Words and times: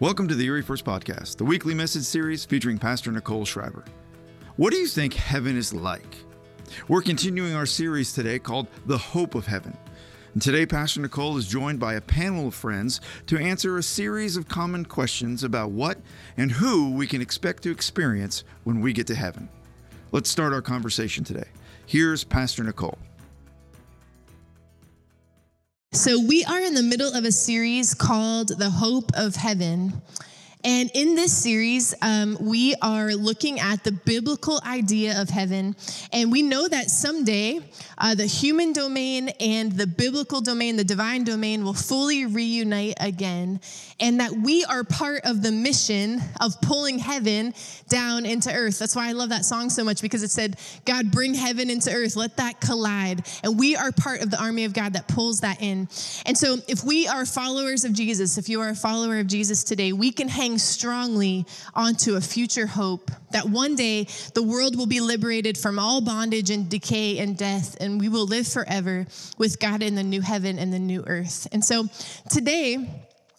Welcome 0.00 0.26
to 0.26 0.34
the 0.34 0.46
Erie 0.46 0.60
First 0.60 0.84
Podcast, 0.84 1.36
the 1.36 1.44
weekly 1.44 1.72
message 1.72 2.02
series 2.02 2.44
featuring 2.44 2.78
Pastor 2.78 3.12
Nicole 3.12 3.44
Schreiber. 3.44 3.84
What 4.56 4.72
do 4.72 4.76
you 4.76 4.88
think 4.88 5.14
heaven 5.14 5.56
is 5.56 5.72
like? 5.72 6.16
We're 6.88 7.00
continuing 7.00 7.54
our 7.54 7.64
series 7.64 8.12
today 8.12 8.40
called 8.40 8.66
The 8.86 8.98
Hope 8.98 9.36
of 9.36 9.46
Heaven. 9.46 9.78
And 10.32 10.42
today, 10.42 10.66
Pastor 10.66 11.00
Nicole 11.00 11.36
is 11.36 11.46
joined 11.46 11.78
by 11.78 11.94
a 11.94 12.00
panel 12.00 12.48
of 12.48 12.56
friends 12.56 13.00
to 13.28 13.38
answer 13.38 13.78
a 13.78 13.84
series 13.84 14.36
of 14.36 14.48
common 14.48 14.84
questions 14.84 15.44
about 15.44 15.70
what 15.70 15.98
and 16.36 16.50
who 16.50 16.92
we 16.92 17.06
can 17.06 17.22
expect 17.22 17.62
to 17.62 17.70
experience 17.70 18.42
when 18.64 18.80
we 18.80 18.92
get 18.92 19.06
to 19.06 19.14
heaven. 19.14 19.48
Let's 20.10 20.28
start 20.28 20.52
our 20.52 20.60
conversation 20.60 21.22
today. 21.22 21.48
Here's 21.86 22.24
Pastor 22.24 22.64
Nicole. 22.64 22.98
So, 25.94 26.18
we 26.20 26.44
are 26.44 26.60
in 26.60 26.74
the 26.74 26.82
middle 26.82 27.14
of 27.14 27.24
a 27.24 27.30
series 27.30 27.94
called 27.94 28.58
The 28.58 28.68
Hope 28.68 29.12
of 29.14 29.36
Heaven. 29.36 30.02
And 30.64 30.90
in 30.94 31.14
this 31.14 31.36
series, 31.36 31.94
um, 32.00 32.38
we 32.40 32.74
are 32.80 33.12
looking 33.12 33.60
at 33.60 33.84
the 33.84 33.92
biblical 33.92 34.62
idea 34.66 35.20
of 35.20 35.28
heaven. 35.28 35.76
And 36.10 36.32
we 36.32 36.40
know 36.40 36.66
that 36.66 36.90
someday 36.90 37.60
uh, 37.98 38.14
the 38.14 38.26
human 38.26 38.72
domain 38.72 39.28
and 39.40 39.72
the 39.72 39.86
biblical 39.86 40.40
domain, 40.40 40.76
the 40.76 40.84
divine 40.84 41.24
domain, 41.24 41.64
will 41.64 41.74
fully 41.74 42.26
reunite 42.26 42.94
again. 43.00 43.60
And 44.00 44.20
that 44.20 44.32
we 44.32 44.64
are 44.64 44.84
part 44.84 45.24
of 45.24 45.42
the 45.42 45.52
mission 45.52 46.20
of 46.40 46.60
pulling 46.60 46.98
heaven 46.98 47.54
down 47.88 48.26
into 48.26 48.52
earth. 48.52 48.78
That's 48.78 48.96
why 48.96 49.08
I 49.08 49.12
love 49.12 49.28
that 49.28 49.44
song 49.44 49.70
so 49.70 49.84
much 49.84 50.02
because 50.02 50.22
it 50.22 50.30
said, 50.30 50.56
God, 50.84 51.10
bring 51.10 51.34
heaven 51.34 51.70
into 51.70 51.92
earth, 51.92 52.16
let 52.16 52.36
that 52.38 52.60
collide. 52.60 53.26
And 53.42 53.58
we 53.58 53.76
are 53.76 53.92
part 53.92 54.22
of 54.22 54.30
the 54.30 54.42
army 54.42 54.64
of 54.64 54.72
God 54.72 54.94
that 54.94 55.08
pulls 55.08 55.40
that 55.40 55.62
in. 55.62 55.88
And 56.26 56.36
so 56.36 56.56
if 56.68 56.82
we 56.84 57.06
are 57.06 57.26
followers 57.26 57.84
of 57.84 57.92
Jesus, 57.92 58.38
if 58.38 58.48
you 58.48 58.60
are 58.60 58.70
a 58.70 58.74
follower 58.74 59.18
of 59.18 59.26
Jesus 59.26 59.62
today, 59.62 59.92
we 59.92 60.10
can 60.10 60.28
hang 60.28 60.53
strongly 60.58 61.46
onto 61.74 62.16
a 62.16 62.20
future 62.20 62.66
hope 62.66 63.10
that 63.30 63.48
one 63.48 63.76
day 63.76 64.06
the 64.34 64.42
world 64.42 64.76
will 64.76 64.86
be 64.86 65.00
liberated 65.00 65.58
from 65.58 65.78
all 65.78 66.00
bondage 66.00 66.50
and 66.50 66.68
decay 66.68 67.18
and 67.18 67.36
death, 67.36 67.76
and 67.80 68.00
we 68.00 68.08
will 68.08 68.26
live 68.26 68.46
forever 68.46 69.06
with 69.38 69.58
God 69.58 69.82
in 69.82 69.94
the 69.94 70.02
new 70.02 70.20
heaven 70.20 70.58
and 70.58 70.72
the 70.72 70.78
new 70.78 71.04
earth. 71.06 71.48
And 71.52 71.64
so 71.64 71.88
today, 72.30 72.88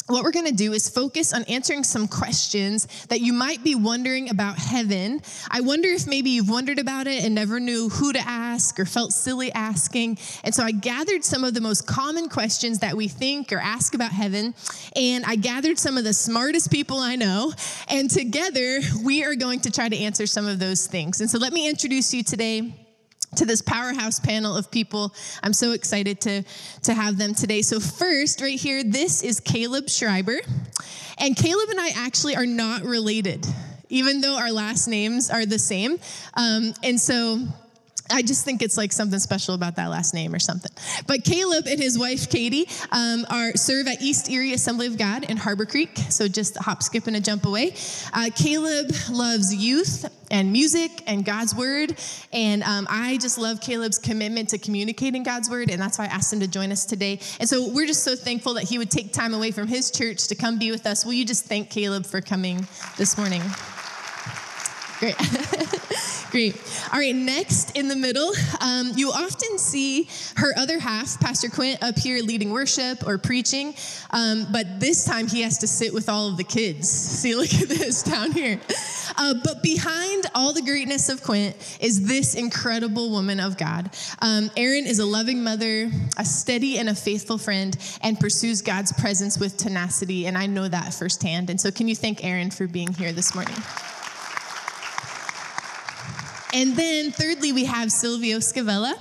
what 0.08 0.23
we're 0.23 0.31
going 0.31 0.45
to 0.45 0.53
do 0.53 0.73
is 0.73 0.88
focus 0.88 1.34
on 1.34 1.44
answering 1.45 1.84
some 1.84 2.08
questions 2.08 2.86
that 3.08 3.22
you 3.22 3.34
might 3.34 3.64
be 3.64 3.73
wondering 3.73 4.30
about 4.30 4.58
heaven. 4.58 5.20
I 5.50 5.61
wonder 5.61 5.89
if 5.89 6.06
maybe 6.06 6.30
you've 6.30 6.50
wondered 6.50 6.78
about 6.78 7.08
it 7.08 7.23
and 7.23 7.34
never 7.34 7.59
knew 7.59 7.89
who 7.89 8.14
to 8.14 8.20
ask 8.20 8.80
or 8.80 8.86
felt 8.86 9.14
silly 9.14 9.52
asking. 9.53 10.20
And 10.44 10.53
so 10.53 10.64
I 10.64 10.72
gathered 10.72 11.23
some 11.23 11.44
of 11.44 11.56
the 11.56 11.61
most 11.61 11.88
common 11.88 12.30
questions 12.30 12.80
that 12.80 12.95
we 12.95 13.08
think 13.08 13.52
or 13.52 13.58
ask 13.58 13.95
about 13.95 14.11
heaven, 14.11 14.53
and 14.95 15.26
I 15.26 15.38
gathered 15.38 15.80
some 15.80 15.98
of 15.98 16.03
the 16.03 16.14
smartest 16.14 16.72
people 16.72 17.00
I 17.00 17.16
know, 17.16 17.53
and 17.88 18.09
together 18.09 18.81
we 19.03 19.23
are 19.23 19.33
going 19.33 19.61
to 19.61 19.72
try 19.72 19.89
to 19.89 19.98
answer 19.98 20.28
some 20.28 20.45
of 20.45 20.59
those 20.59 20.86
things. 20.86 21.20
And 21.20 21.30
so 21.30 21.39
let 21.39 21.52
me 21.52 21.67
introduce 21.67 22.14
you 22.14 22.23
today 22.23 22.84
to 23.36 23.45
this 23.45 23.62
powerhouse 23.62 24.20
panel 24.20 24.56
of 24.56 24.72
people. 24.72 25.14
I'm 25.44 25.54
so 25.54 25.72
excited 25.72 26.22
to, 26.22 26.44
to 26.84 26.94
have 26.94 27.18
them 27.18 27.34
today. 27.34 27.62
So, 27.62 27.80
first, 27.80 28.42
right 28.42 28.59
here, 28.59 28.84
this 28.84 29.23
is 29.23 29.40
Caleb 29.40 29.90
Schreiber. 29.90 30.40
And 31.17 31.36
Caleb 31.36 31.70
and 31.70 31.80
I 31.80 31.90
actually 31.95 32.36
are 32.36 32.45
not 32.45 32.84
related, 32.84 33.45
even 33.90 34.22
though 34.22 34.38
our 34.38 34.52
last 34.52 34.88
names 34.88 35.30
are 35.30 35.45
the 35.45 35.59
same. 35.59 36.00
Um, 36.34 36.73
and 36.84 37.00
so, 37.00 37.40
I 38.09 38.22
just 38.22 38.45
think 38.45 38.61
it's 38.61 38.78
like 38.78 38.92
something 38.92 39.20
special 39.20 39.56
about 39.56 39.78
that 39.78 39.88
last 39.88 40.14
name 40.14 40.34
or 40.34 40.39
something. 40.39 40.72
But 41.08 41.23
Caleb 41.23 41.66
and 41.67 41.80
his 41.80 41.98
wife 41.98 42.30
Katie 42.30 42.67
um, 42.92 43.25
are 43.30 43.53
serve 43.56 43.88
at 43.88 44.02
East 44.02 44.30
Erie 44.30 44.53
Assembly 44.53 44.88
of 44.88 44.98
God 44.98 45.23
in 45.23 45.38
Harbor 45.38 45.66
Creek, 45.66 45.98
so 46.09 46.28
just 46.28 46.58
a 46.58 46.59
hop, 46.59 46.83
skip, 46.83 47.08
and 47.08 47.16
a 47.16 47.20
jump 47.20 47.45
away. 47.45 47.73
Uh, 48.14 48.30
Caleb 48.36 48.92
loves 49.10 49.54
youth 49.54 50.05
and 50.30 50.52
music 50.52 51.04
and 51.08 51.26
God's 51.26 51.55
word, 51.55 51.98
and 52.32 52.61
um, 52.64 52.86
I 52.89 53.17
just 53.17 53.39
love 53.39 53.60
Caleb's 53.60 53.98
commitment 53.98 54.49
to 54.49 54.60
communicating 54.60 55.23
God's 55.23 55.49
word, 55.49 55.72
and 55.72 55.82
that's 55.82 55.98
why 55.98 56.05
I 56.05 56.10
asked 56.10 56.32
him 56.32 56.42
to 56.42 56.48
join 56.48 56.72
us 56.72 56.86
today. 56.86 57.20
And 57.39 57.49
so 57.49 57.70
we're 57.73 57.87
just 57.87 58.04
so 58.04 58.16
thankful 58.16 58.54
that 58.55 58.66
he 58.66 58.77
would 58.77 58.92
take 58.92 59.14
time 59.14 59.33
away 59.33 59.49
from 59.49 59.67
his 59.67 59.89
church 59.89 60.27
to 60.27 60.36
come 60.36 60.60
be 60.60 60.70
with 60.72 60.86
us. 60.86 61.05
Will 61.05 61.14
you 61.14 61.26
just 61.26 61.45
thank 61.45 61.72
Caleb 61.72 62.05
for 62.05 62.22
coming 62.22 62.67
this 62.98 63.17
morning? 63.17 63.42
Great. 64.99 65.16
Great. 66.36 66.62
All 66.92 67.00
right, 67.00 67.16
next 67.16 67.78
in 67.78 67.88
the 67.88 67.96
middle, 67.96 68.30
um, 68.60 68.92
you 68.98 69.10
often 69.10 69.58
see 69.58 70.10
her 70.36 70.54
other 70.58 70.80
half, 70.80 71.18
Pastor 71.22 71.48
Quint, 71.48 71.82
up 71.82 71.98
here 71.98 72.22
leading 72.22 72.50
worship 72.50 73.08
or 73.08 73.18
preaching, 73.18 73.73
um, 74.10 74.46
but 74.52 74.82
this 74.82 75.06
time 75.06 75.30
he 75.30 75.44
has 75.44 75.60
to 75.60 75.66
sit 75.66 75.94
with 75.94 76.10
all 76.10 76.28
of 76.28 76.36
the 76.36 76.44
kids. 76.44 76.90
See, 77.22 77.36
look 77.36 77.54
at 77.54 77.70
this 77.70 78.04
down 78.04 78.34
here. 78.34 78.60
Uh, 79.18 79.36
but 79.46 79.64
behind 79.64 80.26
all 80.36 80.52
the 80.52 80.62
greatness 80.62 81.08
of 81.08 81.23
Quint 81.23 81.56
is 81.80 82.06
this 82.06 82.36
incredible 82.36 83.12
woman 83.12 83.40
of 83.40 83.56
God. 83.56 83.90
Um, 84.22 84.52
Erin 84.58 84.88
is 84.88 85.00
a 85.00 85.06
loving 85.06 85.42
mother, 85.42 85.90
a 86.17 86.26
steady 86.26 86.80
and 86.80 86.90
a 86.90 86.96
faithful 86.96 87.38
friend, 87.38 87.78
and 88.02 88.20
pursues 88.20 88.62
God's 88.62 88.92
presence 88.92 89.40
with 89.40 89.56
tenacity, 89.56 90.28
and 90.28 90.38
I 90.38 90.48
know 90.48 90.67
that 90.67 90.94
firsthand. 90.94 91.50
And 91.50 91.62
so, 91.62 91.72
can 91.72 91.88
you 91.88 91.96
thank 91.96 92.26
Erin 92.26 92.52
for 92.52 92.67
being 92.67 92.92
here 92.92 93.14
this 93.14 93.34
morning? 93.34 93.56
And 96.55 96.73
then 96.77 97.11
thirdly, 97.11 97.52
we 97.52 97.66
have 97.66 97.92
Silvio 97.92 98.38
Scavella. 98.38 98.93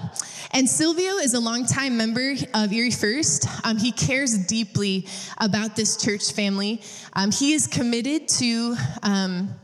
And 0.50 0.68
Silvio 0.68 1.18
is 1.18 1.34
a 1.34 1.40
longtime 1.40 1.96
member 1.96 2.34
of 2.52 2.72
Erie 2.72 2.90
First. 2.90 3.46
Um, 3.64 3.76
he 3.76 3.92
cares 3.92 4.36
deeply 4.36 5.06
about 5.38 5.76
this 5.76 5.96
church 5.96 6.32
family. 6.32 6.82
Um, 7.12 7.30
he 7.30 7.52
is 7.52 7.68
committed 7.68 8.26
to 8.40 8.74
um, 9.04 9.54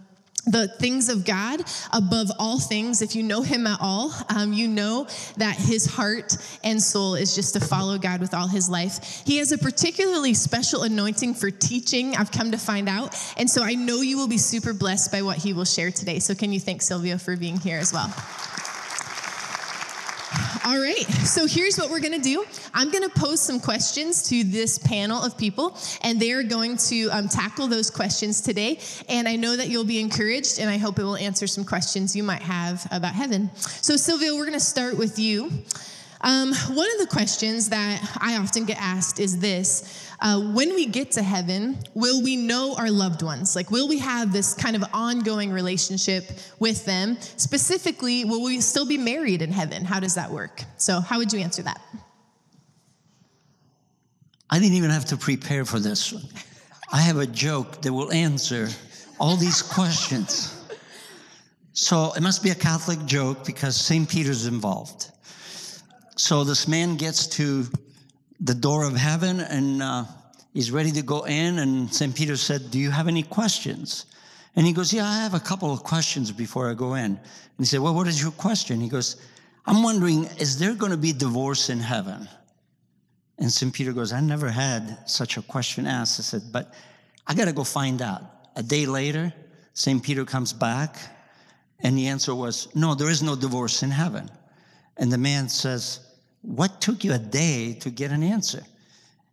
the 0.46 0.68
things 0.68 1.08
of 1.08 1.24
God 1.24 1.62
above 1.92 2.30
all 2.38 2.58
things. 2.58 3.02
If 3.02 3.14
you 3.14 3.22
know 3.22 3.42
him 3.42 3.66
at 3.66 3.78
all, 3.80 4.12
um, 4.28 4.52
you 4.52 4.68
know 4.68 5.06
that 5.36 5.56
his 5.56 5.86
heart 5.86 6.36
and 6.64 6.82
soul 6.82 7.14
is 7.14 7.34
just 7.34 7.54
to 7.54 7.60
follow 7.60 7.98
God 7.98 8.20
with 8.20 8.34
all 8.34 8.48
his 8.48 8.68
life. 8.68 9.22
He 9.26 9.38
has 9.38 9.52
a 9.52 9.58
particularly 9.58 10.34
special 10.34 10.82
anointing 10.82 11.34
for 11.34 11.50
teaching, 11.50 12.16
I've 12.16 12.32
come 12.32 12.50
to 12.52 12.58
find 12.58 12.88
out. 12.88 13.16
And 13.36 13.48
so 13.48 13.62
I 13.62 13.74
know 13.74 14.00
you 14.00 14.16
will 14.16 14.28
be 14.28 14.38
super 14.38 14.72
blessed 14.72 15.12
by 15.12 15.22
what 15.22 15.36
he 15.36 15.52
will 15.52 15.64
share 15.64 15.90
today. 15.90 16.18
So, 16.18 16.34
can 16.34 16.52
you 16.52 16.60
thank 16.60 16.82
Silvio 16.82 17.18
for 17.18 17.36
being 17.36 17.58
here 17.58 17.78
as 17.78 17.92
well? 17.92 18.12
All 20.64 20.78
right, 20.78 21.04
so 21.24 21.46
here's 21.46 21.76
what 21.76 21.90
we're 21.90 22.00
gonna 22.00 22.18
do. 22.18 22.44
I'm 22.72 22.90
gonna 22.90 23.08
pose 23.08 23.40
some 23.40 23.58
questions 23.58 24.22
to 24.28 24.44
this 24.44 24.78
panel 24.78 25.20
of 25.20 25.36
people, 25.36 25.76
and 26.02 26.20
they 26.20 26.30
are 26.30 26.44
going 26.44 26.76
to 26.88 27.08
um, 27.08 27.28
tackle 27.28 27.66
those 27.66 27.90
questions 27.90 28.40
today. 28.40 28.78
And 29.08 29.26
I 29.26 29.34
know 29.34 29.56
that 29.56 29.68
you'll 29.68 29.84
be 29.84 29.98
encouraged, 29.98 30.60
and 30.60 30.70
I 30.70 30.76
hope 30.76 31.00
it 31.00 31.02
will 31.02 31.16
answer 31.16 31.48
some 31.48 31.64
questions 31.64 32.14
you 32.14 32.22
might 32.22 32.42
have 32.42 32.86
about 32.92 33.14
heaven. 33.14 33.50
So, 33.56 33.96
Silvio, 33.96 34.36
we're 34.36 34.44
gonna 34.44 34.60
start 34.60 34.96
with 34.96 35.18
you. 35.18 35.50
Um, 36.22 36.52
one 36.52 36.86
of 36.92 36.98
the 36.98 37.08
questions 37.10 37.70
that 37.70 38.18
I 38.20 38.36
often 38.36 38.66
get 38.66 38.76
asked 38.78 39.20
is 39.20 39.38
this 39.38 40.06
uh, 40.20 40.38
when 40.52 40.74
we 40.74 40.84
get 40.84 41.12
to 41.12 41.22
heaven, 41.22 41.78
will 41.94 42.22
we 42.22 42.36
know 42.36 42.74
our 42.76 42.90
loved 42.90 43.22
ones? 43.22 43.56
Like, 43.56 43.70
will 43.70 43.88
we 43.88 43.98
have 44.00 44.32
this 44.32 44.52
kind 44.52 44.76
of 44.76 44.84
ongoing 44.92 45.50
relationship 45.50 46.24
with 46.58 46.84
them? 46.84 47.16
Specifically, 47.36 48.26
will 48.26 48.44
we 48.44 48.60
still 48.60 48.86
be 48.86 48.98
married 48.98 49.40
in 49.40 49.50
heaven? 49.50 49.82
How 49.84 49.98
does 49.98 50.16
that 50.16 50.30
work? 50.30 50.62
So, 50.76 51.00
how 51.00 51.16
would 51.16 51.32
you 51.32 51.40
answer 51.40 51.62
that? 51.62 51.80
I 54.50 54.58
didn't 54.58 54.74
even 54.74 54.90
have 54.90 55.06
to 55.06 55.16
prepare 55.16 55.64
for 55.64 55.78
this. 55.78 56.12
I 56.92 57.00
have 57.00 57.18
a 57.18 57.26
joke 57.26 57.80
that 57.82 57.92
will 57.92 58.12
answer 58.12 58.68
all 59.18 59.36
these 59.36 59.62
questions. 59.62 60.56
So 61.72 62.12
it 62.14 62.20
must 62.20 62.42
be 62.42 62.50
a 62.50 62.54
Catholic 62.54 63.04
joke 63.06 63.46
because 63.46 63.76
St. 63.76 64.08
Peter's 64.08 64.46
involved. 64.46 65.12
So 66.20 66.44
this 66.44 66.68
man 66.68 66.96
gets 66.96 67.26
to 67.28 67.64
the 68.40 68.54
door 68.54 68.84
of 68.84 68.94
heaven 68.94 69.40
and 69.40 69.82
uh, 69.82 70.04
he's 70.52 70.70
ready 70.70 70.92
to 70.92 71.00
go 71.00 71.24
in. 71.24 71.58
And 71.60 71.92
St. 71.92 72.14
Peter 72.14 72.36
said, 72.36 72.70
Do 72.70 72.78
you 72.78 72.90
have 72.90 73.08
any 73.08 73.22
questions? 73.22 74.04
And 74.54 74.66
he 74.66 74.74
goes, 74.74 74.92
Yeah, 74.92 75.08
I 75.08 75.22
have 75.22 75.32
a 75.32 75.40
couple 75.40 75.72
of 75.72 75.82
questions 75.82 76.30
before 76.30 76.70
I 76.70 76.74
go 76.74 76.92
in. 76.92 77.04
And 77.04 77.18
he 77.58 77.64
said, 77.64 77.80
Well, 77.80 77.94
what 77.94 78.06
is 78.06 78.20
your 78.20 78.32
question? 78.32 78.82
He 78.82 78.88
goes, 78.90 79.16
I'm 79.64 79.82
wondering, 79.82 80.24
is 80.38 80.58
there 80.58 80.74
going 80.74 80.92
to 80.92 80.98
be 80.98 81.14
divorce 81.14 81.70
in 81.70 81.80
heaven? 81.80 82.28
And 83.38 83.50
St. 83.50 83.72
Peter 83.72 83.94
goes, 83.94 84.12
I 84.12 84.20
never 84.20 84.50
had 84.50 84.98
such 85.08 85.38
a 85.38 85.42
question 85.42 85.86
asked. 85.86 86.20
I 86.20 86.22
said, 86.22 86.42
But 86.52 86.74
I 87.26 87.32
got 87.34 87.46
to 87.46 87.52
go 87.54 87.64
find 87.64 88.02
out. 88.02 88.22
A 88.56 88.62
day 88.62 88.84
later, 88.84 89.32
St. 89.72 90.02
Peter 90.02 90.26
comes 90.26 90.52
back, 90.52 90.98
and 91.78 91.96
the 91.96 92.08
answer 92.08 92.34
was, 92.34 92.68
No, 92.74 92.94
there 92.94 93.08
is 93.08 93.22
no 93.22 93.34
divorce 93.34 93.82
in 93.82 93.90
heaven. 93.90 94.30
And 94.98 95.10
the 95.10 95.16
man 95.16 95.48
says, 95.48 96.00
what 96.42 96.80
took 96.80 97.04
you 97.04 97.12
a 97.12 97.18
day 97.18 97.74
to 97.74 97.90
get 97.90 98.10
an 98.10 98.22
answer? 98.22 98.62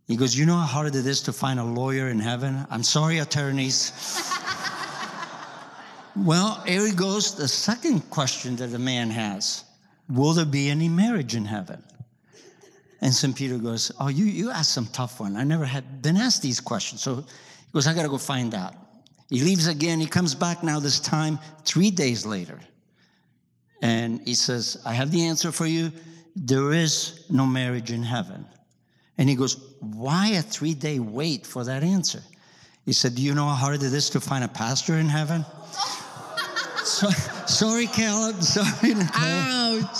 He 0.07 0.15
goes, 0.15 0.37
You 0.37 0.45
know 0.45 0.55
how 0.55 0.65
hard 0.65 0.95
it 0.95 1.05
is 1.05 1.21
to 1.23 1.33
find 1.33 1.59
a 1.59 1.63
lawyer 1.63 2.09
in 2.09 2.19
heaven? 2.19 2.65
I'm 2.69 2.83
sorry, 2.83 3.19
attorneys. 3.19 3.91
well, 6.15 6.61
here 6.65 6.85
he 6.85 6.93
goes. 6.93 7.35
The 7.35 7.47
second 7.47 8.09
question 8.09 8.55
that 8.57 8.67
the 8.67 8.79
man 8.79 9.09
has 9.09 9.63
Will 10.09 10.33
there 10.33 10.45
be 10.45 10.69
any 10.69 10.87
marriage 10.87 11.35
in 11.35 11.45
heaven? 11.45 11.83
And 13.01 13.13
St. 13.13 13.35
Peter 13.35 13.57
goes, 13.57 13.91
Oh, 13.99 14.07
you, 14.07 14.25
you 14.25 14.49
asked 14.49 14.71
some 14.71 14.87
tough 14.87 15.19
one. 15.19 15.35
I 15.35 15.43
never 15.43 15.65
had 15.65 16.01
been 16.01 16.17
asked 16.17 16.41
these 16.41 16.59
questions. 16.59 17.01
So 17.01 17.15
He 17.15 17.23
goes, 17.73 17.87
I 17.87 17.93
got 17.93 18.03
to 18.03 18.09
go 18.09 18.17
find 18.17 18.55
out. 18.55 18.73
He 19.29 19.41
leaves 19.41 19.67
again. 19.67 19.99
He 19.99 20.07
comes 20.07 20.33
back 20.33 20.63
now, 20.63 20.79
this 20.79 20.99
time 20.99 21.37
three 21.65 21.91
days 21.91 22.25
later. 22.25 22.59
And 23.81 24.21
he 24.25 24.33
says, 24.33 24.81
I 24.85 24.93
have 24.93 25.11
the 25.11 25.25
answer 25.25 25.51
for 25.51 25.65
you. 25.65 25.91
There 26.39 26.71
is 26.71 27.25
no 27.31 27.47
marriage 27.47 27.91
in 27.91 28.03
heaven. 28.03 28.45
And 29.17 29.27
he 29.27 29.35
goes, 29.35 29.57
Why 29.81 30.27
a 30.29 30.41
three 30.41 30.75
day 30.75 30.99
wait 30.99 31.47
for 31.47 31.63
that 31.63 31.83
answer? 31.83 32.21
He 32.85 32.93
said, 32.93 33.15
Do 33.15 33.23
you 33.23 33.33
know 33.33 33.45
how 33.45 33.55
hard 33.55 33.81
it 33.81 33.93
is 33.93 34.09
to 34.11 34.19
find 34.19 34.43
a 34.43 34.47
pastor 34.47 34.97
in 34.97 35.09
heaven? 35.09 35.43
so, 36.83 37.09
sorry, 37.47 37.87
Caleb. 37.87 38.41
Sorry, 38.43 38.93
Nicole. 38.93 39.23
Ouch. 39.23 39.97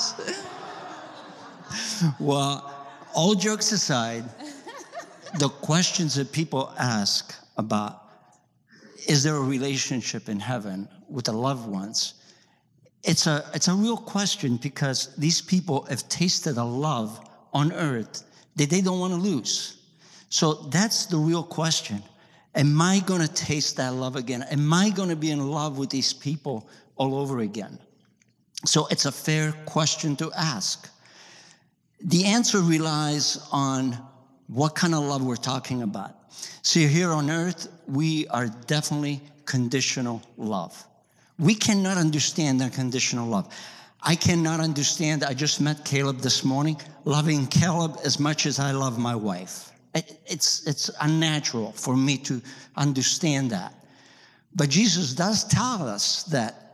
Well, 2.19 2.87
all 3.15 3.33
jokes 3.33 3.71
aside, 3.71 4.23
the 5.39 5.49
questions 5.49 6.13
that 6.15 6.31
people 6.31 6.71
ask 6.77 7.33
about 7.57 8.03
is 9.07 9.23
there 9.23 9.35
a 9.35 9.41
relationship 9.41 10.29
in 10.29 10.39
heaven 10.39 10.87
with 11.09 11.25
the 11.25 11.33
loved 11.33 11.67
ones? 11.67 12.13
It's 13.03 13.27
a, 13.27 13.49
it's 13.53 13.67
a 13.67 13.73
real 13.73 13.97
question 13.97 14.57
because 14.57 15.15
these 15.15 15.41
people 15.41 15.83
have 15.89 16.07
tasted 16.09 16.57
a 16.57 16.63
love 16.63 17.19
on 17.53 17.71
earth 17.73 18.23
that 18.55 18.69
they 18.69 18.81
don't 18.81 18.99
want 18.99 19.13
to 19.13 19.19
lose. 19.19 19.77
So 20.29 20.53
that's 20.53 21.05
the 21.05 21.17
real 21.17 21.43
question. 21.43 22.03
Am 22.55 22.81
I 22.81 22.99
going 23.05 23.21
to 23.21 23.27
taste 23.27 23.77
that 23.77 23.93
love 23.93 24.15
again? 24.15 24.43
Am 24.43 24.73
I 24.73 24.89
going 24.89 25.09
to 25.09 25.15
be 25.15 25.31
in 25.31 25.51
love 25.51 25.77
with 25.77 25.89
these 25.89 26.11
people 26.11 26.67
all 26.95 27.15
over 27.15 27.39
again? 27.39 27.77
So 28.65 28.87
it's 28.87 29.05
a 29.05 29.11
fair 29.11 29.51
question 29.65 30.15
to 30.17 30.31
ask. 30.33 30.89
The 32.01 32.25
answer 32.25 32.59
relies 32.59 33.47
on 33.51 33.97
what 34.47 34.75
kind 34.75 34.95
of 34.95 35.03
love 35.03 35.23
we're 35.23 35.35
talking 35.35 35.83
about. 35.83 36.15
See, 36.63 36.87
here 36.87 37.11
on 37.11 37.29
earth, 37.29 37.67
we 37.87 38.27
are 38.29 38.47
definitely 38.47 39.21
conditional 39.45 40.21
love. 40.37 40.86
We 41.39 41.53
cannot 41.53 41.97
understand 41.97 42.61
unconditional 42.61 43.27
love. 43.27 43.53
I 44.01 44.15
cannot 44.15 44.59
understand, 44.59 45.23
I 45.23 45.33
just 45.33 45.59
met 45.59 45.83
Caleb 45.85 46.19
this 46.19 46.43
morning, 46.43 46.79
loving 47.03 47.47
Caleb 47.47 47.97
as 48.03 48.19
much 48.19 48.45
as 48.45 48.59
I 48.59 48.71
love 48.71 48.97
my 48.97 49.15
wife. 49.15 49.71
It, 49.93 50.19
it's, 50.25 50.65
it's 50.67 50.89
unnatural 51.01 51.71
for 51.71 51.95
me 51.95 52.17
to 52.19 52.41
understand 52.75 53.51
that. 53.51 53.73
But 54.55 54.69
Jesus 54.69 55.13
does 55.13 55.43
tell 55.43 55.87
us 55.87 56.23
that 56.23 56.67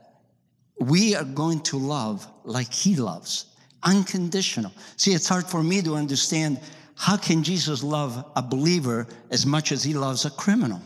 we 0.80 1.16
are 1.16 1.24
going 1.24 1.62
to 1.62 1.78
love 1.78 2.28
like 2.44 2.74
he 2.74 2.96
loves, 2.96 3.46
unconditional. 3.84 4.72
See, 4.98 5.12
it's 5.12 5.28
hard 5.28 5.46
for 5.46 5.64
me 5.64 5.82
to 5.82 5.96
understand 5.96 6.60
how 6.96 7.18
can 7.18 7.44
Jesus 7.44 7.84
love 7.84 8.26
a 8.36 8.42
believer 8.42 9.08
as 9.32 9.46
much 9.46 9.72
as 9.72 9.84
he 9.84 9.94
loves 9.94 10.26
a 10.26 10.30
criminal? 10.30 10.82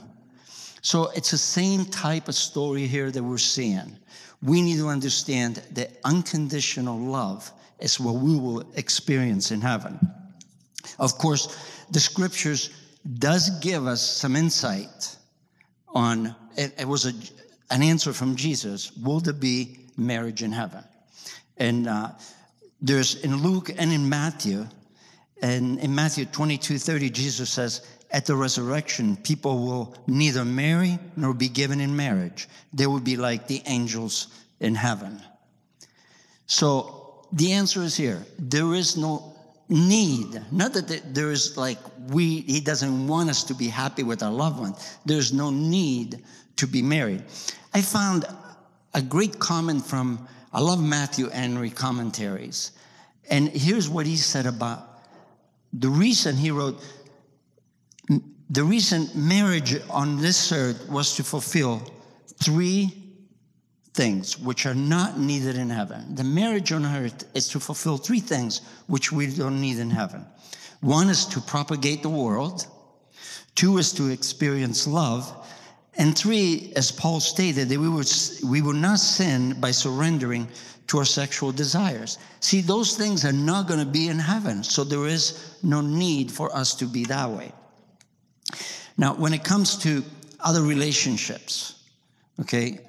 So 0.87 1.11
it's 1.17 1.31
the 1.31 1.37
same 1.37 1.83
type 1.83 2.29
of 2.29 2.35
story 2.35 2.87
here 2.87 3.11
that 3.11 3.21
we're 3.21 3.39
seeing. 3.39 3.97
We 4.41 4.61
need 4.61 4.77
to 4.77 4.87
understand 4.87 5.61
that 5.73 5.91
unconditional 6.05 6.97
love 6.97 7.51
is 7.81 7.99
what 7.99 8.15
we 8.15 8.37
will 8.37 8.63
experience 8.77 9.51
in 9.51 9.59
heaven. 9.59 9.99
Of 10.97 11.17
course, 11.17 11.57
the 11.91 11.99
scriptures 11.99 12.69
does 13.19 13.49
give 13.59 13.85
us 13.85 14.01
some 14.01 14.37
insight 14.37 15.17
on 15.89 16.33
it, 16.55 16.73
it 16.79 16.87
was 16.87 17.05
a, 17.05 17.11
an 17.69 17.83
answer 17.83 18.13
from 18.13 18.37
Jesus 18.37 18.93
will 18.95 19.19
there 19.19 19.33
be 19.33 19.79
marriage 19.97 20.41
in 20.41 20.53
heaven 20.53 20.85
and 21.57 21.87
uh, 21.89 22.11
there's 22.81 23.15
in 23.25 23.35
luke 23.43 23.71
and 23.77 23.91
in 23.91 24.07
matthew 24.07 24.65
and 25.41 25.79
in 25.79 25.93
matthew 25.95 26.25
22 26.25 26.77
30 26.77 27.09
jesus 27.09 27.49
says 27.49 27.81
at 28.11 28.25
the 28.25 28.35
resurrection 28.35 29.17
people 29.17 29.59
will 29.59 29.95
neither 30.07 30.45
marry 30.45 30.97
nor 31.15 31.33
be 31.33 31.49
given 31.49 31.79
in 31.81 31.95
marriage. 31.95 32.47
They 32.73 32.87
will 32.87 32.99
be 32.99 33.17
like 33.17 33.47
the 33.47 33.61
angels 33.65 34.27
in 34.59 34.75
heaven. 34.75 35.21
So 36.45 37.25
the 37.33 37.51
answer 37.51 37.81
is 37.83 37.95
here. 37.95 38.25
There 38.39 38.73
is 38.73 38.95
no 38.95 39.35
need. 39.69 40.41
Not 40.51 40.73
that 40.73 41.13
there 41.13 41.31
is 41.31 41.57
like 41.57 41.77
we 42.09 42.41
he 42.41 42.61
doesn't 42.61 43.07
want 43.07 43.29
us 43.29 43.43
to 43.45 43.53
be 43.53 43.67
happy 43.67 44.03
with 44.03 44.23
our 44.23 44.31
loved 44.31 44.59
one. 44.59 44.73
There's 45.05 45.33
no 45.33 45.49
need 45.49 46.23
to 46.55 46.67
be 46.67 46.81
married. 46.81 47.23
I 47.73 47.81
found 47.81 48.25
a 48.93 49.01
great 49.01 49.37
comment 49.37 49.85
from 49.85 50.27
i 50.53 50.59
love 50.59 50.81
matthew 50.81 51.29
henry 51.29 51.69
commentaries. 51.69 52.71
And 53.29 53.49
here's 53.49 53.89
what 53.89 54.05
he 54.05 54.15
said 54.15 54.45
about 54.45 55.01
the 55.73 55.89
reason 55.89 56.37
he 56.37 56.49
wrote 56.49 56.81
the 58.49 58.63
reason 58.63 59.09
marriage 59.13 59.75
on 59.89 60.21
this 60.21 60.51
earth 60.51 60.89
was 60.89 61.15
to 61.15 61.23
fulfill 61.23 61.81
three 62.41 62.93
things 63.93 64.37
which 64.39 64.65
are 64.65 64.75
not 64.75 65.19
needed 65.19 65.57
in 65.57 65.69
heaven. 65.69 66.15
The 66.15 66.23
marriage 66.23 66.71
on 66.71 66.85
earth 66.85 67.25
is 67.33 67.47
to 67.49 67.59
fulfill 67.59 67.97
three 67.97 68.19
things 68.19 68.61
which 68.87 69.11
we 69.11 69.27
don't 69.27 69.59
need 69.59 69.79
in 69.79 69.89
heaven. 69.89 70.25
One 70.81 71.09
is 71.09 71.25
to 71.25 71.41
propagate 71.41 72.03
the 72.03 72.09
world, 72.09 72.67
two 73.55 73.79
is 73.79 73.91
to 73.93 74.09
experience 74.09 74.87
love, 74.87 75.33
and 75.97 76.15
three, 76.15 76.71
as 76.75 76.91
Paul 76.91 77.19
stated, 77.19 77.69
that 77.69 77.79
we 77.79 77.89
would, 77.89 78.07
we 78.45 78.61
would 78.61 78.75
not 78.75 78.99
sin 78.99 79.59
by 79.59 79.71
surrendering 79.71 80.47
to 80.87 80.99
our 80.99 81.05
sexual 81.05 81.51
desires. 81.51 82.19
See, 82.39 82.61
those 82.61 82.95
things 82.95 83.25
are 83.25 83.33
not 83.33 83.67
going 83.67 83.79
to 83.79 83.85
be 83.85 84.07
in 84.07 84.19
heaven, 84.19 84.63
so 84.63 84.83
there 84.83 85.07
is 85.07 85.55
no 85.63 85.81
need 85.81 86.31
for 86.31 86.55
us 86.55 86.75
to 86.75 86.85
be 86.85 87.03
that 87.05 87.29
way. 87.29 87.51
Now, 88.97 89.13
when 89.15 89.33
it 89.33 89.43
comes 89.43 89.77
to 89.79 90.03
other 90.39 90.61
relationships, 90.61 91.83
okay, 92.39 92.79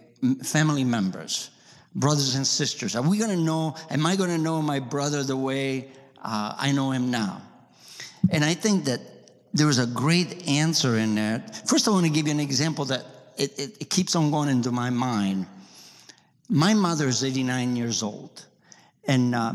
family 0.43 0.85
members, 0.85 1.51
brothers 1.95 2.35
and 2.35 2.47
sisters? 2.47 2.97
Are 2.97 3.03
we 3.03 3.19
going 3.19 3.31
to 3.31 3.37
know, 3.37 3.75
am 3.91 4.07
I 4.07 4.17
going 4.17 4.31
to 4.31 4.39
know 4.39 4.63
my 4.63 4.81
brother 4.81 5.23
the 5.23 5.37
way 5.37 5.91
uh, 6.23 6.55
I 6.57 6.73
know 6.73 6.91
him 6.91 7.11
now? 7.11 7.43
And 8.31 8.45
I 8.45 8.55
think 8.55 8.85
that 8.85 9.01
there 9.53 9.67
was 9.67 9.79
a 9.79 9.87
great 9.87 10.47
answer 10.47 10.99
in 10.99 11.15
there. 11.15 11.45
First, 11.67 11.89
I 11.89 11.91
want 11.91 12.07
to 12.07 12.13
give 12.13 12.27
you 12.27 12.33
an 12.33 12.41
example 12.41 12.85
that 12.87 13.05
it, 13.37 13.59
it, 13.59 13.77
it 13.81 13.91
keeps 13.91 14.15
on 14.15 14.31
going 14.31 14.49
into 14.49 14.71
my 14.71 14.91
mind. 14.91 15.47
My 16.49 16.75
mother 16.75 17.09
is 17.09 17.25
89 17.25 17.77
years 17.77 18.03
old, 18.03 18.47
and 19.07 19.35
uh, 19.35 19.55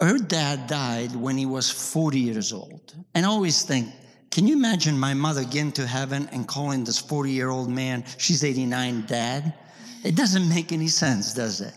her 0.00 0.18
dad 0.18 0.66
died 0.66 1.14
when 1.14 1.36
he 1.36 1.46
was 1.46 1.70
40 1.70 2.18
years 2.18 2.52
old. 2.52 2.94
And 3.14 3.24
I 3.24 3.28
always 3.28 3.62
think, 3.62 3.88
can 4.30 4.48
you 4.48 4.56
imagine 4.56 4.98
my 4.98 5.14
mother 5.14 5.44
getting 5.44 5.72
to 5.72 5.86
heaven 5.86 6.28
and 6.32 6.48
calling 6.48 6.82
this 6.84 6.98
40 6.98 7.30
year 7.30 7.50
old 7.50 7.70
man, 7.70 8.04
she's 8.18 8.42
89, 8.42 9.06
dad? 9.06 9.54
It 10.02 10.16
doesn't 10.16 10.48
make 10.48 10.72
any 10.72 10.88
sense, 10.88 11.32
does 11.32 11.60
it? 11.60 11.74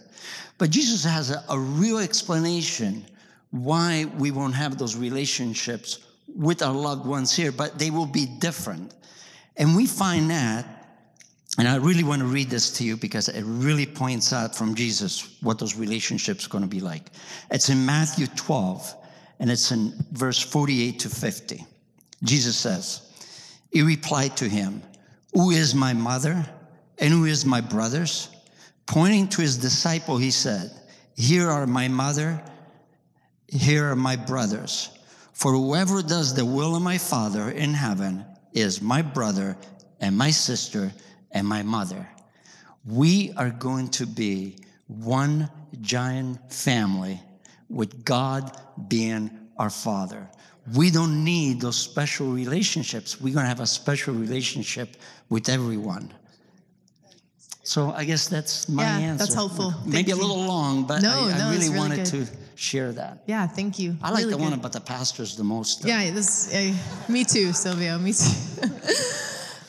But 0.58 0.72
Jesus 0.72 1.04
has 1.04 1.30
a, 1.30 1.44
a 1.50 1.60
real 1.60 2.00
explanation 2.00 3.06
why 3.52 4.06
we 4.18 4.32
won't 4.32 4.56
have 4.56 4.78
those 4.78 4.96
relationships 4.96 6.00
with 6.36 6.62
our 6.62 6.74
loved 6.74 7.06
ones 7.06 7.36
here, 7.36 7.52
but 7.52 7.78
they 7.80 7.92
will 7.92 8.06
be 8.06 8.26
different. 8.26 8.94
And 9.56 9.76
we 9.76 9.86
find 9.86 10.30
that, 10.30 10.77
and 11.58 11.68
I 11.68 11.78
really 11.78 12.04
want 12.04 12.22
to 12.22 12.28
read 12.28 12.50
this 12.50 12.72
to 12.74 12.84
you 12.84 12.96
because 12.96 13.30
it 13.30 13.44
really 13.44 13.88
points 13.88 14.32
out 14.32 14.56
from 14.56 14.76
Jesus 14.76 15.38
what 15.42 15.58
those 15.58 15.76
relationships 15.76 16.46
are 16.46 16.50
going 16.50 16.64
to 16.64 16.70
be 16.70 16.80
like. 16.80 17.10
It's 17.50 17.70
in 17.70 17.84
Matthew 17.84 18.28
12, 18.28 18.96
and 19.40 19.50
it's 19.50 19.72
in 19.72 19.94
verse 20.12 20.40
48 20.40 21.00
to 21.00 21.10
50. 21.10 21.66
Jesus 22.24 22.56
says, 22.56 23.02
He 23.72 23.82
replied 23.82 24.38
to 24.38 24.48
him, 24.48 24.84
Who 25.34 25.50
is 25.50 25.74
my 25.74 25.94
mother 25.94 26.46
and 27.00 27.12
who 27.12 27.26
is 27.26 27.44
my 27.44 27.62
brothers? 27.62 28.30
Pointing 28.86 29.28
to 29.30 29.42
his 29.42 29.58
disciple, 29.58 30.18
he 30.18 30.32
said, 30.32 30.72
Here 31.16 31.50
are 31.50 31.66
my 31.66 31.88
mother, 31.88 32.40
here 33.48 33.90
are 33.90 33.96
my 33.96 34.16
brothers. 34.16 34.90
For 35.34 35.54
whoever 35.54 36.04
does 36.04 36.36
the 36.36 36.46
will 36.46 36.76
of 36.76 36.84
my 36.84 37.00
Father 37.00 37.50
in 37.50 37.74
heaven 37.74 38.26
is 38.54 38.82
my 38.82 39.02
brother 39.02 39.58
and 40.00 40.18
my 40.18 40.32
sister 40.32 40.92
and 41.32 41.48
my 41.48 41.64
mother. 41.64 42.08
We 42.86 43.34
are 43.36 43.50
going 43.50 43.90
to 43.90 44.06
be 44.06 44.58
one 44.88 45.50
giant 45.82 46.52
family 46.54 47.22
with 47.70 48.06
God 48.06 48.56
being 48.88 49.30
our 49.58 49.70
Father. 49.70 50.30
We 50.76 50.92
don't 50.92 51.24
need 51.24 51.62
those 51.62 51.78
special 51.78 52.28
relationships. 52.32 53.20
We're 53.22 53.34
going 53.34 53.44
to 53.46 53.50
have 53.50 53.60
a 53.62 53.68
special 53.68 54.14
relationship 54.14 54.96
with 55.30 55.50
everyone. 55.50 56.14
So 57.64 57.92
I 57.92 58.06
guess 58.06 58.30
that's 58.30 58.70
my 58.70 58.84
Yeah, 58.84 58.98
answer. 58.98 59.26
that's 59.26 59.34
helpful. 59.36 59.74
Maybe 59.86 59.92
Thank 59.92 60.08
a 60.08 60.10
you. 60.12 60.16
little 60.22 60.44
long, 60.46 60.86
but 60.88 61.02
No, 61.02 61.10
I, 61.28 61.32
I 61.34 61.38
no, 61.38 61.50
really 61.52 61.68
really 61.68 61.78
wanted 61.78 62.10
good. 62.10 62.28
to 62.28 62.32
share 62.56 62.94
that. 62.94 63.24
Yeah, 63.28 63.46
thank 63.48 63.78
you. 63.80 63.98
I 64.02 64.12
like 64.12 64.20
Really 64.20 64.32
the 64.32 64.38
one 64.38 64.50
good. 64.52 64.60
about 64.60 64.72
the 64.72 64.80
pastors 64.80 65.36
the 65.36 65.44
most. 65.44 65.82
though. 65.82 65.90
Yeah, 65.90 66.10
this. 66.12 66.54
Uh, 66.54 66.74
me 67.12 67.26
too, 67.26 67.52
Silvio. 67.52 67.98
Me 67.98 68.14
too. 68.14 68.32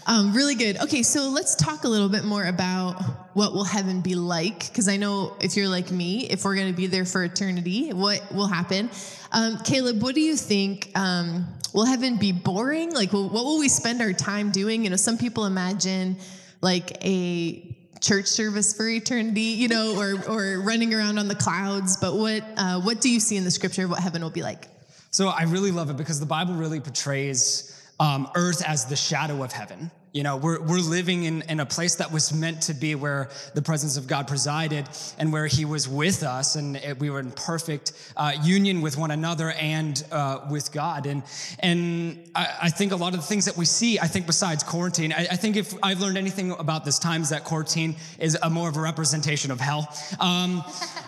um, 0.08 0.32
really 0.32 0.54
good. 0.54 0.78
Okay, 0.78 1.02
so 1.02 1.28
let's 1.28 1.54
talk 1.54 1.84
a 1.84 1.88
little 1.88 2.08
bit 2.08 2.24
more 2.24 2.46
about 2.46 2.94
what 3.34 3.52
will 3.52 3.64
heaven 3.64 4.00
be 4.00 4.14
like. 4.14 4.66
Because 4.68 4.88
I 4.88 4.96
know 4.96 5.36
if 5.38 5.54
you're 5.54 5.68
like 5.68 5.90
me, 5.90 6.26
if 6.30 6.46
we're 6.46 6.54
going 6.54 6.72
to 6.72 6.76
be 6.76 6.86
there 6.86 7.04
for 7.04 7.22
eternity, 7.22 7.92
what 7.92 8.22
will 8.32 8.46
happen? 8.46 8.88
Um, 9.32 9.58
Caleb, 9.58 10.02
what 10.02 10.14
do 10.14 10.22
you 10.22 10.34
think? 10.34 10.90
Um, 10.94 11.46
will 11.74 11.84
heaven 11.84 12.16
be 12.16 12.32
boring? 12.32 12.94
Like, 12.94 13.12
well, 13.12 13.28
what 13.28 13.44
will 13.44 13.58
we 13.58 13.68
spend 13.68 14.00
our 14.00 14.14
time 14.14 14.50
doing? 14.50 14.84
You 14.84 14.90
know, 14.90 14.96
some 14.96 15.18
people 15.18 15.44
imagine 15.44 16.16
like 16.62 17.04
a 17.04 17.76
church 18.00 18.28
service 18.28 18.74
for 18.74 18.88
eternity, 18.88 19.40
you 19.40 19.68
know, 19.68 19.94
or 19.98 20.24
or 20.26 20.62
running 20.62 20.94
around 20.94 21.18
on 21.18 21.28
the 21.28 21.34
clouds. 21.34 21.98
But 21.98 22.16
what 22.16 22.44
uh, 22.56 22.80
what 22.80 23.02
do 23.02 23.10
you 23.10 23.20
see 23.20 23.36
in 23.36 23.44
the 23.44 23.50
scripture? 23.50 23.86
What 23.86 24.00
heaven 24.00 24.22
will 24.22 24.30
be 24.30 24.42
like? 24.42 24.68
So 25.10 25.28
I 25.28 25.42
really 25.42 25.70
love 25.70 25.90
it 25.90 25.98
because 25.98 26.18
the 26.18 26.26
Bible 26.26 26.54
really 26.54 26.80
portrays 26.80 27.78
um, 28.00 28.26
earth 28.34 28.62
as 28.66 28.86
the 28.86 28.96
shadow 28.96 29.42
of 29.42 29.52
heaven. 29.52 29.90
You 30.12 30.22
know, 30.22 30.36
we're, 30.36 30.60
we're 30.60 30.78
living 30.78 31.24
in, 31.24 31.42
in 31.42 31.60
a 31.60 31.66
place 31.66 31.96
that 31.96 32.10
was 32.10 32.32
meant 32.32 32.62
to 32.62 32.74
be 32.74 32.94
where 32.94 33.30
the 33.54 33.60
presence 33.60 33.96
of 33.96 34.06
God 34.06 34.26
presided 34.26 34.88
and 35.18 35.32
where 35.32 35.46
He 35.46 35.64
was 35.64 35.86
with 35.88 36.22
us, 36.22 36.56
and 36.56 36.76
it, 36.76 36.98
we 36.98 37.10
were 37.10 37.20
in 37.20 37.30
perfect 37.30 37.92
uh, 38.16 38.32
union 38.42 38.80
with 38.80 38.96
one 38.96 39.10
another 39.10 39.50
and 39.52 40.02
uh, 40.10 40.40
with 40.50 40.72
God. 40.72 41.06
And, 41.06 41.22
and 41.60 42.30
I, 42.34 42.56
I, 42.62 42.70
think 42.70 42.92
a 42.92 42.96
lot 42.96 43.12
of 43.12 43.20
the 43.20 43.26
things 43.26 43.44
that 43.44 43.56
we 43.56 43.66
see, 43.66 43.98
I 43.98 44.06
think 44.06 44.26
besides 44.26 44.62
quarantine, 44.62 45.12
I, 45.12 45.26
I, 45.30 45.36
think 45.36 45.56
if 45.56 45.74
I've 45.82 46.00
learned 46.00 46.16
anything 46.16 46.52
about 46.52 46.84
this 46.84 46.98
time 46.98 47.22
is 47.22 47.28
that 47.28 47.44
quarantine 47.44 47.96
is 48.18 48.36
a 48.42 48.48
more 48.48 48.68
of 48.68 48.76
a 48.76 48.80
representation 48.80 49.50
of 49.50 49.60
hell. 49.60 49.94
Um, 50.20 50.64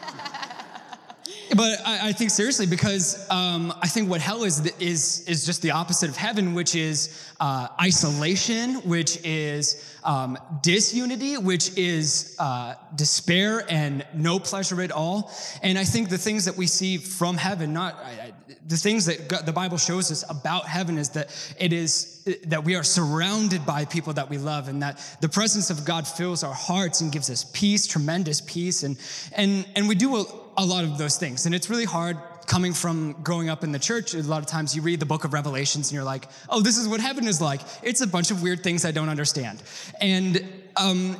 but 1.56 1.80
I, 1.84 2.08
I, 2.08 2.12
think 2.12 2.30
seriously 2.30 2.66
because 2.66 3.28
um, 3.30 3.72
I 3.82 3.88
think 3.88 4.08
what 4.08 4.20
hell 4.20 4.44
is 4.44 4.64
is 4.78 5.26
is 5.26 5.44
just 5.44 5.62
the 5.62 5.72
opposite 5.72 6.08
of 6.08 6.16
heaven, 6.16 6.54
which 6.54 6.74
is 6.74 7.30
uh, 7.40 7.68
isolation, 7.80 8.76
which 8.88 9.18
is 9.24 9.84
um, 10.04 10.38
disunity, 10.62 11.36
which 11.38 11.76
is 11.76 12.36
uh, 12.38 12.74
despair 12.94 13.64
and 13.70 14.06
no 14.14 14.38
pleasure 14.38 14.80
at 14.80 14.92
all. 14.92 15.32
And 15.62 15.78
I 15.78 15.84
think 15.84 16.08
the 16.08 16.18
things 16.18 16.44
that 16.44 16.56
we 16.56 16.66
see 16.66 16.98
from 16.98 17.36
heaven, 17.36 17.72
not 17.72 17.94
I, 17.96 18.32
the 18.66 18.76
things 18.76 19.06
that 19.06 19.28
God, 19.28 19.46
the 19.46 19.52
Bible 19.52 19.78
shows 19.78 20.10
us 20.10 20.24
about 20.28 20.66
heaven, 20.66 20.98
is 20.98 21.10
that 21.10 21.54
it 21.58 21.72
is 21.72 22.24
that 22.46 22.64
we 22.64 22.74
are 22.74 22.84
surrounded 22.84 23.64
by 23.66 23.84
people 23.84 24.12
that 24.14 24.28
we 24.28 24.38
love, 24.38 24.68
and 24.68 24.82
that 24.82 25.00
the 25.20 25.28
presence 25.28 25.70
of 25.70 25.84
God 25.84 26.06
fills 26.06 26.44
our 26.44 26.54
hearts 26.54 27.00
and 27.00 27.12
gives 27.12 27.30
us 27.30 27.44
peace, 27.52 27.86
tremendous 27.86 28.40
peace, 28.40 28.82
and 28.82 28.96
and 29.32 29.66
and 29.76 29.88
we 29.88 29.94
do. 29.94 30.16
A, 30.16 30.24
a 30.56 30.64
lot 30.64 30.84
of 30.84 30.98
those 30.98 31.16
things. 31.16 31.46
And 31.46 31.54
it's 31.54 31.70
really 31.70 31.86
hard 31.86 32.18
coming 32.46 32.74
from 32.74 33.12
growing 33.22 33.48
up 33.48 33.64
in 33.64 33.72
the 33.72 33.78
church. 33.78 34.12
A 34.12 34.22
lot 34.22 34.40
of 34.40 34.46
times 34.46 34.76
you 34.76 34.82
read 34.82 35.00
the 35.00 35.06
book 35.06 35.24
of 35.24 35.32
Revelations 35.32 35.88
and 35.88 35.94
you're 35.94 36.04
like, 36.04 36.28
oh, 36.48 36.60
this 36.60 36.76
is 36.76 36.86
what 36.86 37.00
heaven 37.00 37.26
is 37.26 37.40
like. 37.40 37.60
It's 37.82 38.00
a 38.00 38.06
bunch 38.06 38.30
of 38.30 38.42
weird 38.42 38.62
things 38.62 38.84
I 38.84 38.90
don't 38.90 39.08
understand. 39.08 39.62
And, 40.00 40.44
um, 40.76 41.16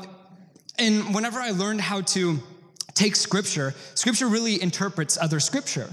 and 0.79 1.15
whenever 1.15 1.39
I 1.39 1.51
learned 1.53 1.81
how 1.81 2.03
to 2.03 2.39
take 2.95 3.17
scripture, 3.17 3.75
scripture 3.95 4.29
really 4.29 4.61
interprets 4.61 5.17
other 5.17 5.41
scripture. 5.41 5.89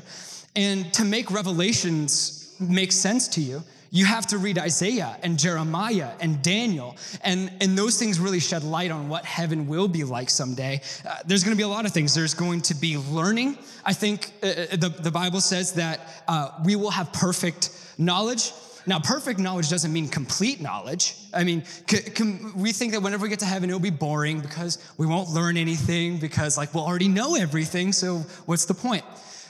And 0.58 0.92
to 0.96 1.06
make 1.06 1.30
revelations 1.32 2.56
make 2.60 2.92
sense 2.92 3.28
to 3.30 3.42
you, 3.42 3.64
you 3.92 4.06
have 4.06 4.26
to 4.28 4.38
read 4.38 4.58
Isaiah 4.58 5.16
and 5.22 5.40
Jeremiah 5.40 6.10
and 6.20 6.42
Daniel, 6.42 6.98
and, 7.24 7.52
and 7.62 7.78
those 7.78 7.98
things 7.98 8.20
really 8.20 8.40
shed 8.40 8.64
light 8.64 8.92
on 8.92 9.08
what 9.08 9.24
heaven 9.24 9.68
will 9.68 9.88
be 9.88 10.04
like 10.04 10.30
someday. 10.30 10.82
Uh, 11.08 11.16
there's 11.26 11.44
going 11.44 11.56
to 11.56 11.58
be 11.58 11.64
a 11.64 11.68
lot 11.68 11.86
of 11.86 11.94
things. 11.94 12.14
There's 12.14 12.34
going 12.34 12.62
to 12.62 12.76
be 12.76 12.98
learning. 12.98 13.58
I 13.86 13.94
think 13.94 14.32
uh, 14.44 14.48
uh, 14.48 14.52
the, 14.76 14.90
the 14.90 15.12
Bible 15.12 15.42
says 15.42 15.74
that 15.74 16.24
uh, 16.28 16.50
we 16.66 16.76
will 16.76 16.92
have 16.92 17.14
perfect 17.14 17.70
knowledge. 17.98 18.52
Now, 18.88 19.00
perfect 19.00 19.40
knowledge 19.40 19.70
doesn't 19.70 19.94
mean 19.94 20.08
complete 20.08 20.60
knowledge. 20.60 21.16
I 21.34 21.44
mean, 21.44 21.64
c- 21.66 21.98
c- 21.98 22.40
we 22.56 22.72
think 22.72 22.94
that 22.94 23.02
whenever 23.02 23.24
we 23.24 23.30
get 23.30 23.40
to 23.40 23.46
heaven, 23.46 23.70
it'll 23.70 23.80
be 23.80 23.90
boring 23.90 24.40
because 24.42 24.80
we 24.98 25.06
won't 25.06 25.30
learn 25.30 25.56
anything 25.56 26.18
because, 26.18 26.58
like, 26.58 26.74
we'll 26.74 26.86
already 26.86 27.10
know 27.10 27.36
everything, 27.36 27.92
so 27.92 28.18
what's 28.48 28.66
the 28.66 28.74
point? 28.74 29.04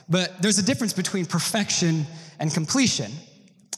But 0.10 0.42
there's 0.42 0.60
a 0.60 0.64
difference 0.64 0.94
between 0.94 1.26
perfection 1.26 2.06
and 2.40 2.54
completion. 2.54 3.12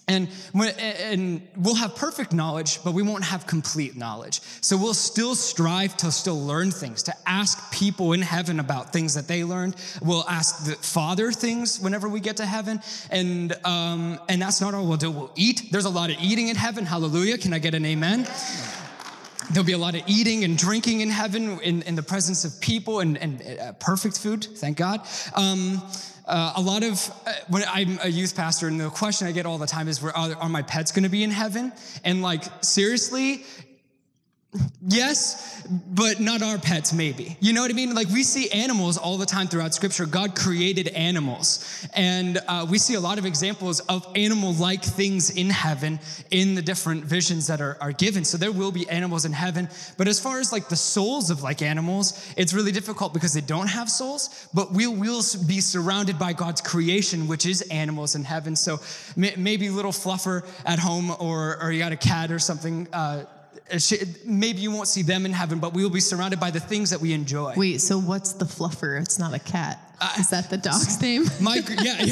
And, 0.07 0.27
and 0.55 1.47
we'll 1.55 1.75
have 1.75 1.95
perfect 1.95 2.33
knowledge, 2.33 2.83
but 2.83 2.95
we 2.95 3.03
won't 3.03 3.23
have 3.23 3.45
complete 3.45 3.95
knowledge. 3.95 4.41
So 4.59 4.75
we'll 4.75 4.95
still 4.95 5.35
strive 5.35 5.95
to 5.97 6.11
still 6.11 6.43
learn 6.43 6.71
things, 6.71 7.03
to 7.03 7.13
ask 7.27 7.71
people 7.71 8.13
in 8.13 8.23
heaven 8.23 8.59
about 8.59 8.91
things 8.91 9.13
that 9.13 9.27
they 9.27 9.43
learned. 9.43 9.75
We'll 10.01 10.27
ask 10.27 10.65
the 10.65 10.73
Father 10.73 11.31
things 11.31 11.79
whenever 11.79 12.09
we 12.09 12.21
get 12.21 12.37
to 12.37 12.45
heaven. 12.47 12.81
And, 13.11 13.53
um, 13.63 14.19
and 14.27 14.41
that's 14.41 14.61
not 14.61 14.73
all 14.73 14.87
we'll 14.87 14.97
do. 14.97 15.11
We'll 15.11 15.31
eat. 15.35 15.69
There's 15.71 15.85
a 15.85 15.91
lot 15.91 16.09
of 16.09 16.15
eating 16.19 16.47
in 16.47 16.55
heaven. 16.55 16.87
Hallelujah. 16.87 17.37
Can 17.37 17.53
I 17.53 17.59
get 17.59 17.75
an 17.75 17.85
amen? 17.85 18.27
There'll 19.51 19.65
be 19.65 19.73
a 19.73 19.79
lot 19.79 19.93
of 19.93 20.01
eating 20.07 20.43
and 20.43 20.57
drinking 20.57 21.01
in 21.01 21.09
heaven 21.09 21.59
in, 21.61 21.83
in 21.83 21.95
the 21.95 22.03
presence 22.03 22.45
of 22.45 22.59
people 22.61 22.99
and, 22.99 23.15
and 23.17 23.59
uh, 23.59 23.71
perfect 23.73 24.19
food, 24.19 24.43
thank 24.43 24.77
God. 24.77 25.07
Um, 25.35 25.81
uh, 26.29 26.53
a 26.55 26.61
lot 26.61 26.83
of 26.83 27.11
uh, 27.25 27.33
when 27.47 27.63
I'm 27.67 27.99
a 28.03 28.07
youth 28.07 28.35
pastor, 28.35 28.67
and 28.67 28.79
the 28.79 28.89
question 28.89 29.27
I 29.27 29.31
get 29.31 29.45
all 29.45 29.57
the 29.57 29.67
time 29.67 29.87
is, 29.87 30.01
"Are, 30.03 30.13
are 30.13 30.49
my 30.49 30.61
pets 30.61 30.91
going 30.91 31.03
to 31.03 31.09
be 31.09 31.23
in 31.23 31.31
heaven?" 31.31 31.73
And 32.03 32.21
like, 32.21 32.43
seriously, 32.61 33.43
Yes, 34.81 35.61
but 35.69 36.19
not 36.19 36.41
our 36.41 36.57
pets, 36.57 36.91
maybe. 36.91 37.37
You 37.39 37.53
know 37.53 37.61
what 37.61 37.69
I 37.69 37.75
mean? 37.75 37.93
Like 37.93 38.07
we 38.07 38.23
see 38.23 38.49
animals 38.49 38.97
all 38.97 39.17
the 39.17 39.25
time 39.25 39.47
throughout 39.47 39.75
Scripture. 39.75 40.07
God 40.07 40.35
created 40.35 40.87
animals. 40.87 41.87
And 41.95 42.39
uh, 42.47 42.65
we 42.67 42.79
see 42.79 42.95
a 42.95 42.99
lot 42.99 43.19
of 43.19 43.25
examples 43.25 43.79
of 43.81 44.07
animal 44.15 44.53
like 44.53 44.83
things 44.83 45.29
in 45.29 45.51
heaven 45.51 45.99
in 46.31 46.55
the 46.55 46.63
different 46.63 47.05
visions 47.05 47.45
that 47.45 47.61
are, 47.61 47.77
are 47.79 47.91
given. 47.91 48.25
So 48.25 48.37
there 48.37 48.51
will 48.51 48.71
be 48.71 48.89
animals 48.89 49.25
in 49.25 49.33
heaven. 49.33 49.69
But 49.97 50.07
as 50.07 50.19
far 50.19 50.39
as 50.39 50.51
like 50.51 50.69
the 50.69 50.75
souls 50.75 51.29
of 51.29 51.43
like 51.43 51.61
animals, 51.61 52.33
it's 52.35 52.53
really 52.53 52.71
difficult 52.71 53.13
because 53.13 53.33
they 53.33 53.41
don't 53.41 53.67
have 53.67 53.87
souls. 53.87 54.47
But 54.51 54.71
we 54.71 54.87
will 54.87 55.21
be 55.45 55.61
surrounded 55.61 56.17
by 56.17 56.33
God's 56.33 56.61
creation, 56.61 57.27
which 57.27 57.45
is 57.45 57.61
animals 57.69 58.15
in 58.15 58.23
heaven. 58.23 58.55
So 58.55 58.79
maybe 59.15 59.69
little 59.69 59.91
fluffer 59.91 60.47
at 60.65 60.79
home 60.79 61.11
or, 61.19 61.61
or 61.61 61.71
you 61.71 61.77
got 61.77 61.91
a 61.91 61.97
cat 61.97 62.31
or 62.31 62.39
something. 62.39 62.87
Uh, 62.91 63.25
maybe 64.25 64.59
you 64.59 64.71
won't 64.71 64.87
see 64.87 65.01
them 65.03 65.25
in 65.25 65.33
heaven, 65.33 65.59
but 65.59 65.73
we 65.73 65.83
will 65.83 65.89
be 65.89 65.99
surrounded 65.99 66.39
by 66.39 66.51
the 66.51 66.59
things 66.59 66.89
that 66.89 66.99
we 66.99 67.13
enjoy. 67.13 67.53
Wait, 67.55 67.81
so 67.81 67.99
what's 67.99 68.33
the 68.33 68.45
fluffer? 68.45 69.01
It's 69.01 69.19
not 69.19 69.33
a 69.33 69.39
cat. 69.39 69.79
Uh, 70.01 70.13
Is 70.17 70.29
that 70.29 70.49
the 70.49 70.57
dog's 70.57 71.01
name? 71.01 71.25
My, 71.41 71.55
yeah, 71.55 71.83
yeah. 71.83 71.97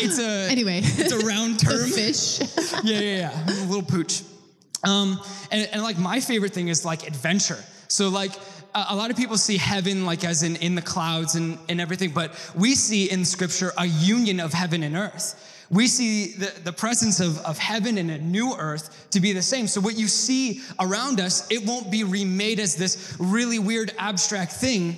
it's 0.00 0.18
a 0.18 0.50
anyway. 0.50 0.80
It's 0.82 1.12
a 1.12 1.18
round 1.26 1.60
term. 1.66 1.88
fish. 1.90 2.40
yeah, 2.82 2.98
yeah, 3.00 3.16
yeah. 3.18 3.46
A 3.46 3.66
little 3.66 3.82
pooch. 3.82 4.22
Um, 4.84 5.20
and, 5.50 5.68
and 5.72 5.82
like 5.82 5.98
my 5.98 6.20
favorite 6.20 6.52
thing 6.54 6.68
is 6.68 6.84
like 6.84 7.06
adventure. 7.06 7.62
So 7.88 8.08
like 8.08 8.32
a 8.74 8.94
lot 8.94 9.10
of 9.10 9.16
people 9.16 9.36
see 9.36 9.56
heaven 9.56 10.06
like 10.06 10.24
as 10.24 10.42
in 10.42 10.56
in 10.56 10.74
the 10.74 10.82
clouds 10.82 11.34
and, 11.34 11.58
and 11.68 11.80
everything, 11.80 12.10
but 12.10 12.32
we 12.54 12.74
see 12.74 13.10
in 13.10 13.24
scripture 13.24 13.72
a 13.76 13.86
union 13.86 14.40
of 14.40 14.52
heaven 14.52 14.82
and 14.82 14.96
earth 14.96 15.57
we 15.70 15.86
see 15.86 16.32
the, 16.32 16.52
the 16.64 16.72
presence 16.72 17.20
of, 17.20 17.38
of 17.40 17.58
heaven 17.58 17.98
and 17.98 18.10
a 18.10 18.18
new 18.18 18.54
earth 18.56 19.08
to 19.10 19.20
be 19.20 19.32
the 19.32 19.42
same. 19.42 19.66
So, 19.66 19.80
what 19.80 19.98
you 19.98 20.08
see 20.08 20.62
around 20.80 21.20
us, 21.20 21.46
it 21.50 21.66
won't 21.66 21.90
be 21.90 22.04
remade 22.04 22.58
as 22.58 22.74
this 22.74 23.16
really 23.18 23.58
weird 23.58 23.92
abstract 23.98 24.52
thing. 24.52 24.96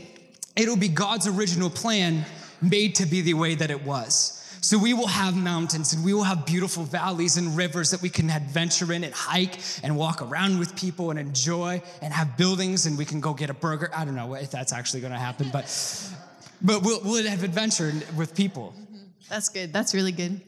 It'll 0.56 0.76
be 0.76 0.88
God's 0.88 1.26
original 1.26 1.70
plan 1.70 2.24
made 2.62 2.94
to 2.96 3.06
be 3.06 3.20
the 3.20 3.34
way 3.34 3.54
that 3.56 3.70
it 3.70 3.84
was. 3.84 4.36
So, 4.60 4.78
we 4.78 4.94
will 4.94 5.08
have 5.08 5.36
mountains 5.36 5.92
and 5.92 6.04
we 6.04 6.14
will 6.14 6.22
have 6.22 6.46
beautiful 6.46 6.84
valleys 6.84 7.36
and 7.36 7.56
rivers 7.56 7.90
that 7.90 8.00
we 8.00 8.08
can 8.08 8.30
adventure 8.30 8.92
in 8.92 9.02
and 9.02 9.12
hike 9.12 9.58
and 9.82 9.96
walk 9.96 10.22
around 10.22 10.60
with 10.60 10.76
people 10.76 11.10
and 11.10 11.18
enjoy 11.18 11.82
and 12.00 12.14
have 12.14 12.36
buildings 12.36 12.86
and 12.86 12.96
we 12.96 13.04
can 13.04 13.20
go 13.20 13.34
get 13.34 13.50
a 13.50 13.54
burger. 13.54 13.90
I 13.92 14.04
don't 14.04 14.14
know 14.14 14.34
if 14.34 14.52
that's 14.52 14.72
actually 14.72 15.00
going 15.00 15.12
to 15.12 15.18
happen, 15.18 15.50
but, 15.52 15.64
but 16.62 16.82
we'll, 16.82 17.00
we'll 17.02 17.26
have 17.26 17.42
adventure 17.42 17.92
with 18.16 18.36
people. 18.36 18.72
Mm-hmm. 18.78 18.96
That's 19.28 19.48
good. 19.48 19.72
That's 19.72 19.94
really 19.94 20.12
good 20.12 20.40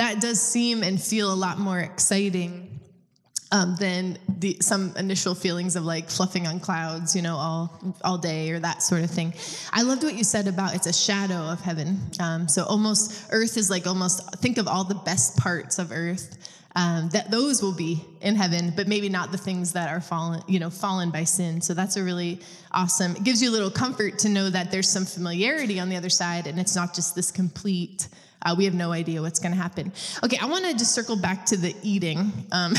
that 0.00 0.18
does 0.18 0.40
seem 0.40 0.82
and 0.82 1.00
feel 1.00 1.30
a 1.30 1.34
lot 1.36 1.58
more 1.58 1.78
exciting 1.78 2.80
um, 3.52 3.76
than 3.78 4.16
the, 4.38 4.56
some 4.62 4.96
initial 4.96 5.34
feelings 5.34 5.76
of 5.76 5.84
like 5.84 6.08
fluffing 6.08 6.46
on 6.46 6.58
clouds, 6.58 7.14
you 7.14 7.20
know, 7.20 7.36
all 7.36 7.94
all 8.02 8.16
day 8.16 8.50
or 8.50 8.58
that 8.60 8.82
sort 8.82 9.02
of 9.02 9.10
thing. 9.10 9.34
I 9.74 9.82
loved 9.82 10.02
what 10.02 10.14
you 10.14 10.24
said 10.24 10.48
about 10.48 10.74
it's 10.74 10.86
a 10.86 10.92
shadow 10.94 11.42
of 11.42 11.60
heaven. 11.60 12.00
Um, 12.18 12.48
so 12.48 12.64
almost 12.64 13.26
Earth 13.30 13.58
is 13.58 13.68
like 13.68 13.86
almost 13.86 14.36
think 14.36 14.56
of 14.56 14.66
all 14.66 14.84
the 14.84 14.94
best 14.94 15.36
parts 15.36 15.78
of 15.78 15.92
Earth. 15.92 16.56
Um, 16.76 17.10
that 17.10 17.32
those 17.32 17.62
will 17.62 17.74
be 17.74 18.02
in 18.22 18.36
heaven, 18.36 18.72
but 18.74 18.86
maybe 18.86 19.08
not 19.08 19.32
the 19.32 19.38
things 19.38 19.72
that 19.72 19.90
are 19.90 20.00
fallen, 20.00 20.40
you 20.46 20.60
know, 20.60 20.70
fallen 20.70 21.10
by 21.10 21.24
sin. 21.24 21.60
So 21.60 21.74
that's 21.74 21.96
a 21.96 22.02
really 22.02 22.40
awesome. 22.70 23.16
It 23.16 23.24
gives 23.24 23.42
you 23.42 23.50
a 23.50 23.54
little 23.56 23.72
comfort 23.72 24.20
to 24.20 24.28
know 24.30 24.48
that 24.48 24.70
there's 24.70 24.88
some 24.88 25.04
familiarity 25.04 25.80
on 25.80 25.88
the 25.90 25.96
other 25.96 26.08
side, 26.08 26.46
and 26.46 26.60
it's 26.60 26.76
not 26.76 26.94
just 26.94 27.16
this 27.16 27.32
complete 27.32 28.08
uh, 28.42 28.54
we 28.56 28.64
have 28.64 28.74
no 28.74 28.90
idea 28.92 29.20
what's 29.20 29.38
going 29.38 29.52
to 29.52 29.58
happen. 29.58 29.92
Okay, 30.24 30.38
I 30.38 30.46
want 30.46 30.64
to 30.64 30.72
just 30.72 30.94
circle 30.94 31.16
back 31.16 31.44
to 31.46 31.56
the 31.56 31.76
eating 31.82 32.32
um, 32.52 32.74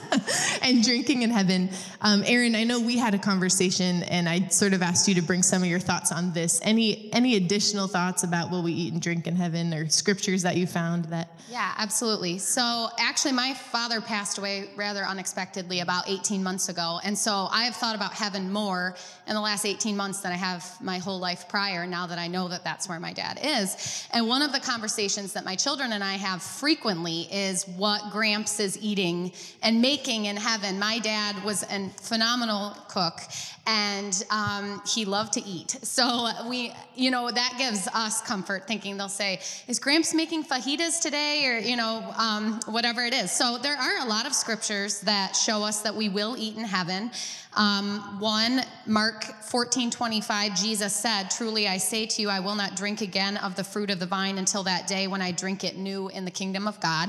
and 0.62 0.82
drinking 0.82 1.22
in 1.22 1.30
heaven. 1.30 1.68
Um, 2.00 2.22
Erin, 2.26 2.54
I 2.54 2.64
know 2.64 2.80
we 2.80 2.96
had 2.96 3.14
a 3.14 3.18
conversation, 3.18 4.02
and 4.04 4.28
I 4.28 4.48
sort 4.48 4.72
of 4.72 4.82
asked 4.82 5.06
you 5.06 5.14
to 5.16 5.22
bring 5.22 5.42
some 5.42 5.62
of 5.62 5.68
your 5.68 5.80
thoughts 5.80 6.10
on 6.10 6.32
this. 6.32 6.58
Any 6.62 7.12
any 7.12 7.36
additional 7.36 7.86
thoughts 7.86 8.24
about 8.24 8.50
what 8.50 8.64
we 8.64 8.72
eat 8.72 8.92
and 8.94 9.02
drink 9.02 9.26
in 9.26 9.36
heaven, 9.36 9.74
or 9.74 9.88
scriptures 9.90 10.42
that 10.42 10.56
you 10.56 10.66
found 10.66 11.06
that? 11.06 11.28
Yeah, 11.50 11.74
absolutely. 11.76 12.38
So 12.38 12.88
actually, 12.98 13.32
my 13.32 13.52
father 13.52 14.00
passed 14.00 14.38
away 14.38 14.70
rather 14.74 15.04
unexpectedly 15.04 15.80
about 15.80 16.08
18 16.08 16.42
months 16.42 16.70
ago. 16.70 16.98
And 17.04 17.16
so 17.16 17.48
I 17.50 17.64
have 17.64 17.76
thought 17.76 17.94
about 17.94 18.14
heaven 18.14 18.50
more 18.50 18.96
in 19.28 19.34
the 19.34 19.40
last 19.40 19.66
18 19.66 19.96
months 19.96 20.20
than 20.20 20.32
I 20.32 20.36
have 20.36 20.66
my 20.80 20.98
whole 20.98 21.18
life 21.18 21.48
prior, 21.48 21.86
now 21.86 22.06
that 22.06 22.18
I 22.18 22.26
know 22.26 22.48
that 22.48 22.64
that's 22.64 22.88
where 22.88 22.98
my 22.98 23.12
dad 23.12 23.38
is. 23.42 24.08
And 24.12 24.26
one 24.26 24.40
of 24.42 24.52
the 24.52 24.60
conversations 24.60 24.93
that 24.94 25.44
my 25.44 25.56
children 25.56 25.92
and 25.92 26.04
I 26.04 26.14
have 26.14 26.40
frequently 26.40 27.22
is 27.22 27.64
what 27.76 28.12
Gramps 28.12 28.60
is 28.60 28.78
eating 28.80 29.32
and 29.62 29.82
making 29.82 30.26
in 30.26 30.36
heaven. 30.36 30.78
My 30.78 31.00
dad 31.00 31.42
was 31.44 31.64
a 31.64 31.88
phenomenal 32.00 32.76
cook 32.88 33.20
and 33.66 34.24
um, 34.30 34.82
he 34.86 35.04
loved 35.04 35.32
to 35.34 35.44
eat. 35.44 35.78
So 35.82 36.28
we, 36.48 36.72
you 36.94 37.10
know, 37.10 37.30
that 37.30 37.54
gives 37.56 37.88
us 37.94 38.20
comfort 38.20 38.66
thinking 38.66 38.96
they'll 38.96 39.08
say, 39.08 39.40
Is 39.68 39.78
Gramps 39.78 40.12
making 40.12 40.44
fajitas 40.44 41.00
today? 41.00 41.46
Or, 41.46 41.58
you 41.58 41.76
know, 41.76 42.12
um, 42.18 42.60
whatever 42.66 43.02
it 43.04 43.14
is. 43.14 43.30
So 43.30 43.58
there 43.58 43.76
are 43.76 44.06
a 44.06 44.08
lot 44.08 44.26
of 44.26 44.34
scriptures 44.34 45.00
that 45.02 45.34
show 45.34 45.62
us 45.62 45.80
that 45.82 45.94
we 45.94 46.08
will 46.08 46.36
eat 46.38 46.56
in 46.56 46.64
heaven. 46.64 47.10
Um, 47.56 48.18
one, 48.20 48.62
Mark 48.86 49.24
14 49.24 49.90
25, 49.90 50.56
Jesus 50.56 50.94
said, 50.94 51.30
Truly 51.30 51.66
I 51.66 51.78
say 51.78 52.04
to 52.04 52.22
you, 52.22 52.28
I 52.28 52.40
will 52.40 52.56
not 52.56 52.76
drink 52.76 53.00
again 53.00 53.36
of 53.38 53.54
the 53.54 53.64
fruit 53.64 53.90
of 53.90 53.98
the 53.98 54.06
vine 54.06 54.38
until 54.38 54.64
that 54.64 54.86
day 54.86 55.06
when 55.06 55.22
I 55.22 55.32
drink 55.32 55.64
it 55.64 55.76
new 55.76 56.08
in 56.08 56.24
the 56.24 56.30
kingdom 56.30 56.68
of 56.68 56.80
God 56.80 57.08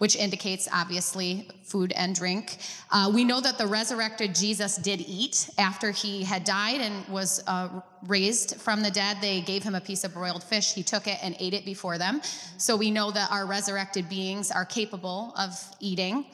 which 0.00 0.16
indicates 0.16 0.66
obviously 0.72 1.46
food 1.62 1.92
and 1.92 2.14
drink. 2.14 2.56
Uh, 2.90 3.10
we 3.14 3.22
know 3.22 3.38
that 3.38 3.58
the 3.58 3.66
resurrected 3.66 4.34
Jesus 4.34 4.76
did 4.76 5.02
eat 5.02 5.50
after 5.58 5.90
he 5.90 6.24
had 6.24 6.42
died 6.42 6.80
and 6.80 7.06
was 7.06 7.44
uh, 7.46 7.68
raised 8.06 8.56
from 8.56 8.82
the 8.82 8.90
dead. 8.90 9.18
They 9.20 9.42
gave 9.42 9.62
him 9.62 9.74
a 9.74 9.80
piece 9.80 10.02
of 10.02 10.14
broiled 10.14 10.42
fish. 10.42 10.72
He 10.72 10.82
took 10.82 11.06
it 11.06 11.18
and 11.22 11.36
ate 11.38 11.52
it 11.52 11.66
before 11.66 11.98
them. 11.98 12.22
So 12.56 12.76
we 12.76 12.90
know 12.90 13.10
that 13.10 13.30
our 13.30 13.44
resurrected 13.44 14.08
beings 14.08 14.50
are 14.50 14.64
capable 14.64 15.34
of 15.36 15.52
eating. 15.80 16.24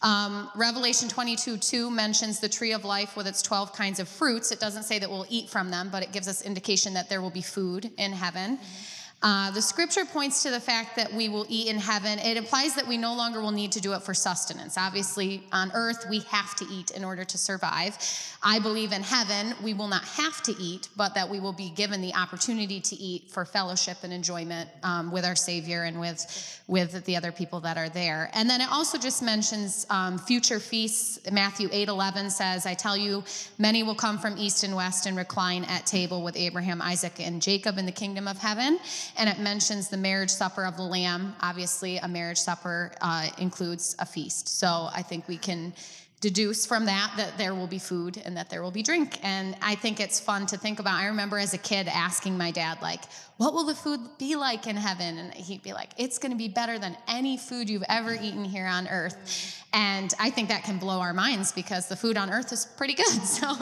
Um, 0.00 0.48
Revelation 0.54 1.08
22 1.08 1.56
2 1.56 1.90
mentions 1.90 2.38
the 2.38 2.48
tree 2.48 2.72
of 2.72 2.84
life 2.84 3.16
with 3.16 3.26
its 3.26 3.42
12 3.42 3.72
kinds 3.72 3.98
of 3.98 4.08
fruits. 4.08 4.52
It 4.52 4.60
doesn't 4.60 4.84
say 4.84 5.00
that 5.00 5.10
we'll 5.10 5.26
eat 5.28 5.50
from 5.50 5.70
them, 5.72 5.88
but 5.90 6.04
it 6.04 6.12
gives 6.12 6.28
us 6.28 6.42
indication 6.42 6.94
that 6.94 7.08
there 7.08 7.20
will 7.20 7.30
be 7.30 7.42
food 7.42 7.90
in 7.98 8.12
heaven. 8.12 8.58
Mm-hmm. 8.58 8.97
Uh, 9.20 9.50
the 9.50 9.60
scripture 9.60 10.04
points 10.04 10.44
to 10.44 10.50
the 10.50 10.60
fact 10.60 10.94
that 10.94 11.12
we 11.12 11.28
will 11.28 11.44
eat 11.48 11.66
in 11.66 11.76
heaven. 11.76 12.20
It 12.20 12.36
implies 12.36 12.76
that 12.76 12.86
we 12.86 12.96
no 12.96 13.16
longer 13.16 13.40
will 13.40 13.50
need 13.50 13.72
to 13.72 13.80
do 13.80 13.92
it 13.94 14.02
for 14.02 14.14
sustenance. 14.14 14.78
Obviously, 14.78 15.42
on 15.50 15.72
earth, 15.74 16.06
we 16.08 16.20
have 16.20 16.54
to 16.54 16.64
eat 16.66 16.92
in 16.92 17.04
order 17.04 17.24
to 17.24 17.36
survive. 17.36 17.98
I 18.44 18.60
believe 18.60 18.92
in 18.92 19.02
heaven, 19.02 19.56
we 19.60 19.74
will 19.74 19.88
not 19.88 20.04
have 20.04 20.40
to 20.44 20.54
eat, 20.60 20.88
but 20.96 21.14
that 21.16 21.28
we 21.28 21.40
will 21.40 21.52
be 21.52 21.70
given 21.70 22.00
the 22.00 22.14
opportunity 22.14 22.80
to 22.80 22.94
eat 22.94 23.28
for 23.28 23.44
fellowship 23.44 23.98
and 24.04 24.12
enjoyment 24.12 24.70
um, 24.84 25.10
with 25.10 25.24
our 25.24 25.34
Savior 25.34 25.82
and 25.82 25.98
with, 25.98 26.62
with 26.68 27.04
the 27.04 27.16
other 27.16 27.32
people 27.32 27.58
that 27.60 27.76
are 27.76 27.88
there. 27.88 28.30
And 28.34 28.48
then 28.48 28.60
it 28.60 28.70
also 28.70 28.98
just 28.98 29.20
mentions 29.20 29.84
um, 29.90 30.18
future 30.18 30.60
feasts. 30.60 31.28
Matthew 31.32 31.68
8 31.72 31.88
11 31.88 32.30
says, 32.30 32.66
I 32.66 32.74
tell 32.74 32.96
you, 32.96 33.24
many 33.58 33.82
will 33.82 33.96
come 33.96 34.18
from 34.18 34.38
east 34.38 34.62
and 34.62 34.76
west 34.76 35.06
and 35.06 35.16
recline 35.16 35.64
at 35.64 35.86
table 35.86 36.22
with 36.22 36.36
Abraham, 36.36 36.80
Isaac, 36.80 37.18
and 37.18 37.42
Jacob 37.42 37.78
in 37.78 37.86
the 37.86 37.92
kingdom 37.92 38.28
of 38.28 38.38
heaven 38.38 38.78
and 39.16 39.28
it 39.28 39.38
mentions 39.38 39.88
the 39.88 39.96
marriage 39.96 40.30
supper 40.30 40.64
of 40.64 40.76
the 40.76 40.82
Lamb. 40.82 41.34
Obviously, 41.40 41.98
a 41.98 42.08
marriage 42.08 42.38
supper 42.38 42.92
uh, 43.00 43.28
includes 43.38 43.96
a 43.98 44.06
feast. 44.06 44.48
So 44.58 44.88
I 44.92 45.02
think 45.02 45.28
we 45.28 45.36
can 45.36 45.72
deduce 46.20 46.66
from 46.66 46.86
that 46.86 47.12
that 47.16 47.38
there 47.38 47.54
will 47.54 47.66
be 47.66 47.78
food 47.78 48.20
and 48.24 48.36
that 48.36 48.50
there 48.50 48.62
will 48.62 48.70
be 48.70 48.82
drink 48.82 49.18
and 49.22 49.56
i 49.62 49.74
think 49.74 50.00
it's 50.00 50.18
fun 50.18 50.46
to 50.46 50.56
think 50.56 50.80
about 50.80 50.94
i 50.94 51.06
remember 51.06 51.38
as 51.38 51.54
a 51.54 51.58
kid 51.58 51.86
asking 51.88 52.36
my 52.36 52.50
dad 52.50 52.76
like 52.82 53.00
what 53.36 53.54
will 53.54 53.64
the 53.64 53.74
food 53.74 54.00
be 54.18 54.34
like 54.34 54.66
in 54.66 54.76
heaven 54.76 55.18
and 55.18 55.32
he'd 55.34 55.62
be 55.62 55.72
like 55.72 55.90
it's 55.96 56.18
going 56.18 56.32
to 56.32 56.38
be 56.38 56.48
better 56.48 56.78
than 56.78 56.96
any 57.06 57.36
food 57.36 57.70
you've 57.70 57.84
ever 57.88 58.14
eaten 58.14 58.44
here 58.44 58.66
on 58.66 58.88
earth 58.88 59.62
and 59.72 60.12
i 60.18 60.28
think 60.28 60.48
that 60.48 60.64
can 60.64 60.78
blow 60.78 60.98
our 61.00 61.14
minds 61.14 61.52
because 61.52 61.88
the 61.88 61.96
food 61.96 62.16
on 62.16 62.30
earth 62.30 62.52
is 62.52 62.66
pretty 62.76 62.94
good 62.94 63.06
so 63.24 63.54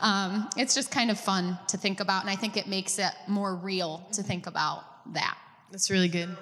um, 0.00 0.48
it's 0.56 0.74
just 0.74 0.90
kind 0.90 1.10
of 1.10 1.20
fun 1.20 1.56
to 1.68 1.76
think 1.76 2.00
about 2.00 2.22
and 2.22 2.30
i 2.30 2.36
think 2.36 2.56
it 2.56 2.66
makes 2.66 2.98
it 2.98 3.12
more 3.28 3.54
real 3.54 4.04
to 4.12 4.22
think 4.22 4.46
about 4.46 4.84
that. 5.14 5.36
That's 5.70 5.90
really 5.90 6.08
good. 6.08 6.36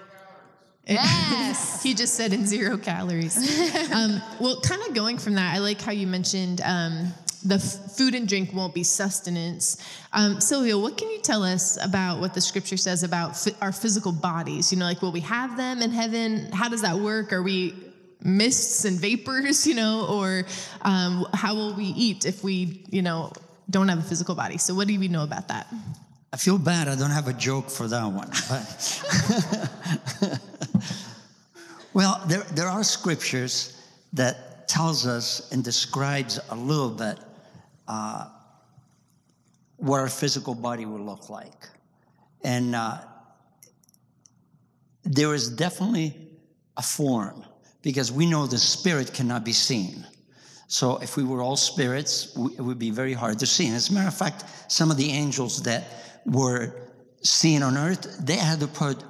Yes. 0.90 1.82
he 1.82 1.94
just 1.94 2.14
said 2.14 2.32
in 2.32 2.46
zero 2.46 2.76
calories. 2.76 3.36
um, 3.92 4.20
well, 4.38 4.60
kind 4.60 4.82
of 4.88 4.94
going 4.94 5.18
from 5.18 5.34
that, 5.34 5.54
I 5.54 5.58
like 5.58 5.80
how 5.80 5.92
you 5.92 6.06
mentioned 6.06 6.60
um, 6.62 7.12
the 7.44 7.56
f- 7.56 7.96
food 7.96 8.14
and 8.14 8.28
drink 8.28 8.52
won't 8.52 8.74
be 8.74 8.82
sustenance. 8.82 9.76
Um, 10.12 10.40
Silvio, 10.40 10.78
what 10.78 10.96
can 10.98 11.10
you 11.10 11.20
tell 11.20 11.42
us 11.42 11.82
about 11.82 12.20
what 12.20 12.34
the 12.34 12.40
scripture 12.40 12.76
says 12.76 13.02
about 13.02 13.36
fi- 13.36 13.54
our 13.60 13.72
physical 13.72 14.12
bodies? 14.12 14.72
You 14.72 14.78
know, 14.78 14.84
like 14.84 15.00
will 15.02 15.12
we 15.12 15.20
have 15.20 15.56
them 15.56 15.80
in 15.80 15.90
heaven? 15.90 16.50
How 16.52 16.68
does 16.68 16.82
that 16.82 16.96
work? 16.98 17.32
Are 17.32 17.42
we 17.42 17.74
mists 18.22 18.84
and 18.84 18.98
vapors, 18.98 19.66
you 19.66 19.74
know, 19.74 20.06
or 20.10 20.44
um, 20.82 21.26
how 21.32 21.54
will 21.54 21.74
we 21.74 21.86
eat 21.86 22.26
if 22.26 22.44
we, 22.44 22.84
you 22.90 23.02
know, 23.02 23.32
don't 23.70 23.88
have 23.88 23.98
a 23.98 24.02
physical 24.02 24.34
body? 24.34 24.58
So, 24.58 24.74
what 24.74 24.88
do 24.88 24.98
we 24.98 25.08
know 25.08 25.22
about 25.22 25.48
that? 25.48 25.66
I 26.32 26.36
feel 26.36 26.58
bad 26.58 26.88
I 26.88 26.94
don't 26.94 27.10
have 27.10 27.28
a 27.28 27.32
joke 27.32 27.70
for 27.70 27.88
that 27.88 28.04
one. 28.04 28.30
well, 31.92 32.22
there, 32.28 32.44
there 32.54 32.68
are 32.68 32.84
scriptures 32.84 33.82
that 34.12 34.68
tells 34.68 35.06
us 35.06 35.50
and 35.50 35.64
describes 35.64 36.38
a 36.50 36.54
little 36.54 36.90
bit 36.90 37.18
uh, 37.88 38.28
what 39.78 39.98
our 39.98 40.08
physical 40.08 40.54
body 40.54 40.86
will 40.86 41.00
look 41.00 41.28
like. 41.28 41.68
And 42.44 42.76
uh, 42.76 42.98
there 45.02 45.34
is 45.34 45.50
definitely 45.50 46.14
a 46.76 46.82
form 46.82 47.44
because 47.82 48.12
we 48.12 48.26
know 48.26 48.46
the 48.46 48.58
spirit 48.58 49.12
cannot 49.12 49.44
be 49.44 49.52
seen. 49.52 50.06
So 50.68 50.98
if 50.98 51.16
we 51.16 51.24
were 51.24 51.42
all 51.42 51.56
spirits, 51.56 52.36
it 52.56 52.60
would 52.60 52.78
be 52.78 52.90
very 52.90 53.12
hard 53.12 53.40
to 53.40 53.46
see. 53.46 53.66
And 53.66 53.74
as 53.74 53.90
a 53.90 53.92
matter 53.92 54.06
of 54.06 54.14
fact, 54.14 54.44
some 54.68 54.92
of 54.92 54.96
the 54.96 55.10
angels 55.10 55.62
that 55.62 55.88
were 56.26 56.90
seen 57.22 57.62
on 57.62 57.76
earth, 57.76 58.18
they 58.24 58.36
had 58.36 58.60
to 58.60 58.66
put 58.66 59.02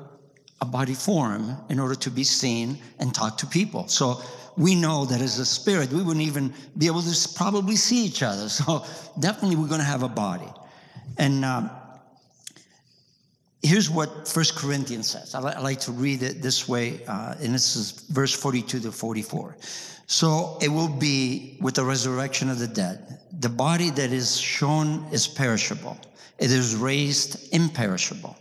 a 0.61 0.65
body 0.65 0.95
form 0.95 1.57
in 1.69 1.79
order 1.79 1.95
to 1.95 2.11
be 2.11 2.25
seen 2.25 2.79
and 2.99 3.15
talk 3.15 3.39
to 3.39 3.47
people. 3.47 3.89
So 3.89 4.21
we 4.57 4.75
know 4.75 5.07
that 5.07 5.21
as 5.21 5.39
a 5.39 5.47
spirit, 5.47 5.91
we 5.91 6.03
wouldn't 6.03 6.27
even 6.27 6.53
be 6.77 6.87
able 6.87 7.03
to 7.03 7.29
probably 7.35 7.77
see 7.77 8.05
each 8.05 8.23
other. 8.23 8.49
So 8.49 8.85
definitely 9.19 9.57
we're 9.57 9.69
going 9.69 9.81
to 9.81 9.87
have 9.87 10.03
a 10.03 10.09
body. 10.09 10.53
And 11.17 11.45
um, 11.45 11.71
here's 13.63 13.89
what 13.89 14.29
First 14.29 14.57
Corinthians 14.57 15.09
says. 15.09 15.35
I, 15.35 15.41
li- 15.41 15.55
I, 15.57 15.61
like 15.61 15.81
to 15.81 15.93
read 15.93 16.23
it 16.23 16.43
this 16.43 16.69
way, 16.69 17.01
uh, 17.07 17.35
and 17.41 17.55
this 17.55 17.77
is 17.77 17.93
verse 18.11 18.35
42 18.35 18.81
to 18.81 18.93
44. 18.93 19.57
So 20.07 20.59
it 20.61 20.69
will 20.69 20.89
be 20.89 21.57
with 21.61 21.75
the 21.75 21.85
resurrection 21.85 22.51
of 22.51 22.59
the 22.59 22.67
dead. 22.67 23.21
The 23.39 23.49
body 23.49 23.91
that 23.91 24.13
is 24.13 24.39
shown 24.39 25.07
is 25.13 25.27
perishable 25.29 25.97
it 26.41 26.51
is 26.51 26.75
raised 26.75 27.53
imperishable. 27.53 28.37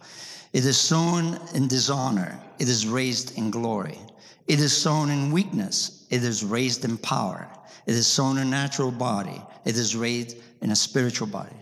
It 0.53 0.65
is 0.65 0.77
sown 0.77 1.37
in 1.53 1.67
dishonor. 1.67 2.39
It 2.57 2.69
is 2.69 2.87
raised 2.87 3.37
in 3.37 3.51
glory. 3.51 3.99
It 4.47 4.59
is 4.59 4.75
sown 4.75 5.09
in 5.09 5.31
weakness. 5.31 6.07
It 6.09 6.23
is 6.23 6.43
raised 6.43 6.85
in 6.85 6.97
power. 6.97 7.47
It 7.85 7.93
is 7.93 8.07
sown 8.07 8.37
in 8.37 8.47
a 8.47 8.49
natural 8.49 8.89
body. 8.89 9.41
It 9.65 9.75
is 9.75 9.95
raised 9.95 10.37
in 10.61 10.71
a 10.71 10.75
spiritual 10.75 11.27
body. 11.27 11.55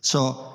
So 0.00 0.52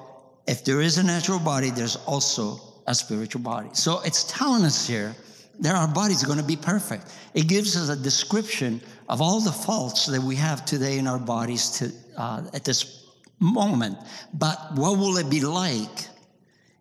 if 0.48 0.66
there 0.66 0.82
is 0.82 0.98
a 0.98 1.04
natural 1.04 1.40
body, 1.40 1.70
there's 1.70 1.96
also 2.06 2.60
a 2.88 2.94
spiritual 2.94 3.42
body. 3.42 3.70
So 3.74 4.02
it's 4.02 4.26
telling 4.26 4.64
us 4.64 4.86
here 4.86 5.16
that 5.62 5.76
our 5.76 5.88
bodies 5.88 6.24
going 6.24 6.40
to 6.40 6.44
be 6.44 6.58
perfect. 6.58 7.06
It 7.34 7.48
gives 7.48 7.78
us 7.78 7.90
a 7.90 7.96
description 7.96 8.82
of 9.08 9.22
all 9.22 9.40
the 9.40 9.52
faults 9.52 10.08
that 10.08 10.22
we 10.22 10.36
have 10.36 10.66
today 10.66 10.98
in 10.98 11.08
our 11.08 11.20
bodies 11.20 11.70
to, 11.72 11.92
uh, 12.18 12.44
at 12.54 12.64
this 12.64 13.01
moment. 13.42 13.98
But 14.34 14.58
what 14.76 14.98
will 14.98 15.18
it 15.18 15.30
be 15.30 15.42
like 15.42 16.08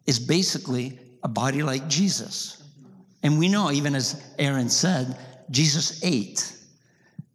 is 0.07 0.21
basically 0.21 0.99
a 1.23 1.29
body 1.29 1.63
like 1.63 1.89
Jesus. 1.89 2.63
And 3.23 3.39
we 3.39 3.49
know, 3.49 3.71
even 3.71 3.95
as 3.95 4.23
Erin 4.39 4.69
said, 4.69 5.19
Jesus 5.51 6.03
ate. 6.05 6.57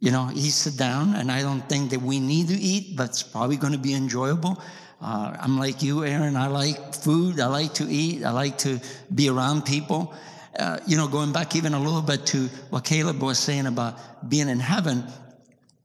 You 0.00 0.10
know, 0.10 0.26
he 0.26 0.50
sat 0.50 0.76
down, 0.76 1.14
and 1.14 1.30
I 1.30 1.42
don't 1.42 1.66
think 1.68 1.90
that 1.90 2.00
we 2.00 2.20
need 2.20 2.48
to 2.48 2.54
eat, 2.54 2.96
but 2.96 3.10
it's 3.10 3.22
probably 3.22 3.56
going 3.56 3.72
to 3.72 3.78
be 3.78 3.94
enjoyable. 3.94 4.60
Uh, 5.00 5.36
I'm 5.38 5.58
like 5.58 5.82
you, 5.82 6.04
Erin. 6.04 6.36
I 6.36 6.48
like 6.48 6.94
food. 6.94 7.40
I 7.40 7.46
like 7.46 7.74
to 7.74 7.84
eat. 7.84 8.24
I 8.24 8.30
like 8.30 8.58
to 8.58 8.80
be 9.14 9.28
around 9.28 9.64
people. 9.64 10.14
Uh, 10.58 10.78
you 10.86 10.96
know, 10.96 11.06
going 11.06 11.32
back 11.32 11.54
even 11.54 11.74
a 11.74 11.78
little 11.78 12.02
bit 12.02 12.26
to 12.26 12.48
what 12.70 12.84
Caleb 12.84 13.22
was 13.22 13.38
saying 13.38 13.66
about 13.66 14.28
being 14.28 14.48
in 14.48 14.58
heaven, 14.58 15.04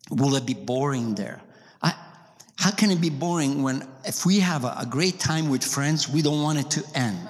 will 0.09 0.35
it 0.35 0.45
be 0.45 0.53
boring 0.53 1.13
there? 1.15 1.41
How 2.61 2.69
can 2.69 2.91
it 2.91 3.01
be 3.01 3.09
boring 3.09 3.63
when 3.63 3.87
if 4.05 4.23
we 4.23 4.39
have 4.41 4.65
a, 4.65 4.75
a 4.81 4.85
great 4.85 5.19
time 5.19 5.49
with 5.49 5.63
friends, 5.63 6.07
we 6.07 6.21
don't 6.21 6.43
want 6.43 6.59
it 6.59 6.69
to 6.77 6.83
end? 6.93 7.27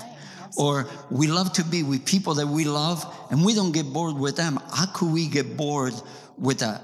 Or 0.58 0.90
we 1.10 1.28
love 1.28 1.54
to 1.54 1.64
be 1.64 1.84
with 1.84 2.06
people 2.06 2.34
that 2.34 2.48
we 2.48 2.66
love 2.66 3.06
and 3.30 3.46
we 3.46 3.56
don't 3.56 3.72
get 3.72 3.94
bored 3.94 4.18
with 4.18 4.36
them. 4.36 4.60
How 4.74 4.88
could 4.88 5.10
we 5.14 5.30
get 5.30 5.56
bored 5.56 5.94
with 6.38 6.62
a, 6.62 6.82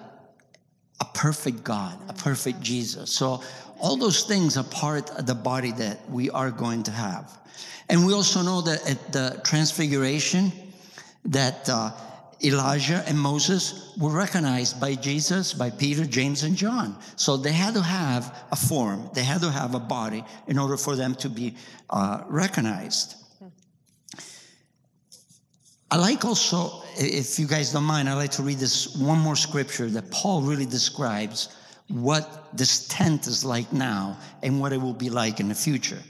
a 1.02 1.06
perfect 1.14 1.66
God, 1.66 2.00
a 2.08 2.14
perfect 2.14 2.62
Jesus? 2.62 3.12
So 3.12 3.44
all 3.82 3.98
those 3.98 4.24
things 4.24 4.56
are 4.56 4.64
part 4.64 5.10
of 5.10 5.26
the 5.26 5.36
body 5.36 5.74
that 5.74 6.10
we 6.10 6.30
are 6.30 6.50
going 6.50 6.84
to 6.84 6.92
have. 6.92 7.38
And 7.90 8.06
we 8.08 8.14
also 8.14 8.42
know 8.44 8.62
that 8.62 8.90
at 8.90 9.12
the 9.12 9.42
transfiguration, 9.44 10.54
that 11.26 11.68
uh, 11.68 11.92
Elijah 12.44 13.04
and 13.08 13.20
Moses 13.20 13.94
were 13.98 14.12
recognized 14.12 14.80
by 14.80 14.94
Jesus, 14.96 15.54
by 15.54 15.70
Peter, 15.70 16.06
James, 16.06 16.44
and 16.44 16.56
John. 16.56 16.98
So 17.16 17.36
they 17.36 17.52
had 17.52 17.74
to 17.74 17.82
have 17.82 18.46
a 18.52 18.56
form, 18.56 19.10
they 19.14 19.24
had 19.24 19.42
to 19.42 19.52
have 19.52 19.74
a 19.74 19.80
body 19.80 20.24
in 20.48 20.60
order 20.60 20.78
for 20.78 20.96
them 20.96 21.16
to 21.16 21.30
be 21.30 21.56
uh, 21.90 22.24
recognized. 22.28 23.16
I 25.90 25.96
like 25.96 26.26
also, 26.26 26.84
if 26.98 27.40
you 27.40 27.48
guys 27.48 27.72
don't 27.72 27.86
mind, 27.86 28.10
I 28.10 28.14
like 28.14 28.32
to 28.32 28.44
read 28.44 28.58
this 28.58 28.96
one 28.98 29.20
more 29.20 29.38
scripture 29.38 29.90
that 29.92 30.12
Paul 30.12 30.42
really 30.42 30.66
describes 30.66 31.56
what 31.88 32.50
this 32.56 32.88
tent 32.90 33.26
is 33.28 33.46
like 33.46 33.72
now 33.72 34.18
and 34.44 34.60
what 34.60 34.74
it 34.74 34.82
will 34.82 34.94
be 34.94 35.10
like 35.10 35.40
in 35.40 35.48
the 35.48 35.56
future. 35.56 36.02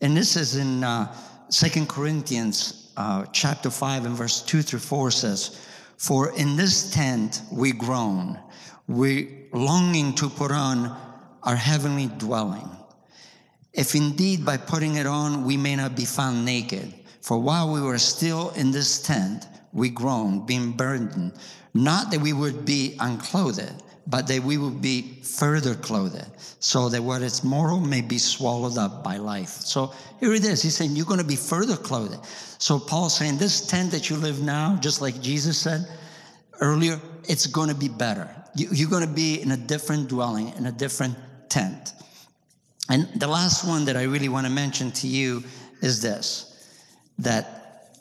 And 0.00 0.16
this 0.16 0.34
is 0.36 0.56
in 0.56 0.82
uh, 0.82 1.14
2 1.50 1.84
Corinthians 1.86 2.81
uh, 2.96 3.26
chapter 3.32 3.70
5 3.70 4.04
and 4.06 4.14
verse 4.14 4.42
2 4.42 4.62
through 4.62 4.80
4 4.80 5.10
says, 5.10 5.66
For 5.96 6.34
in 6.36 6.56
this 6.56 6.92
tent 6.92 7.42
we 7.50 7.72
groan, 7.72 8.38
we 8.86 9.46
longing 9.52 10.14
to 10.16 10.28
put 10.28 10.50
on 10.50 10.96
our 11.42 11.56
heavenly 11.56 12.06
dwelling. 12.18 12.68
If 13.72 13.94
indeed 13.94 14.44
by 14.44 14.58
putting 14.58 14.96
it 14.96 15.06
on 15.06 15.44
we 15.44 15.56
may 15.56 15.76
not 15.76 15.96
be 15.96 16.04
found 16.04 16.44
naked. 16.44 16.92
For 17.20 17.38
while 17.38 17.72
we 17.72 17.80
were 17.80 17.98
still 17.98 18.50
in 18.50 18.70
this 18.70 19.00
tent, 19.00 19.46
we 19.72 19.88
groaned, 19.88 20.46
being 20.46 20.72
burdened, 20.72 21.32
not 21.72 22.10
that 22.10 22.20
we 22.20 22.32
would 22.32 22.64
be 22.64 22.96
unclothed, 23.00 23.82
but 24.06 24.26
that 24.26 24.42
we 24.42 24.58
would 24.58 24.82
be 24.82 25.20
further 25.22 25.74
clothed, 25.74 26.26
so 26.60 26.88
that 26.88 27.02
what 27.02 27.22
is 27.22 27.44
mortal 27.44 27.80
may 27.80 28.00
be 28.00 28.18
swallowed 28.18 28.78
up 28.78 29.04
by 29.04 29.16
life. 29.16 29.48
So 29.48 29.92
here 30.20 30.34
it 30.34 30.44
is. 30.44 30.62
He's 30.62 30.76
saying 30.76 30.96
you're 30.96 31.06
going 31.06 31.20
to 31.20 31.26
be 31.26 31.36
further 31.36 31.76
clothed. 31.76 32.24
So 32.58 32.78
Paul's 32.78 33.16
saying 33.16 33.38
this 33.38 33.66
tent 33.66 33.90
that 33.92 34.10
you 34.10 34.16
live 34.16 34.42
now, 34.42 34.76
just 34.80 35.00
like 35.00 35.20
Jesus 35.20 35.58
said 35.58 35.86
earlier, 36.60 37.00
it's 37.28 37.46
going 37.46 37.68
to 37.68 37.74
be 37.74 37.88
better. 37.88 38.28
You're 38.54 38.90
going 38.90 39.06
to 39.06 39.12
be 39.12 39.40
in 39.40 39.52
a 39.52 39.56
different 39.56 40.08
dwelling, 40.08 40.52
in 40.56 40.66
a 40.66 40.72
different 40.72 41.16
tent. 41.48 41.94
And 42.88 43.08
the 43.16 43.28
last 43.28 43.66
one 43.66 43.84
that 43.86 43.96
I 43.96 44.02
really 44.02 44.28
want 44.28 44.46
to 44.46 44.52
mention 44.52 44.90
to 44.92 45.06
you 45.06 45.44
is 45.80 46.02
this 46.02 46.48
that 47.18 47.98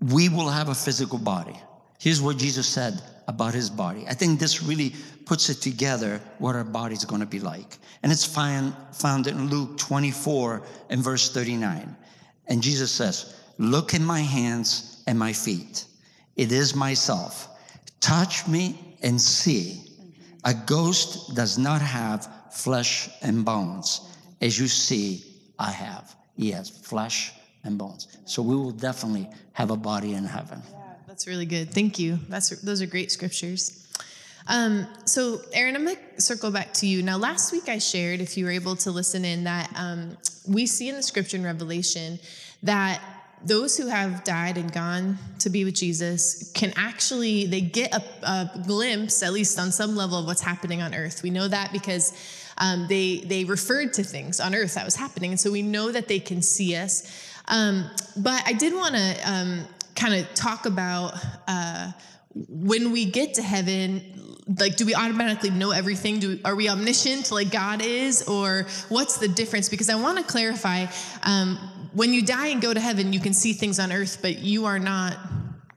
we 0.00 0.28
will 0.28 0.48
have 0.48 0.68
a 0.68 0.74
physical 0.74 1.18
body. 1.18 1.60
Here's 1.98 2.20
what 2.20 2.38
Jesus 2.38 2.66
said 2.66 3.00
about 3.28 3.54
his 3.54 3.70
body. 3.70 4.04
I 4.08 4.14
think 4.14 4.38
this 4.38 4.62
really 4.62 4.94
puts 5.24 5.48
it 5.48 5.60
together 5.60 6.20
what 6.38 6.56
our 6.56 6.64
body 6.64 6.94
is 6.94 7.04
going 7.04 7.20
to 7.20 7.26
be 7.26 7.40
like. 7.40 7.78
And 8.02 8.10
it's 8.10 8.24
found, 8.24 8.74
found 8.92 9.26
in 9.26 9.48
Luke 9.48 9.78
24 9.78 10.62
and 10.90 11.02
verse 11.02 11.32
39. 11.32 11.96
And 12.48 12.62
Jesus 12.62 12.90
says, 12.90 13.36
Look 13.58 13.94
in 13.94 14.04
my 14.04 14.20
hands 14.20 15.02
and 15.06 15.18
my 15.18 15.32
feet. 15.32 15.84
It 16.36 16.52
is 16.52 16.74
myself. 16.74 17.48
Touch 18.00 18.48
me 18.48 18.96
and 19.02 19.20
see. 19.20 19.80
A 20.44 20.54
ghost 20.54 21.34
does 21.36 21.58
not 21.58 21.80
have 21.80 22.28
flesh 22.52 23.08
and 23.22 23.44
bones. 23.44 24.00
As 24.40 24.58
you 24.58 24.66
see, 24.66 25.24
I 25.58 25.70
have. 25.70 26.16
He 26.36 26.50
has 26.50 26.68
flesh 26.68 27.32
and 27.62 27.78
bones. 27.78 28.08
So 28.24 28.42
we 28.42 28.56
will 28.56 28.72
definitely 28.72 29.28
have 29.52 29.70
a 29.70 29.76
body 29.76 30.14
in 30.14 30.24
heaven. 30.24 30.62
That's 31.22 31.28
really 31.28 31.46
good. 31.46 31.70
Thank 31.70 32.00
you. 32.00 32.18
That's 32.28 32.48
those 32.62 32.82
are 32.82 32.86
great 32.86 33.12
scriptures. 33.12 33.86
Um, 34.48 34.88
so, 35.04 35.40
Erin, 35.52 35.76
I'm 35.76 35.84
going 35.84 35.96
to 36.16 36.20
circle 36.20 36.50
back 36.50 36.72
to 36.74 36.86
you. 36.88 37.00
Now, 37.00 37.16
last 37.16 37.52
week 37.52 37.68
I 37.68 37.78
shared, 37.78 38.20
if 38.20 38.36
you 38.36 38.44
were 38.44 38.50
able 38.50 38.74
to 38.74 38.90
listen 38.90 39.24
in, 39.24 39.44
that 39.44 39.72
um, 39.76 40.16
we 40.48 40.66
see 40.66 40.88
in 40.88 40.96
the 40.96 41.02
scripture 41.04 41.36
in 41.36 41.44
Revelation 41.44 42.18
that 42.64 43.00
those 43.44 43.76
who 43.76 43.86
have 43.86 44.24
died 44.24 44.58
and 44.58 44.72
gone 44.72 45.16
to 45.38 45.48
be 45.48 45.64
with 45.64 45.74
Jesus 45.74 46.50
can 46.56 46.72
actually 46.74 47.46
they 47.46 47.60
get 47.60 47.94
a, 47.94 48.02
a 48.24 48.50
glimpse, 48.66 49.22
at 49.22 49.32
least 49.32 49.60
on 49.60 49.70
some 49.70 49.94
level, 49.94 50.18
of 50.18 50.26
what's 50.26 50.42
happening 50.42 50.82
on 50.82 50.92
earth. 50.92 51.22
We 51.22 51.30
know 51.30 51.46
that 51.46 51.72
because 51.72 52.12
um, 52.58 52.86
they 52.88 53.18
they 53.18 53.44
referred 53.44 53.92
to 53.92 54.02
things 54.02 54.40
on 54.40 54.56
earth 54.56 54.74
that 54.74 54.84
was 54.84 54.96
happening, 54.96 55.30
and 55.30 55.38
so 55.38 55.52
we 55.52 55.62
know 55.62 55.92
that 55.92 56.08
they 56.08 56.18
can 56.18 56.42
see 56.42 56.74
us. 56.74 57.30
Um, 57.48 57.90
but 58.16 58.42
I 58.46 58.52
did 58.52 58.74
want 58.74 58.94
to 58.94 59.30
um, 59.30 59.64
kind 59.94 60.14
of 60.14 60.32
talk 60.34 60.66
about 60.66 61.14
uh, 61.46 61.92
when 62.34 62.92
we 62.92 63.04
get 63.04 63.34
to 63.34 63.42
heaven. 63.42 64.02
Like, 64.58 64.76
do 64.76 64.84
we 64.84 64.94
automatically 64.94 65.50
know 65.50 65.70
everything? 65.70 66.18
Do 66.18 66.40
are 66.44 66.56
we 66.56 66.68
omniscient 66.68 67.30
like 67.30 67.52
God 67.52 67.80
is, 67.82 68.22
or 68.22 68.66
what's 68.88 69.18
the 69.18 69.28
difference? 69.28 69.68
Because 69.68 69.88
I 69.88 69.94
want 69.94 70.18
to 70.18 70.24
clarify. 70.24 70.86
Um, 71.22 71.58
when 71.92 72.12
you 72.12 72.22
die 72.22 72.48
and 72.48 72.60
go 72.60 72.72
to 72.72 72.80
heaven, 72.80 73.12
you 73.12 73.20
can 73.20 73.34
see 73.34 73.52
things 73.52 73.78
on 73.78 73.92
earth, 73.92 74.18
but 74.22 74.38
you 74.38 74.64
are 74.64 74.78
not 74.78 75.16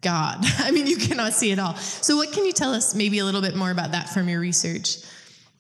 God. 0.01 0.37
I 0.59 0.71
mean, 0.71 0.87
you 0.87 0.97
cannot 0.97 1.33
see 1.33 1.51
it 1.51 1.59
all. 1.59 1.75
So, 1.75 2.15
what 2.15 2.31
can 2.31 2.45
you 2.45 2.53
tell 2.53 2.73
us 2.73 2.95
maybe 2.95 3.19
a 3.19 3.25
little 3.25 3.41
bit 3.41 3.55
more 3.55 3.71
about 3.71 3.91
that 3.91 4.09
from 4.09 4.29
your 4.29 4.39
research? 4.39 4.97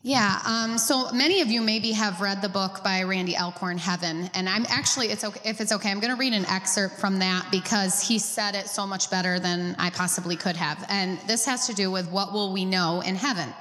Yeah, 0.07 0.39
um, 0.45 0.77
so 0.77 1.11
many 1.13 1.41
of 1.41 1.47
you 1.47 1.63
maybe 1.63 1.91
have 1.93 2.21
read 2.21 2.39
the 2.39 2.47
book 2.47 2.83
by 2.83 3.01
Randy 3.01 3.35
Alcorn, 3.35 3.79
Heaven, 3.79 4.29
and 4.35 4.47
I'm 4.47 4.63
actually, 4.69 5.07
it's 5.07 5.23
okay, 5.23 5.39
if 5.43 5.59
it's 5.59 5.71
okay, 5.71 5.89
I'm 5.89 5.99
going 5.99 6.13
to 6.13 6.19
read 6.19 6.33
an 6.33 6.45
excerpt 6.45 6.99
from 6.99 7.17
that 7.17 7.47
because 7.49 8.07
he 8.07 8.19
said 8.19 8.53
it 8.53 8.67
so 8.67 8.85
much 8.85 9.09
better 9.09 9.39
than 9.39 9.75
I 9.79 9.89
possibly 9.89 10.35
could 10.35 10.55
have. 10.57 10.85
And 10.89 11.17
this 11.21 11.43
has 11.47 11.65
to 11.65 11.73
do 11.73 11.89
with 11.89 12.07
what 12.11 12.33
will 12.33 12.53
we 12.53 12.65
know 12.65 13.01
in 13.01 13.15
heaven. 13.15 13.51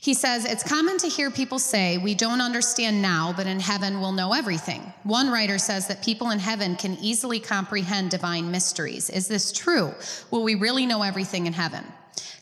He 0.00 0.14
says, 0.14 0.46
It's 0.46 0.64
common 0.64 0.98
to 0.98 1.06
hear 1.06 1.30
people 1.30 1.60
say, 1.60 1.96
We 1.96 2.16
don't 2.16 2.40
understand 2.40 3.00
now, 3.00 3.32
but 3.36 3.46
in 3.46 3.60
heaven 3.60 4.00
we'll 4.00 4.10
know 4.10 4.32
everything. 4.32 4.92
One 5.04 5.30
writer 5.30 5.58
says 5.58 5.86
that 5.86 6.02
people 6.02 6.30
in 6.30 6.40
heaven 6.40 6.74
can 6.74 6.98
easily 7.00 7.38
comprehend 7.38 8.10
divine 8.10 8.50
mysteries. 8.50 9.10
Is 9.10 9.28
this 9.28 9.52
true? 9.52 9.94
Will 10.32 10.42
we 10.42 10.56
really 10.56 10.86
know 10.86 11.04
everything 11.04 11.46
in 11.46 11.52
heaven? 11.52 11.84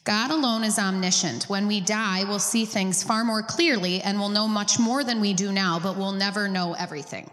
God 0.06 0.30
alone 0.30 0.62
is 0.62 0.78
omniscient. 0.78 1.48
When 1.48 1.66
we 1.66 1.80
die, 1.80 2.22
we'll 2.22 2.38
see 2.38 2.64
things 2.64 3.02
far 3.02 3.24
more 3.24 3.42
clearly 3.42 4.00
and 4.00 4.20
we'll 4.20 4.28
know 4.28 4.46
much 4.46 4.78
more 4.78 5.02
than 5.02 5.20
we 5.20 5.34
do 5.34 5.50
now, 5.50 5.80
but 5.80 5.96
we'll 5.96 6.12
never 6.12 6.46
know 6.46 6.74
everything. 6.74 7.28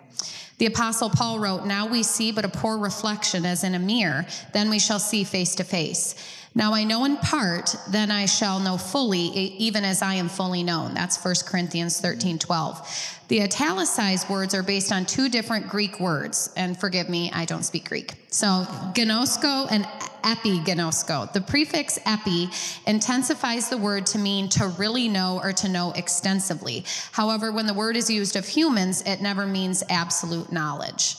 The 0.57 0.65
Apostle 0.65 1.11
Paul 1.11 1.37
wrote, 1.37 1.67
Now 1.67 1.85
we 1.85 2.01
see 2.01 2.31
but 2.31 2.45
a 2.45 2.49
poor 2.49 2.79
reflection 2.79 3.45
as 3.45 3.63
in 3.63 3.75
a 3.75 3.79
mirror, 3.79 4.25
then 4.53 4.71
we 4.71 4.79
shall 4.79 4.97
see 4.97 5.23
face 5.23 5.53
to 5.55 5.63
face. 5.63 6.15
Now 6.55 6.73
I 6.73 6.83
know 6.83 7.05
in 7.05 7.17
part, 7.17 7.75
then 7.89 8.11
I 8.11 8.27
shall 8.27 8.59
know 8.59 8.77
fully, 8.77 9.19
even 9.19 9.83
as 9.83 10.03
I 10.03 10.15
am 10.15 10.29
fully 10.29 10.61
known. 10.61 10.93
That's 10.93 11.23
1 11.23 11.35
Corinthians 11.45 11.99
13 11.99 12.37
12. 12.37 13.19
The 13.29 13.41
italicized 13.41 14.29
words 14.29 14.53
are 14.53 14.61
based 14.61 14.91
on 14.91 15.05
two 15.05 15.29
different 15.29 15.67
Greek 15.67 15.99
words, 15.99 16.53
and 16.55 16.79
forgive 16.79 17.09
me, 17.09 17.31
I 17.33 17.45
don't 17.45 17.63
speak 17.63 17.89
Greek. 17.89 18.13
So, 18.27 18.67
gnosko 18.93 19.67
and 19.71 19.85
epignosko. 20.23 21.33
The 21.33 21.41
prefix 21.41 21.97
epi 22.05 22.49
intensifies 22.85 23.69
the 23.69 23.77
word 23.77 24.05
to 24.07 24.19
mean 24.19 24.49
to 24.49 24.67
really 24.67 25.07
know 25.07 25.39
or 25.41 25.53
to 25.53 25.69
know 25.69 25.91
extensively. 25.93 26.85
However, 27.11 27.51
when 27.51 27.65
the 27.65 27.73
word 27.73 27.97
is 27.97 28.09
used 28.09 28.35
of 28.35 28.47
humans, 28.47 29.01
it 29.07 29.21
never 29.21 29.47
means 29.47 29.83
absolute 29.89 30.51
knowledge. 30.51 31.15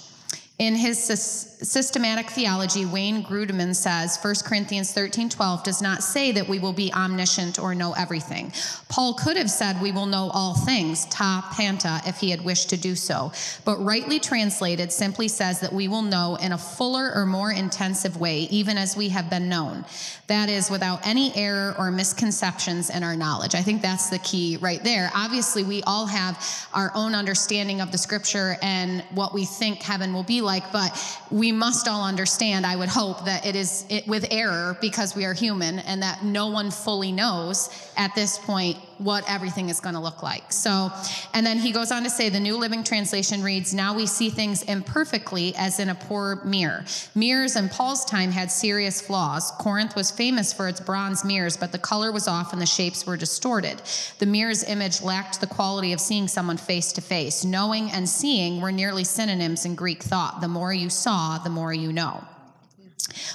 In 0.60 0.76
his 0.76 1.02
systematic 1.02 2.30
theology, 2.30 2.86
Wayne 2.86 3.24
Grudem 3.24 3.74
says 3.74 4.16
1 4.22 4.34
Corinthians 4.44 4.92
13 4.92 5.28
12 5.28 5.64
does 5.64 5.82
not 5.82 6.00
say 6.00 6.30
that 6.30 6.46
we 6.46 6.60
will 6.60 6.72
be 6.72 6.92
omniscient 6.92 7.58
or 7.58 7.74
know 7.74 7.92
everything. 7.94 8.52
Paul 8.88 9.14
could 9.14 9.36
have 9.36 9.50
said 9.50 9.82
we 9.82 9.90
will 9.90 10.06
know 10.06 10.30
all 10.32 10.54
things, 10.54 11.06
ta 11.06 11.50
panta, 11.56 12.00
if 12.06 12.18
he 12.18 12.30
had 12.30 12.44
wished 12.44 12.70
to 12.70 12.76
do 12.76 12.94
so. 12.94 13.32
But 13.64 13.78
rightly 13.78 14.20
translated 14.20 14.92
simply 14.92 15.26
says 15.26 15.58
that 15.58 15.72
we 15.72 15.88
will 15.88 16.02
know 16.02 16.36
in 16.36 16.52
a 16.52 16.58
fuller 16.58 17.12
or 17.12 17.26
more 17.26 17.50
intensive 17.50 18.20
way, 18.20 18.42
even 18.42 18.78
as 18.78 18.96
we 18.96 19.08
have 19.08 19.28
been 19.28 19.48
known. 19.48 19.84
That 20.28 20.48
is, 20.48 20.70
without 20.70 21.04
any 21.04 21.34
error 21.34 21.74
or 21.76 21.90
misconceptions 21.90 22.90
in 22.90 23.02
our 23.02 23.16
knowledge. 23.16 23.56
I 23.56 23.62
think 23.62 23.82
that's 23.82 24.08
the 24.08 24.20
key 24.20 24.56
right 24.58 24.82
there. 24.84 25.10
Obviously, 25.16 25.64
we 25.64 25.82
all 25.82 26.06
have 26.06 26.40
our 26.72 26.92
own 26.94 27.16
understanding 27.16 27.80
of 27.80 27.90
the 27.90 27.98
scripture 27.98 28.56
and 28.62 29.02
what 29.10 29.34
we 29.34 29.44
think 29.44 29.82
heaven 29.82 30.14
will 30.14 30.22
be 30.22 30.43
like, 30.44 30.70
but 30.72 30.92
we 31.30 31.50
must 31.50 31.88
all 31.88 32.04
understand, 32.04 32.64
I 32.66 32.76
would 32.76 32.88
hope, 32.88 33.24
that 33.24 33.44
it 33.44 33.56
is 33.56 33.84
it, 33.88 34.06
with 34.06 34.26
error 34.30 34.76
because 34.80 35.16
we 35.16 35.24
are 35.24 35.34
human 35.34 35.78
and 35.80 36.02
that 36.02 36.24
no 36.24 36.48
one 36.48 36.70
fully 36.70 37.12
knows 37.12 37.70
at 37.96 38.14
this 38.14 38.38
point 38.38 38.78
what 38.98 39.24
everything 39.28 39.68
is 39.68 39.80
going 39.80 39.94
to 39.94 40.00
look 40.00 40.22
like. 40.22 40.52
So, 40.52 40.90
and 41.32 41.46
then 41.46 41.58
he 41.58 41.72
goes 41.72 41.90
on 41.90 42.02
to 42.04 42.10
say 42.10 42.28
the 42.28 42.40
New 42.40 42.56
Living 42.56 42.84
Translation 42.84 43.42
reads, 43.42 43.74
Now 43.74 43.94
we 43.94 44.06
see 44.06 44.30
things 44.30 44.62
imperfectly 44.62 45.54
as 45.56 45.80
in 45.80 45.88
a 45.88 45.94
poor 45.94 46.44
mirror. 46.44 46.84
Mirrors 47.14 47.56
in 47.56 47.68
Paul's 47.68 48.04
time 48.04 48.30
had 48.30 48.50
serious 48.50 49.00
flaws. 49.00 49.50
Corinth 49.52 49.96
was 49.96 50.10
famous 50.10 50.52
for 50.52 50.68
its 50.68 50.80
bronze 50.80 51.24
mirrors, 51.24 51.56
but 51.56 51.72
the 51.72 51.78
color 51.78 52.12
was 52.12 52.28
off 52.28 52.52
and 52.52 52.60
the 52.60 52.66
shapes 52.66 53.06
were 53.06 53.16
distorted. 53.16 53.82
The 54.18 54.26
mirror's 54.26 54.64
image 54.64 55.02
lacked 55.02 55.40
the 55.40 55.46
quality 55.46 55.92
of 55.92 56.00
seeing 56.00 56.28
someone 56.28 56.56
face 56.56 56.92
to 56.92 57.00
face. 57.00 57.44
Knowing 57.44 57.90
and 57.90 58.08
seeing 58.08 58.60
were 58.60 58.72
nearly 58.72 59.04
synonyms 59.04 59.64
in 59.64 59.74
Greek 59.74 60.02
thought. 60.02 60.40
The 60.40 60.48
more 60.48 60.72
you 60.72 60.90
saw, 60.90 61.38
the 61.38 61.50
more 61.50 61.72
you 61.72 61.92
know. 61.92 62.24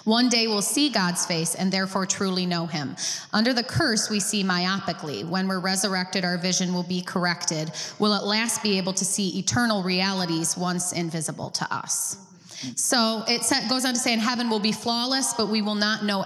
One 0.03 0.29
day 0.29 0.47
we'll 0.47 0.61
see 0.61 0.89
God's 0.89 1.25
face 1.25 1.55
and 1.55 1.71
therefore 1.71 2.05
truly 2.05 2.45
know 2.45 2.65
him. 2.65 2.95
Under 3.33 3.53
the 3.53 3.63
curse, 3.63 4.09
we 4.09 4.19
see 4.19 4.43
myopically. 4.43 5.27
When 5.27 5.47
we're 5.47 5.59
resurrected, 5.59 6.25
our 6.25 6.37
vision 6.37 6.73
will 6.73 6.83
be 6.83 7.01
corrected. 7.01 7.71
We'll 7.99 8.13
at 8.13 8.25
last 8.25 8.63
be 8.63 8.77
able 8.77 8.93
to 8.93 9.05
see 9.05 9.37
eternal 9.37 9.83
realities 9.83 10.57
once 10.57 10.91
invisible 10.91 11.49
to 11.51 11.73
us. 11.73 12.17
So 12.75 13.23
it 13.27 13.41
goes 13.69 13.85
on 13.85 13.93
to 13.93 13.99
say, 13.99 14.11
in 14.11 14.19
heaven 14.19 14.49
we'll 14.49 14.59
be 14.59 14.71
flawless, 14.71 15.33
but 15.33 15.47
we 15.47 15.61
will 15.61 15.75
not 15.75 16.03
know 16.03 16.25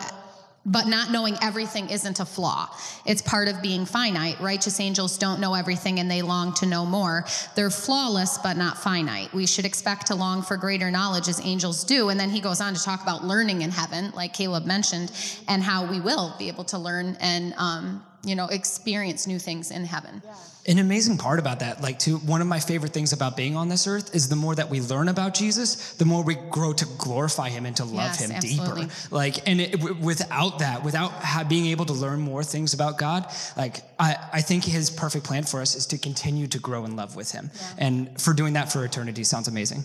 but 0.65 0.87
not 0.87 1.11
knowing 1.11 1.37
everything 1.41 1.89
isn't 1.89 2.19
a 2.19 2.25
flaw. 2.25 2.69
It's 3.05 3.21
part 3.21 3.47
of 3.47 3.61
being 3.61 3.85
finite. 3.85 4.39
Righteous 4.39 4.79
angels 4.79 5.17
don't 5.17 5.39
know 5.39 5.53
everything 5.53 5.99
and 5.99 6.09
they 6.09 6.21
long 6.21 6.53
to 6.55 6.65
know 6.65 6.85
more. 6.85 7.25
They're 7.55 7.69
flawless, 7.69 8.37
but 8.37 8.55
not 8.55 8.77
finite. 8.77 9.33
We 9.33 9.45
should 9.45 9.65
expect 9.65 10.07
to 10.07 10.15
long 10.15 10.41
for 10.41 10.55
greater 10.55 10.89
knowledge 10.89 11.27
as 11.27 11.41
angels 11.45 11.83
do. 11.83 12.09
And 12.09 12.19
then 12.19 12.29
he 12.29 12.39
goes 12.39 12.61
on 12.61 12.73
to 12.73 12.81
talk 12.81 13.03
about 13.03 13.25
learning 13.25 13.61
in 13.61 13.71
heaven, 13.71 14.11
like 14.15 14.33
Caleb 14.33 14.65
mentioned, 14.65 15.11
and 15.47 15.61
how 15.61 15.85
we 15.85 15.99
will 15.99 16.33
be 16.39 16.47
able 16.47 16.63
to 16.65 16.77
learn 16.77 17.17
and, 17.19 17.53
um, 17.57 18.05
you 18.23 18.35
know, 18.35 18.45
experience 18.47 19.27
new 19.27 19.39
things 19.39 19.69
in 19.69 19.83
heaven. 19.83 20.21
Yeah. 20.23 20.33
An 20.65 20.79
amazing 20.79 21.17
part 21.17 21.39
about 21.39 21.59
that, 21.59 21.81
like, 21.81 21.99
too, 21.99 22.19
one 22.19 22.39
of 22.39 22.47
my 22.47 22.61
favorite 22.61 22.93
things 22.93 23.11
about 23.11 23.35
being 23.35 23.57
on 23.57 23.67
this 23.67 23.85
earth 23.85 24.15
is 24.15 24.29
the 24.29 24.37
more 24.37 24.55
that 24.55 24.69
we 24.69 24.79
learn 24.79 25.09
about 25.09 25.33
Jesus, 25.33 25.91
the 25.95 26.05
more 26.05 26.23
we 26.23 26.35
grow 26.35 26.71
to 26.71 26.85
glorify 26.97 27.49
him 27.49 27.65
and 27.65 27.75
to 27.75 27.83
love 27.83 28.15
yes, 28.17 28.21
him 28.21 28.31
absolutely. 28.31 28.83
deeper. 28.83 28.95
Like, 29.11 29.45
and 29.45 29.59
it, 29.59 29.73
w- 29.73 29.95
without 30.01 30.59
that, 30.59 30.81
without 30.81 31.11
ha- 31.11 31.43
being 31.43 31.65
able 31.65 31.83
to 31.87 31.93
learn 31.93 32.21
more 32.21 32.45
things 32.45 32.73
about 32.73 32.97
God, 32.97 33.29
like, 33.57 33.81
I, 33.99 34.15
I 34.31 34.41
think 34.41 34.63
his 34.63 34.89
perfect 34.89 35.25
plan 35.25 35.43
for 35.43 35.59
us 35.59 35.75
is 35.75 35.85
to 35.87 35.97
continue 35.97 36.47
to 36.47 36.59
grow 36.59 36.85
in 36.85 36.95
love 36.95 37.17
with 37.17 37.31
him. 37.31 37.51
Yeah. 37.53 37.73
And 37.79 38.21
for 38.21 38.33
doing 38.33 38.53
that 38.53 38.71
for 38.71 38.85
eternity 38.85 39.25
sounds 39.25 39.49
amazing. 39.49 39.83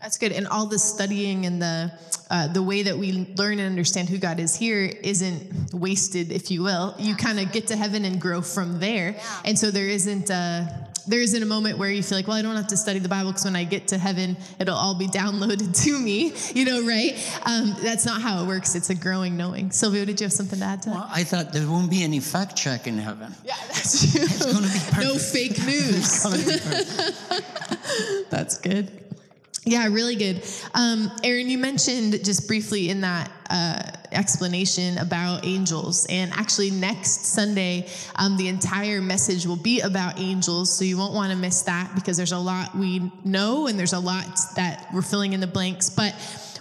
That's 0.00 0.18
good. 0.18 0.32
And 0.32 0.46
all 0.48 0.66
the 0.66 0.78
studying 0.78 1.46
and 1.46 1.62
the 1.62 1.92
uh, 2.30 2.48
the 2.48 2.62
way 2.62 2.82
that 2.82 2.98
we 2.98 3.32
learn 3.38 3.58
and 3.58 3.68
understand 3.68 4.08
who 4.08 4.18
God 4.18 4.38
is 4.38 4.54
here 4.54 4.84
isn't 5.02 5.72
wasted, 5.72 6.30
if 6.30 6.50
you 6.50 6.62
will. 6.62 6.94
You 6.98 7.14
kind 7.16 7.40
of 7.40 7.52
get 7.52 7.68
to 7.68 7.76
heaven 7.76 8.04
and 8.04 8.20
grow 8.20 8.42
from 8.42 8.80
there. 8.80 9.12
Yeah. 9.12 9.40
And 9.46 9.58
so 9.58 9.70
there 9.70 9.88
isn't 9.88 10.28
a 10.30 10.88
there 11.06 11.20
isn't 11.20 11.42
a 11.42 11.46
moment 11.46 11.78
where 11.78 11.90
you 11.90 12.02
feel 12.02 12.18
like, 12.18 12.28
well, 12.28 12.36
I 12.36 12.42
don't 12.42 12.56
have 12.56 12.66
to 12.66 12.76
study 12.76 12.98
the 12.98 13.08
Bible 13.08 13.30
because 13.30 13.46
when 13.46 13.56
I 13.56 13.64
get 13.64 13.88
to 13.88 13.98
heaven, 13.98 14.36
it'll 14.58 14.76
all 14.76 14.94
be 14.94 15.06
downloaded 15.06 15.82
to 15.84 15.98
me. 15.98 16.34
You 16.58 16.64
know, 16.64 16.82
right? 16.84 17.14
Um, 17.46 17.76
that's 17.82 18.04
not 18.04 18.20
how 18.20 18.42
it 18.42 18.46
works. 18.46 18.74
It's 18.74 18.90
a 18.90 18.94
growing 18.94 19.36
knowing. 19.36 19.70
Silvio, 19.70 20.04
did 20.04 20.20
you 20.20 20.24
have 20.24 20.32
something 20.32 20.58
to 20.58 20.64
add 20.64 20.82
to 20.82 20.90
that? 20.90 20.96
Well, 20.96 21.08
I 21.10 21.22
thought 21.22 21.52
there 21.52 21.68
won't 21.68 21.90
be 21.90 22.02
any 22.02 22.18
fact 22.20 22.56
check 22.56 22.86
in 22.86 22.98
heaven. 22.98 23.32
Yeah, 23.44 23.54
that's 23.68 24.12
true. 24.12 24.22
It's 24.22 24.44
going 24.44 24.56
to 24.56 24.62
be 24.62 24.78
perfect. 24.90 24.98
No 24.98 25.18
fake 25.18 25.64
news. 25.66 26.22
that's 28.30 28.58
good. 28.58 28.90
Yeah, 29.68 29.86
really 29.88 30.16
good. 30.16 30.42
Um, 30.72 31.12
Erin, 31.22 31.50
you 31.50 31.58
mentioned 31.58 32.24
just 32.24 32.48
briefly 32.48 32.88
in 32.88 33.02
that 33.02 33.30
uh, 33.50 33.82
explanation 34.12 34.96
about 34.96 35.44
angels. 35.44 36.06
And 36.08 36.32
actually, 36.32 36.70
next 36.70 37.26
Sunday, 37.26 37.86
um, 38.16 38.38
the 38.38 38.48
entire 38.48 39.02
message 39.02 39.44
will 39.44 39.56
be 39.56 39.80
about 39.80 40.18
angels. 40.18 40.72
So 40.72 40.86
you 40.86 40.96
won't 40.96 41.12
want 41.12 41.32
to 41.32 41.36
miss 41.36 41.60
that 41.62 41.94
because 41.94 42.16
there's 42.16 42.32
a 42.32 42.38
lot 42.38 42.74
we 42.74 43.12
know 43.26 43.66
and 43.66 43.78
there's 43.78 43.92
a 43.92 43.98
lot 43.98 44.40
that 44.56 44.86
we're 44.94 45.02
filling 45.02 45.34
in 45.34 45.40
the 45.40 45.46
blanks. 45.46 45.90
But 45.90 46.14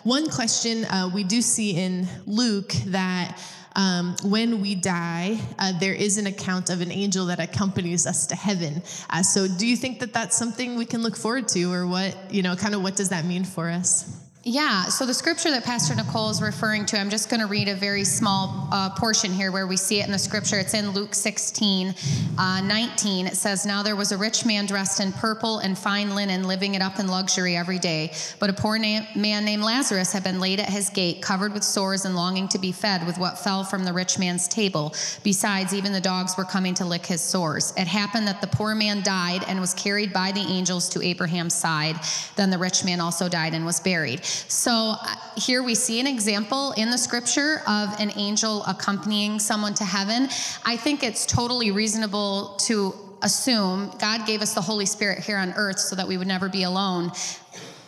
one 0.04 0.30
question 0.30 0.84
uh, 0.84 1.10
we 1.14 1.24
do 1.24 1.42
see 1.42 1.78
in 1.78 2.10
Luke 2.26 2.74
that 2.88 3.42
um, 3.78 4.16
when 4.24 4.60
we 4.60 4.76
die, 4.76 5.40
uh, 5.60 5.72
there 5.80 5.94
is 5.94 6.18
an 6.18 6.28
account 6.28 6.70
of 6.70 6.82
an 6.82 6.92
angel 6.92 7.28
that 7.28 7.40
accompanies 7.40 8.06
us 8.06 8.28
to 8.28 8.36
heaven. 8.36 8.82
Uh, 9.10 9.24
so, 9.24 9.48
do 9.48 9.66
you 9.66 9.78
think 9.78 10.00
that 10.00 10.12
that's 10.12 10.36
something 10.36 10.76
we 10.76 10.86
can 10.86 11.04
look 11.04 11.16
forward 11.16 11.48
to, 11.50 11.72
or 11.72 11.88
what, 11.88 12.18
you 12.34 12.42
know, 12.42 12.56
kind 12.56 12.76
of 12.76 12.82
what 12.82 12.96
does 12.96 13.10
that 13.10 13.24
mean 13.24 13.46
for 13.46 13.70
us? 13.70 14.27
Yeah, 14.50 14.86
so 14.86 15.06
the 15.06 15.14
scripture 15.14 15.52
that 15.52 15.66
Pastor 15.66 15.94
Nicole 15.94 16.30
is 16.30 16.42
referring 16.42 16.86
to, 16.86 16.98
I'm 16.98 17.10
just 17.10 17.30
going 17.30 17.42
to 17.42 17.48
read 17.48 17.68
a 17.68 17.76
very 17.76 18.06
small 18.06 18.70
uh, 18.72 18.90
portion 18.92 19.34
here 19.34 19.52
where 19.52 19.68
we 19.68 19.76
see 19.76 20.00
it 20.00 20.06
in 20.06 20.14
the 20.14 20.18
scripture. 20.18 20.58
It's 20.58 20.74
in 20.74 20.92
Luke 20.92 21.14
16, 21.14 21.94
uh, 22.38 22.62
19. 22.62 23.28
It 23.28 23.36
says, 23.36 23.66
Now 23.66 23.84
there 23.84 23.98
was 23.98 24.14
a 24.14 24.18
rich 24.18 24.46
man 24.46 24.66
dressed 24.66 25.02
in 25.02 25.12
purple 25.12 25.60
and 25.60 25.78
fine 25.78 26.16
linen, 26.16 26.44
living 26.44 26.76
it 26.76 26.82
up 26.82 26.98
in 26.98 27.08
luxury 27.08 27.58
every 27.58 27.78
day. 27.78 28.14
But 28.40 28.50
a 28.50 28.54
poor 28.54 28.78
na- 28.78 29.02
man 29.18 29.44
named 29.44 29.64
Lazarus 29.64 30.14
had 30.14 30.24
been 30.24 30.40
laid 30.40 30.62
at 30.62 30.70
his 30.70 30.90
gate, 30.92 31.22
covered 31.22 31.52
with 31.52 31.66
sores 31.66 32.06
and 32.06 32.16
longing 32.16 32.48
to 32.48 32.58
be 32.58 32.72
fed 32.72 33.06
with 33.06 33.18
what 33.18 33.38
fell 33.38 33.66
from 33.66 33.84
the 33.84 33.92
rich 33.92 34.18
man's 34.18 34.48
table. 34.48 34.96
Besides, 35.24 35.74
even 35.74 35.92
the 35.92 36.00
dogs 36.00 36.38
were 36.38 36.46
coming 36.46 36.74
to 36.76 36.86
lick 36.86 37.06
his 37.06 37.20
sores. 37.20 37.74
It 37.76 37.88
happened 37.88 38.30
that 38.30 38.40
the 38.40 38.48
poor 38.48 38.76
man 38.76 39.04
died 39.04 39.44
and 39.46 39.60
was 39.60 39.74
carried 39.74 40.14
by 40.14 40.32
the 40.32 40.40
angels 40.40 40.88
to 40.88 41.02
Abraham's 41.02 41.54
side. 41.54 41.98
Then 42.38 42.50
the 42.50 42.58
rich 42.58 42.86
man 42.86 43.02
also 43.02 43.28
died 43.28 43.54
and 43.54 43.66
was 43.66 43.82
buried. 43.82 44.22
So 44.48 44.96
uh, 45.02 45.16
here 45.36 45.64
we 45.64 45.76
see 45.76 46.00
an 46.00 46.08
example 46.08 46.72
in 46.74 46.90
the 46.90 46.98
scripture 46.98 47.62
of 47.68 48.00
an 48.00 48.12
angel 48.16 48.64
accompanying 48.66 49.40
someone 49.40 49.74
to 49.76 49.84
heaven. 49.84 50.30
I 50.66 50.78
think 50.78 51.04
it's 51.04 51.26
totally 51.26 51.72
reasonable 51.72 52.56
to 52.62 52.94
assume 53.22 53.92
God 54.00 54.26
gave 54.26 54.42
us 54.42 54.54
the 54.54 54.62
Holy 54.62 54.86
Spirit 54.86 55.20
here 55.20 55.38
on 55.38 55.54
earth 55.54 55.80
so 55.80 55.96
that 55.96 56.08
we 56.08 56.18
would 56.18 56.28
never 56.28 56.50
be 56.50 56.64
alone. 56.64 57.12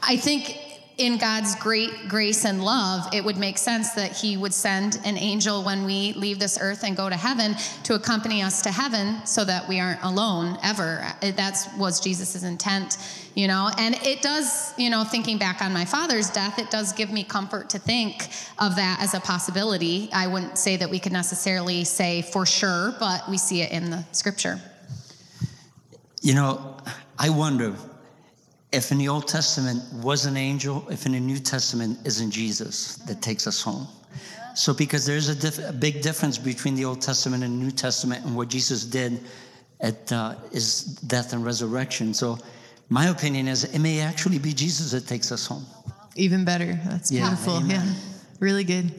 I 0.02 0.18
think 0.18 0.69
in 1.00 1.18
God's 1.18 1.56
great 1.56 2.10
grace 2.10 2.44
and 2.46 2.64
love, 2.64 3.08
it 3.14 3.24
would 3.24 3.38
make 3.38 3.58
sense 3.58 3.92
that 3.92 4.12
He 4.12 4.36
would 4.36 4.54
send 4.54 5.00
an 5.06 5.18
angel 5.18 5.64
when 5.64 5.86
we 5.86 6.12
leave 6.14 6.40
this 6.40 6.60
earth 6.62 6.84
and 6.84 6.96
go 6.96 7.10
to 7.10 7.16
heaven 7.16 7.56
to 7.84 7.96
accompany 7.96 8.44
us 8.44 8.62
to 8.64 8.72
heaven 8.72 9.26
so 9.26 9.46
that 9.46 9.68
we 9.68 9.80
aren't 9.80 10.04
alone 10.04 10.58
ever. 10.62 11.06
That 11.22 11.58
was 11.78 12.02
Jesus' 12.02 12.44
intent, 12.44 12.98
you 13.34 13.48
know. 13.48 13.72
And 13.78 13.96
it 14.04 14.22
does, 14.22 14.74
you 14.78 14.90
know, 14.90 15.06
thinking 15.06 15.38
back 15.38 15.62
on 15.62 15.72
my 15.72 15.86
father's 15.86 16.30
death, 16.30 16.60
it 16.60 16.70
does 16.70 16.92
give 16.92 17.12
me 17.12 17.24
comfort 17.24 17.70
to 17.70 17.80
think 17.80 18.28
of 18.60 18.76
that 18.76 19.00
as 19.02 19.14
a 19.14 19.22
possibility. 19.22 20.10
I 20.12 20.28
wouldn't 20.28 20.58
say 20.58 20.76
that 20.76 20.90
we 20.90 21.00
could 21.00 21.14
necessarily 21.14 21.86
say 21.86 22.24
for 22.24 22.46
sure, 22.46 22.94
but 23.00 23.28
we 23.30 23.38
see 23.38 23.62
it 23.62 23.72
in 23.72 23.90
the 23.90 24.04
scripture. 24.12 24.60
You 26.22 26.34
know, 26.34 26.76
I 27.18 27.30
wonder 27.30 27.74
if 28.72 28.92
in 28.92 28.98
the 28.98 29.08
Old 29.08 29.28
Testament 29.28 29.82
was 29.94 30.26
an 30.26 30.38
angel, 30.38 30.88
if 30.90 31.06
in 31.06 31.14
the 31.14 31.20
New 31.20 31.40
Testament 31.40 32.00
isn't 32.06 32.32
Jesus 32.32 32.98
that 33.08 33.22
takes 33.22 33.48
us 33.48 33.62
home. 33.62 33.88
So, 34.56 34.74
because 34.74 35.06
there's 35.06 35.30
a, 35.30 35.36
diff- 35.36 35.70
a 35.70 35.74
big 35.74 36.02
difference 36.02 36.38
between 36.38 36.76
the 36.76 36.86
Old 36.86 37.02
Testament 37.02 37.44
and 37.44 37.60
New 37.60 37.72
Testament 37.72 38.26
and 38.26 38.36
what 38.36 38.50
Jesus 38.50 38.84
did 38.84 39.24
at 39.80 40.12
uh, 40.12 40.36
his 40.52 40.84
death 40.84 41.34
and 41.34 41.46
resurrection. 41.46 42.14
So, 42.14 42.38
my 42.90 43.08
opinion 43.08 43.48
is 43.48 43.64
it 43.64 43.80
may 43.80 44.02
actually 44.02 44.40
be 44.40 44.52
Jesus 44.52 44.92
that 44.92 45.08
takes 45.08 45.32
us 45.32 45.46
home. 45.46 45.66
Even 46.16 46.44
better. 46.44 46.80
That's 46.86 47.12
yeah, 47.12 47.28
beautiful. 47.28 47.58
Amen. 47.58 47.88
Yeah, 47.88 47.94
really 48.40 48.64
good. 48.64 48.92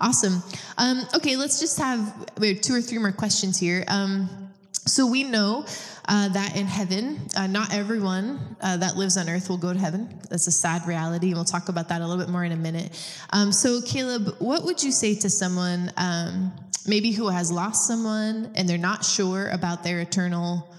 Awesome. 0.00 0.42
Um, 0.78 1.04
okay, 1.14 1.36
let's 1.36 1.60
just 1.60 1.78
have 1.78 2.28
we 2.38 2.48
have 2.48 2.60
two 2.60 2.74
or 2.74 2.80
three 2.80 2.98
more 2.98 3.12
questions 3.12 3.58
here. 3.58 3.84
Um, 3.88 4.45
so 4.86 5.06
we 5.06 5.24
know 5.24 5.66
uh, 6.08 6.28
that 6.28 6.56
in 6.56 6.66
heaven, 6.66 7.20
uh, 7.36 7.46
not 7.46 7.72
everyone 7.74 8.56
uh, 8.60 8.76
that 8.76 8.96
lives 8.96 9.16
on 9.16 9.28
earth 9.28 9.48
will 9.48 9.56
go 9.56 9.72
to 9.72 9.78
heaven. 9.78 10.20
That's 10.30 10.46
a 10.46 10.52
sad 10.52 10.86
reality. 10.86 11.34
We'll 11.34 11.44
talk 11.44 11.68
about 11.68 11.88
that 11.88 12.00
a 12.00 12.06
little 12.06 12.24
bit 12.24 12.30
more 12.30 12.44
in 12.44 12.52
a 12.52 12.56
minute. 12.56 12.96
Um, 13.30 13.50
so, 13.50 13.80
Caleb, 13.80 14.36
what 14.38 14.64
would 14.64 14.82
you 14.82 14.92
say 14.92 15.14
to 15.16 15.28
someone 15.28 15.92
um, 15.96 16.52
maybe 16.86 17.10
who 17.10 17.28
has 17.28 17.50
lost 17.50 17.86
someone 17.86 18.52
and 18.54 18.68
they're 18.68 18.78
not 18.78 19.04
sure 19.04 19.48
about 19.48 19.82
their 19.82 20.00
eternal, 20.00 20.72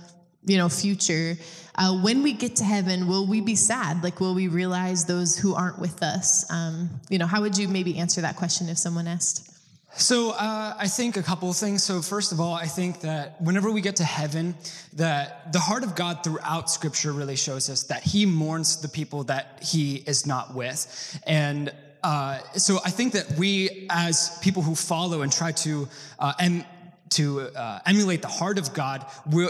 you 0.45 0.57
know, 0.57 0.69
future? 0.69 1.35
Uh, 1.75 1.99
when 2.01 2.23
we 2.23 2.33
get 2.33 2.55
to 2.55 2.63
heaven, 2.63 3.07
will 3.07 3.27
we 3.27 3.41
be 3.41 3.55
sad? 3.55 4.03
Like, 4.03 4.19
will 4.19 4.33
we 4.33 4.47
realize 4.47 5.05
those 5.05 5.37
who 5.37 5.53
aren't 5.53 5.79
with 5.79 6.01
us? 6.01 6.49
Um, 6.49 6.89
you 7.09 7.17
know, 7.17 7.27
how 7.27 7.41
would 7.41 7.57
you 7.57 7.67
maybe 7.67 7.97
answer 7.97 8.21
that 8.21 8.35
question 8.35 8.69
if 8.69 8.77
someone 8.77 9.07
asked? 9.07 9.56
So 9.97 10.31
uh, 10.31 10.75
I 10.77 10.87
think 10.87 11.17
a 11.17 11.23
couple 11.23 11.49
of 11.49 11.55
things. 11.55 11.83
So 11.83 12.03
first 12.03 12.31
of 12.31 12.39
all, 12.39 12.53
I 12.53 12.67
think 12.67 13.01
that 13.01 13.41
whenever 13.41 13.71
we 13.71 13.81
get 13.81 13.95
to 13.95 14.03
heaven, 14.03 14.53
that 14.93 15.51
the 15.51 15.59
heart 15.59 15.83
of 15.83 15.95
God 15.95 16.23
throughout 16.23 16.69
Scripture 16.69 17.11
really 17.11 17.35
shows 17.35 17.67
us 17.67 17.83
that 17.83 18.03
He 18.03 18.25
mourns 18.25 18.79
the 18.79 18.87
people 18.87 19.23
that 19.23 19.59
He 19.63 20.03
is 20.05 20.27
not 20.27 20.53
with, 20.53 21.19
and 21.25 21.73
uh, 22.03 22.39
so 22.53 22.77
I 22.85 22.91
think 22.91 23.13
that 23.13 23.31
we, 23.37 23.87
as 23.89 24.37
people 24.41 24.61
who 24.61 24.75
follow 24.75 25.23
and 25.23 25.31
try 25.31 25.51
to 25.51 25.89
uh, 26.19 26.33
and 26.39 26.63
to 27.11 27.41
uh, 27.41 27.79
emulate 27.85 28.21
the 28.21 28.27
heart 28.27 28.57
of 28.57 28.73
God, 28.73 29.05
we 29.31 29.47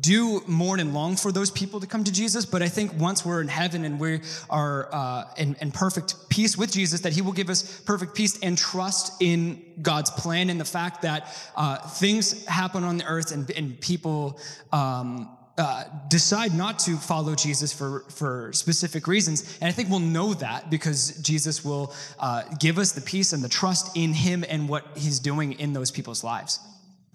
do 0.00 0.42
mourn 0.46 0.80
and 0.80 0.92
long 0.94 1.16
for 1.16 1.32
those 1.32 1.50
people 1.50 1.80
to 1.80 1.86
come 1.86 2.04
to 2.04 2.12
Jesus. 2.12 2.44
But 2.44 2.62
I 2.62 2.68
think 2.68 2.92
once 2.94 3.24
we're 3.24 3.40
in 3.40 3.48
heaven 3.48 3.84
and 3.84 3.98
we 3.98 4.20
are 4.50 4.88
uh, 4.92 5.24
in, 5.36 5.56
in, 5.60 5.72
perfect 5.72 6.28
peace 6.28 6.56
with 6.56 6.72
Jesus, 6.72 7.00
that 7.00 7.12
He 7.12 7.22
will 7.22 7.32
give 7.32 7.50
us 7.50 7.80
perfect 7.80 8.14
peace 8.14 8.38
and 8.42 8.58
trust 8.58 9.22
in 9.22 9.62
God's 9.80 10.10
plan 10.10 10.50
and 10.50 10.60
the 10.60 10.64
fact 10.64 11.02
that 11.02 11.34
uh, 11.56 11.78
things 11.78 12.46
happen 12.46 12.84
on 12.84 12.98
the 12.98 13.04
earth 13.04 13.32
and, 13.32 13.48
and 13.50 13.80
people. 13.80 14.38
Um, 14.72 15.30
uh, 15.58 15.82
decide 16.06 16.54
not 16.54 16.78
to 16.78 16.96
follow 16.96 17.34
Jesus 17.34 17.72
for, 17.72 18.04
for 18.10 18.52
specific 18.52 19.08
reasons. 19.08 19.58
And 19.60 19.68
I 19.68 19.72
think 19.72 19.90
we'll 19.90 19.98
know 19.98 20.32
that 20.34 20.70
because 20.70 21.20
Jesus 21.20 21.64
will 21.64 21.92
uh, 22.20 22.44
give 22.60 22.78
us 22.78 22.92
the 22.92 23.00
peace 23.00 23.32
and 23.32 23.42
the 23.42 23.48
trust 23.48 23.96
in 23.96 24.12
Him 24.12 24.44
and 24.48 24.68
what 24.68 24.86
He's 24.96 25.18
doing 25.18 25.58
in 25.58 25.72
those 25.72 25.90
people's 25.90 26.22
lives. 26.22 26.60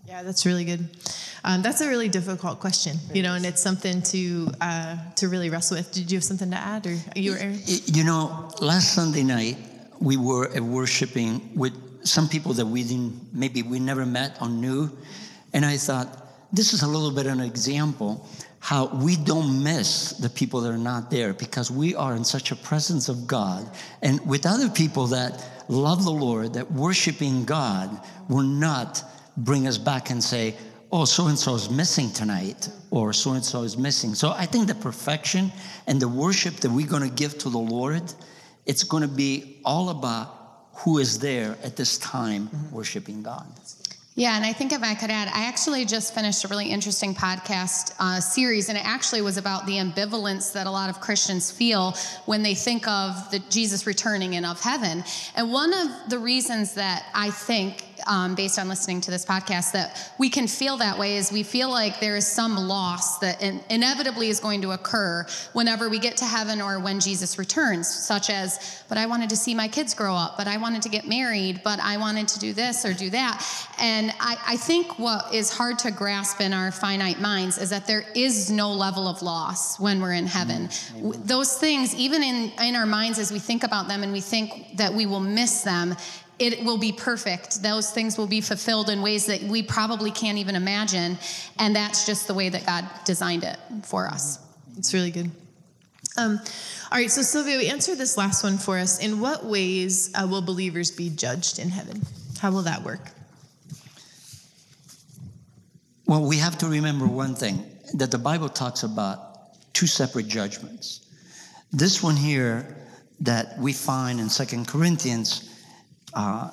Yeah, 0.06 0.22
that's 0.22 0.46
really 0.46 0.66
good. 0.66 0.90
Um, 1.46 1.62
that's 1.62 1.80
a 1.80 1.88
really 1.88 2.10
difficult 2.10 2.60
question, 2.60 2.98
you 3.14 3.24
know, 3.24 3.36
and 3.36 3.46
it's 3.46 3.62
something 3.62 4.02
to 4.04 4.52
uh, 4.60 4.98
to 5.16 5.30
really 5.30 5.50
wrestle 5.50 5.78
with. 5.78 5.92
Did 5.92 6.12
you 6.12 6.18
have 6.18 6.24
something 6.24 6.52
to 6.52 6.58
add, 6.58 6.86
or 6.86 6.98
you, 7.16 7.36
Erin? 7.36 7.60
You 7.66 8.04
know, 8.04 8.50
last 8.62 8.94
Sunday 8.94 9.24
night 9.24 9.58
we 10.00 10.18
were 10.18 10.50
worshiping 10.62 11.50
with 11.56 11.74
some 12.06 12.28
people 12.28 12.52
that 12.54 12.66
we 12.66 12.84
didn't, 12.84 13.34
maybe 13.34 13.64
we 13.64 13.80
never 13.80 14.06
met 14.06 14.38
or 14.42 14.50
knew, 14.50 14.92
and 15.54 15.66
I 15.66 15.78
thought 15.78 16.08
this 16.52 16.74
is 16.74 16.82
a 16.84 16.88
little 16.88 17.12
bit 17.12 17.26
of 17.26 17.34
an 17.34 17.42
example 17.42 18.28
how 18.60 18.86
we 18.88 19.18
don't 19.18 19.64
miss 19.64 20.12
the 20.12 20.30
people 20.30 20.62
that 20.62 20.72
are 20.72 20.78
not 20.78 21.12
there 21.12 21.34
because 21.34 21.70
we 21.70 21.96
are 21.96 22.16
in 22.16 22.24
such 22.24 22.52
a 22.52 22.56
presence 22.56 23.10
of 23.10 23.28
God 23.28 23.70
and 24.02 24.26
with 24.26 24.46
other 24.46 24.70
people 24.70 25.08
that 25.08 25.46
love 25.68 26.06
the 26.06 26.12
Lord, 26.12 26.54
that 26.54 26.72
worshiping 26.72 27.44
God 27.44 27.90
will 28.30 28.44
not 28.44 29.04
bring 29.38 29.68
us 29.68 29.78
back 29.78 30.10
and 30.10 30.24
say, 30.24 30.56
oh, 30.92 31.06
so 31.06 31.28
and 31.28 31.38
so 31.38 31.56
is 31.56 31.70
missing 31.70 32.12
tonight, 32.12 32.70
or 32.92 33.14
so 33.14 33.32
and 33.32 33.44
so 33.44 33.64
is 33.64 33.78
missing. 33.78 34.14
So 34.14 34.32
I 34.32 34.46
think 34.46 34.68
the 34.68 34.76
perfection 34.76 35.52
and 35.88 36.00
the 36.00 36.08
worship 36.08 36.56
that 36.58 36.70
we're 36.70 36.88
going 36.88 37.08
to 37.08 37.16
give 37.16 37.38
to 37.40 37.50
the 37.50 37.58
Lord, 37.58 38.04
it's 38.66 38.84
going 38.84 39.02
to 39.02 39.10
be 39.10 39.60
all 39.66 39.90
about 39.90 40.40
who 40.74 41.00
is 41.00 41.20
there 41.20 41.58
at 41.64 41.76
this 41.76 41.98
time 41.98 42.50
worshiping 42.72 43.24
God. 43.24 43.48
Yeah, 44.16 44.36
and 44.36 44.46
I 44.46 44.54
think 44.54 44.74
if 44.74 44.84
I 44.84 44.94
could 44.94 45.10
add, 45.10 45.28
I 45.30 45.46
actually 45.46 45.86
just 45.86 46.14
finished 46.14 46.44
a 46.44 46.48
really 46.48 46.70
interesting 46.70 47.16
podcast 47.16 47.96
uh, 47.98 48.20
series, 48.20 48.70
and 48.70 48.78
it 48.78 48.86
actually 48.86 49.24
was 49.24 49.38
about 49.38 49.66
the 49.66 49.74
ambivalence 49.74 50.54
that 50.54 50.68
a 50.68 50.72
lot 50.72 50.92
of 50.92 51.02
Christians 51.02 51.50
feel 51.50 51.96
when 52.26 52.44
they 52.44 52.54
think 52.54 52.88
of 52.88 53.32
the 53.32 53.40
Jesus 53.50 53.88
returning 53.88 54.36
and 54.36 54.46
of 54.46 54.62
heaven. 54.62 55.04
And 55.36 55.52
one 55.52 55.74
of 55.74 56.10
the 56.10 56.20
reasons 56.20 56.76
that 56.76 57.08
I 57.16 57.32
think 57.32 57.84
um, 58.08 58.36
based 58.36 58.58
on 58.60 58.68
listening 58.68 59.02
to 59.02 59.12
this 59.12 59.26
podcast 59.26 59.72
that 59.74 60.14
we 60.18 60.30
can 60.30 60.48
feel 60.48 60.78
that 60.78 60.98
way 60.98 61.18
is 61.18 61.32
we 61.32 61.44
feel 61.44 61.70
like 61.70 62.00
there 62.00 62.16
is 62.16 62.28
some 62.28 62.56
loss 62.56 63.20
that 63.20 63.42
in- 63.42 63.62
inevitably 63.70 64.30
is 64.30 64.40
going 64.40 64.62
to 64.62 64.72
occur 64.72 65.26
whenever 65.54 65.90
we 65.90 66.00
get 66.00 66.18
to 66.18 66.26
heaven 66.26 66.62
or 66.62 66.80
when 66.80 67.00
Jesus 67.00 67.38
returns, 67.38 67.88
such 67.88 68.30
as, 68.30 68.84
but 68.90 68.98
I 68.98 69.06
wanted 69.06 69.30
to 69.30 69.36
see 69.36 69.54
my 69.54 69.68
kids 69.68 69.94
grow 69.94 70.14
up, 70.14 70.38
but 70.38 70.48
I 70.48 70.58
wanted 70.58 70.82
to 70.84 70.90
get 70.90 71.08
married, 71.08 71.62
but 71.64 71.80
I 71.80 71.98
wanted 71.98 72.28
to 72.30 72.40
do 72.40 72.54
this 72.54 72.86
or 72.86 72.94
do 72.94 73.10
that. 73.12 73.46
And 73.80 74.12
I, 74.20 74.38
I 74.46 74.58
think 74.58 75.00
what 75.00 75.34
is 75.34 75.52
hard 75.52 75.80
to 75.80 75.92
grasp 75.92 76.42
in 76.42 76.54
our 76.54 76.72
finite 76.72 77.20
minds 77.20 77.58
is 77.58 77.70
that 77.70 77.88
there 77.88 78.06
is 78.16 78.50
no 78.52 78.72
level 78.72 79.08
of 79.08 79.22
loss 79.22 79.80
when 79.80 80.02
we're 80.02 80.14
in 80.14 80.28
heaven. 80.28 80.70
W- 80.96 81.14
Those 81.24 81.58
things, 81.58 81.96
even 81.96 82.24
in, 82.24 82.52
in 82.62 82.76
our 82.76 82.86
minds 82.86 83.20
as 83.20 83.32
we 83.32 83.40
think 83.40 83.64
about 83.64 83.88
them 83.88 84.04
and 84.04 84.12
we 84.12 84.22
think 84.22 84.78
that 84.78 84.94
we 84.94 85.06
will 85.06 85.20
miss 85.20 85.62
them, 85.62 85.96
it 86.40 86.64
will 86.64 86.78
be 86.78 86.92
perfect. 86.92 87.62
Those 87.62 87.92
things 87.92 88.18
will 88.18 88.28
be 88.28 88.42
fulfilled 88.42 88.90
in 88.90 89.02
ways 89.02 89.26
that 89.28 89.42
we 89.44 89.64
probably 89.64 90.12
can't 90.12 90.38
even 90.38 90.56
imagine. 90.56 91.18
And 91.60 91.76
that's 91.76 92.06
just 92.06 92.28
the 92.28 92.34
way 92.34 92.50
that 92.50 92.66
God 92.66 92.88
designed 93.06 93.44
it 93.44 93.58
for 93.84 94.08
us. 94.08 94.40
It's 94.78 94.94
really 94.94 95.12
good. 95.12 95.32
Um, 96.18 96.40
all 96.92 97.00
right, 97.00 97.10
so 97.10 97.22
Silvio, 97.22 97.58
we 97.58 97.70
answered 97.70 97.98
this 97.98 98.18
last 98.18 98.44
one 98.44 98.58
for 98.58 98.78
us. 98.78 99.00
In 99.00 99.20
what 99.20 99.46
ways 99.46 100.12
uh, 100.16 100.28
will 100.28 100.42
believers 100.42 100.92
be 100.92 101.10
judged 101.10 101.60
in 101.60 101.70
heaven? 101.70 102.02
How 102.40 102.52
will 102.52 102.62
that 102.64 102.84
work? 102.84 103.10
Well, 106.06 106.26
we 106.26 106.38
have 106.38 106.58
to 106.60 106.68
remember 106.68 107.08
one 107.08 107.34
thing 107.34 107.66
that 107.96 108.12
the 108.12 108.18
Bible 108.18 108.50
talks 108.50 108.84
about 108.84 109.74
two 109.74 109.88
separate 109.88 110.28
judgments. 110.28 111.08
This 111.72 112.04
one 112.04 112.16
here 112.16 112.78
that 113.22 113.58
we 113.58 113.74
find 113.74 114.20
in 114.20 114.30
Second 114.30 114.68
Corinthians 114.68 115.50
uh, 116.16 116.52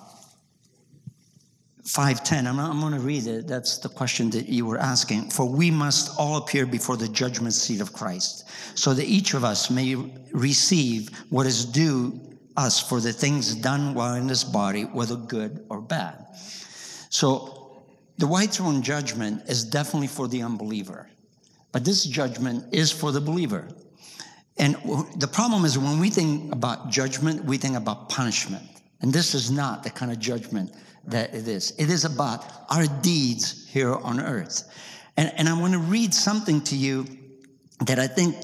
5.10, 1.84 2.46
I'm, 2.46 2.60
I'm 2.60 2.80
going 2.80 2.92
to 2.92 3.00
read 3.00 3.26
it. 3.26 3.48
That's 3.48 3.78
the 3.78 3.88
question 3.88 4.30
that 4.30 4.48
you 4.48 4.66
were 4.66 4.78
asking. 4.78 5.30
For 5.30 5.48
we 5.48 5.70
must 5.70 6.16
all 6.18 6.36
appear 6.36 6.66
before 6.66 6.96
the 6.96 7.08
judgment 7.08 7.54
seat 7.54 7.80
of 7.80 7.92
Christ, 7.92 8.48
so 8.78 8.94
that 8.94 9.06
each 9.06 9.34
of 9.34 9.44
us 9.44 9.70
may 9.70 9.96
receive 10.32 11.10
what 11.30 11.46
is 11.46 11.64
due 11.64 12.20
us 12.56 12.80
for 12.80 13.00
the 13.00 13.12
things 13.12 13.54
done 13.54 13.94
while 13.94 14.14
in 14.14 14.26
this 14.26 14.44
body, 14.44 14.82
whether 14.82 15.16
good 15.16 15.64
or 15.70 15.80
bad. 15.80 16.26
So 17.08 17.82
the 18.18 18.26
white 18.26 18.50
throne 18.50 18.82
judgment 18.82 19.48
is 19.48 19.64
definitely 19.64 20.08
for 20.08 20.28
the 20.28 20.42
unbeliever, 20.42 21.08
but 21.72 21.84
this 21.84 22.04
judgment 22.04 22.72
is 22.72 22.92
for 22.92 23.12
the 23.12 23.20
believer. 23.20 23.68
And 24.58 24.76
the 25.16 25.28
problem 25.28 25.64
is 25.64 25.78
when 25.78 25.98
we 25.98 26.10
think 26.10 26.52
about 26.52 26.90
judgment, 26.90 27.44
we 27.44 27.56
think 27.56 27.76
about 27.76 28.10
punishment. 28.10 28.79
And 29.00 29.12
this 29.12 29.34
is 29.34 29.50
not 29.50 29.82
the 29.82 29.90
kind 29.90 30.12
of 30.12 30.18
judgment 30.18 30.74
that 31.06 31.34
it 31.34 31.48
is. 31.48 31.72
It 31.78 31.90
is 31.90 32.04
about 32.04 32.44
our 32.70 32.86
deeds 33.02 33.66
here 33.68 33.94
on 33.94 34.20
earth. 34.20 34.70
And, 35.16 35.32
and 35.36 35.48
I 35.48 35.58
want 35.58 35.72
to 35.72 35.78
read 35.78 36.14
something 36.14 36.60
to 36.62 36.76
you 36.76 37.06
that 37.86 37.98
I 37.98 38.06
think 38.06 38.36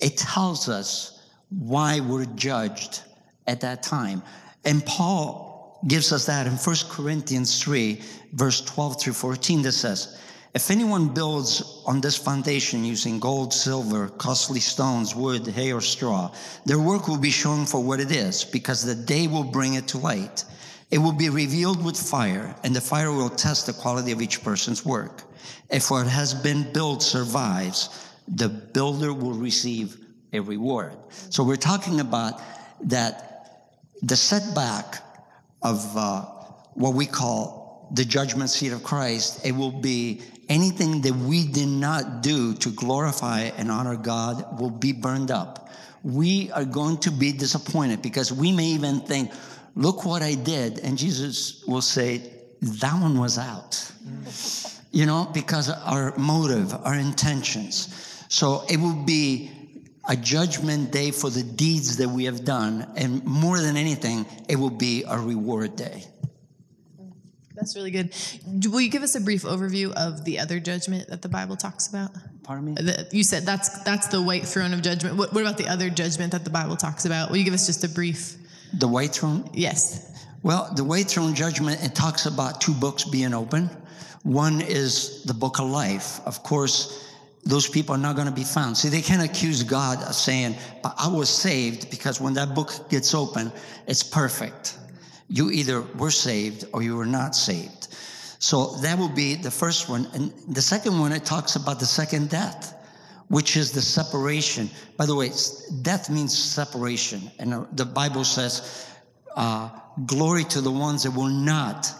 it 0.00 0.16
tells 0.16 0.68
us 0.68 1.26
why 1.50 2.00
we're 2.00 2.26
judged 2.26 3.02
at 3.46 3.60
that 3.62 3.82
time. 3.82 4.22
And 4.64 4.84
Paul 4.84 5.80
gives 5.86 6.12
us 6.12 6.26
that 6.26 6.46
in 6.46 6.52
1 6.52 6.76
Corinthians 6.90 7.62
3, 7.62 8.00
verse 8.32 8.60
12 8.62 9.00
through 9.00 9.12
14, 9.14 9.62
that 9.62 9.72
says, 9.72 10.20
If 10.54 10.70
anyone 10.70 11.08
builds 11.08 11.82
on 11.84 12.00
this 12.00 12.16
foundation 12.16 12.84
using 12.84 13.20
gold, 13.20 13.52
silver, 13.52 14.08
costly 14.08 14.60
stones, 14.60 15.14
wood, 15.14 15.46
hay, 15.46 15.72
or 15.72 15.82
straw, 15.82 16.32
their 16.64 16.78
work 16.78 17.06
will 17.06 17.18
be 17.18 17.30
shown 17.30 17.66
for 17.66 17.82
what 17.82 18.00
it 18.00 18.10
is, 18.10 18.44
because 18.44 18.82
the 18.82 18.94
day 18.94 19.26
will 19.26 19.44
bring 19.44 19.74
it 19.74 19.86
to 19.88 19.98
light. 19.98 20.44
It 20.90 20.98
will 20.98 21.12
be 21.12 21.28
revealed 21.28 21.84
with 21.84 21.98
fire, 21.98 22.56
and 22.64 22.74
the 22.74 22.80
fire 22.80 23.12
will 23.12 23.28
test 23.28 23.66
the 23.66 23.74
quality 23.74 24.10
of 24.10 24.22
each 24.22 24.42
person's 24.42 24.86
work. 24.86 25.22
If 25.70 25.90
what 25.90 26.06
has 26.06 26.32
been 26.32 26.72
built 26.72 27.02
survives, 27.02 28.08
the 28.26 28.48
builder 28.48 29.12
will 29.12 29.34
receive 29.34 29.98
a 30.32 30.40
reward. 30.40 30.96
So 31.28 31.44
we're 31.44 31.56
talking 31.56 32.00
about 32.00 32.40
that 32.84 33.74
the 34.00 34.16
setback 34.16 35.02
of 35.62 35.96
uh, 35.96 36.22
what 36.72 36.94
we 36.94 37.04
call 37.04 37.90
the 37.92 38.04
judgment 38.04 38.50
seat 38.50 38.72
of 38.72 38.82
Christ, 38.82 39.44
it 39.44 39.52
will 39.52 39.72
be 39.72 40.22
anything 40.48 41.00
that 41.02 41.14
we 41.14 41.46
did 41.46 41.68
not 41.68 42.22
do 42.22 42.54
to 42.54 42.70
glorify 42.70 43.40
and 43.56 43.70
honor 43.70 43.96
God 43.96 44.60
will 44.60 44.70
be 44.70 44.92
burned 44.92 45.30
up. 45.30 45.68
We 46.02 46.50
are 46.52 46.64
going 46.64 46.98
to 46.98 47.10
be 47.10 47.32
disappointed 47.32 48.02
because 48.02 48.32
we 48.32 48.52
may 48.52 48.66
even 48.66 49.00
think, 49.00 49.32
look 49.74 50.04
what 50.04 50.22
I 50.22 50.34
did. 50.34 50.78
And 50.80 50.96
Jesus 50.96 51.64
will 51.66 51.82
say, 51.82 52.22
that 52.60 53.00
one 53.00 53.18
was 53.18 53.38
out. 53.38 53.92
You 54.90 55.06
know, 55.06 55.30
because 55.32 55.70
our 55.70 56.16
motive, 56.16 56.74
our 56.74 56.94
intentions. 56.94 58.24
So 58.28 58.64
it 58.68 58.78
will 58.78 59.04
be 59.04 59.50
a 60.08 60.16
judgment 60.16 60.90
day 60.90 61.10
for 61.10 61.28
the 61.28 61.42
deeds 61.42 61.98
that 61.98 62.08
we 62.08 62.24
have 62.24 62.44
done. 62.44 62.90
And 62.96 63.24
more 63.24 63.60
than 63.60 63.76
anything, 63.76 64.24
it 64.48 64.56
will 64.56 64.70
be 64.70 65.04
a 65.06 65.18
reward 65.18 65.76
day. 65.76 66.04
That's 67.58 67.74
really 67.74 67.90
good. 67.90 68.14
Will 68.70 68.80
you 68.80 68.90
give 68.90 69.02
us 69.02 69.14
a 69.14 69.20
brief 69.20 69.42
overview 69.42 69.92
of 69.94 70.24
the 70.24 70.38
other 70.38 70.60
judgment 70.60 71.08
that 71.08 71.22
the 71.22 71.28
Bible 71.28 71.56
talks 71.56 71.88
about? 71.88 72.10
Pardon 72.44 72.74
me? 72.74 72.94
You 73.10 73.24
said 73.24 73.44
that's 73.44 73.82
that's 73.82 74.06
the 74.08 74.22
white 74.22 74.46
throne 74.46 74.72
of 74.72 74.80
judgment. 74.80 75.16
What, 75.16 75.32
what 75.32 75.40
about 75.40 75.58
the 75.58 75.68
other 75.68 75.90
judgment 75.90 76.32
that 76.32 76.44
the 76.44 76.50
Bible 76.50 76.76
talks 76.76 77.04
about? 77.04 77.30
Will 77.30 77.36
you 77.36 77.44
give 77.44 77.54
us 77.54 77.66
just 77.66 77.82
a 77.84 77.88
brief? 77.88 78.36
The 78.74 78.88
white 78.88 79.12
throne? 79.12 79.50
Yes. 79.52 80.04
Well, 80.42 80.72
the 80.76 80.84
white 80.84 81.08
throne 81.08 81.34
judgment, 81.34 81.82
it 81.84 81.94
talks 81.94 82.26
about 82.26 82.60
two 82.60 82.74
books 82.74 83.04
being 83.04 83.34
open. 83.34 83.68
One 84.22 84.60
is 84.60 85.24
the 85.24 85.34
book 85.34 85.58
of 85.58 85.68
life. 85.68 86.20
Of 86.26 86.42
course, 86.42 87.12
those 87.44 87.68
people 87.68 87.94
are 87.94 87.98
not 87.98 88.14
going 88.14 88.28
to 88.28 88.34
be 88.34 88.44
found. 88.44 88.76
See, 88.76 88.88
they 88.88 89.00
can't 89.00 89.22
accuse 89.22 89.62
God 89.62 90.02
of 90.02 90.14
saying, 90.14 90.54
but 90.82 90.94
I 90.96 91.08
was 91.08 91.28
saved 91.28 91.90
because 91.90 92.20
when 92.20 92.34
that 92.34 92.54
book 92.54 92.88
gets 92.88 93.14
open, 93.14 93.50
it's 93.86 94.02
perfect. 94.02 94.78
You 95.28 95.50
either 95.50 95.82
were 95.82 96.10
saved 96.10 96.64
or 96.72 96.82
you 96.82 96.96
were 96.96 97.06
not 97.06 97.36
saved. 97.36 97.88
So 98.38 98.76
that 98.76 98.98
will 98.98 99.08
be 99.08 99.34
the 99.34 99.50
first 99.50 99.88
one. 99.88 100.06
And 100.14 100.32
the 100.48 100.62
second 100.62 100.98
one, 100.98 101.12
it 101.12 101.24
talks 101.24 101.56
about 101.56 101.80
the 101.80 101.86
second 101.86 102.30
death, 102.30 102.74
which 103.28 103.56
is 103.56 103.72
the 103.72 103.82
separation. 103.82 104.70
By 104.96 105.06
the 105.06 105.14
way, 105.14 105.30
death 105.82 106.08
means 106.08 106.36
separation. 106.36 107.30
And 107.38 107.52
uh, 107.52 107.64
the 107.72 107.84
Bible 107.84 108.24
says, 108.24 108.88
uh, 109.34 109.70
glory 110.06 110.44
to 110.44 110.60
the 110.60 110.70
ones 110.70 111.02
that 111.02 111.10
will 111.10 111.26
not 111.26 111.92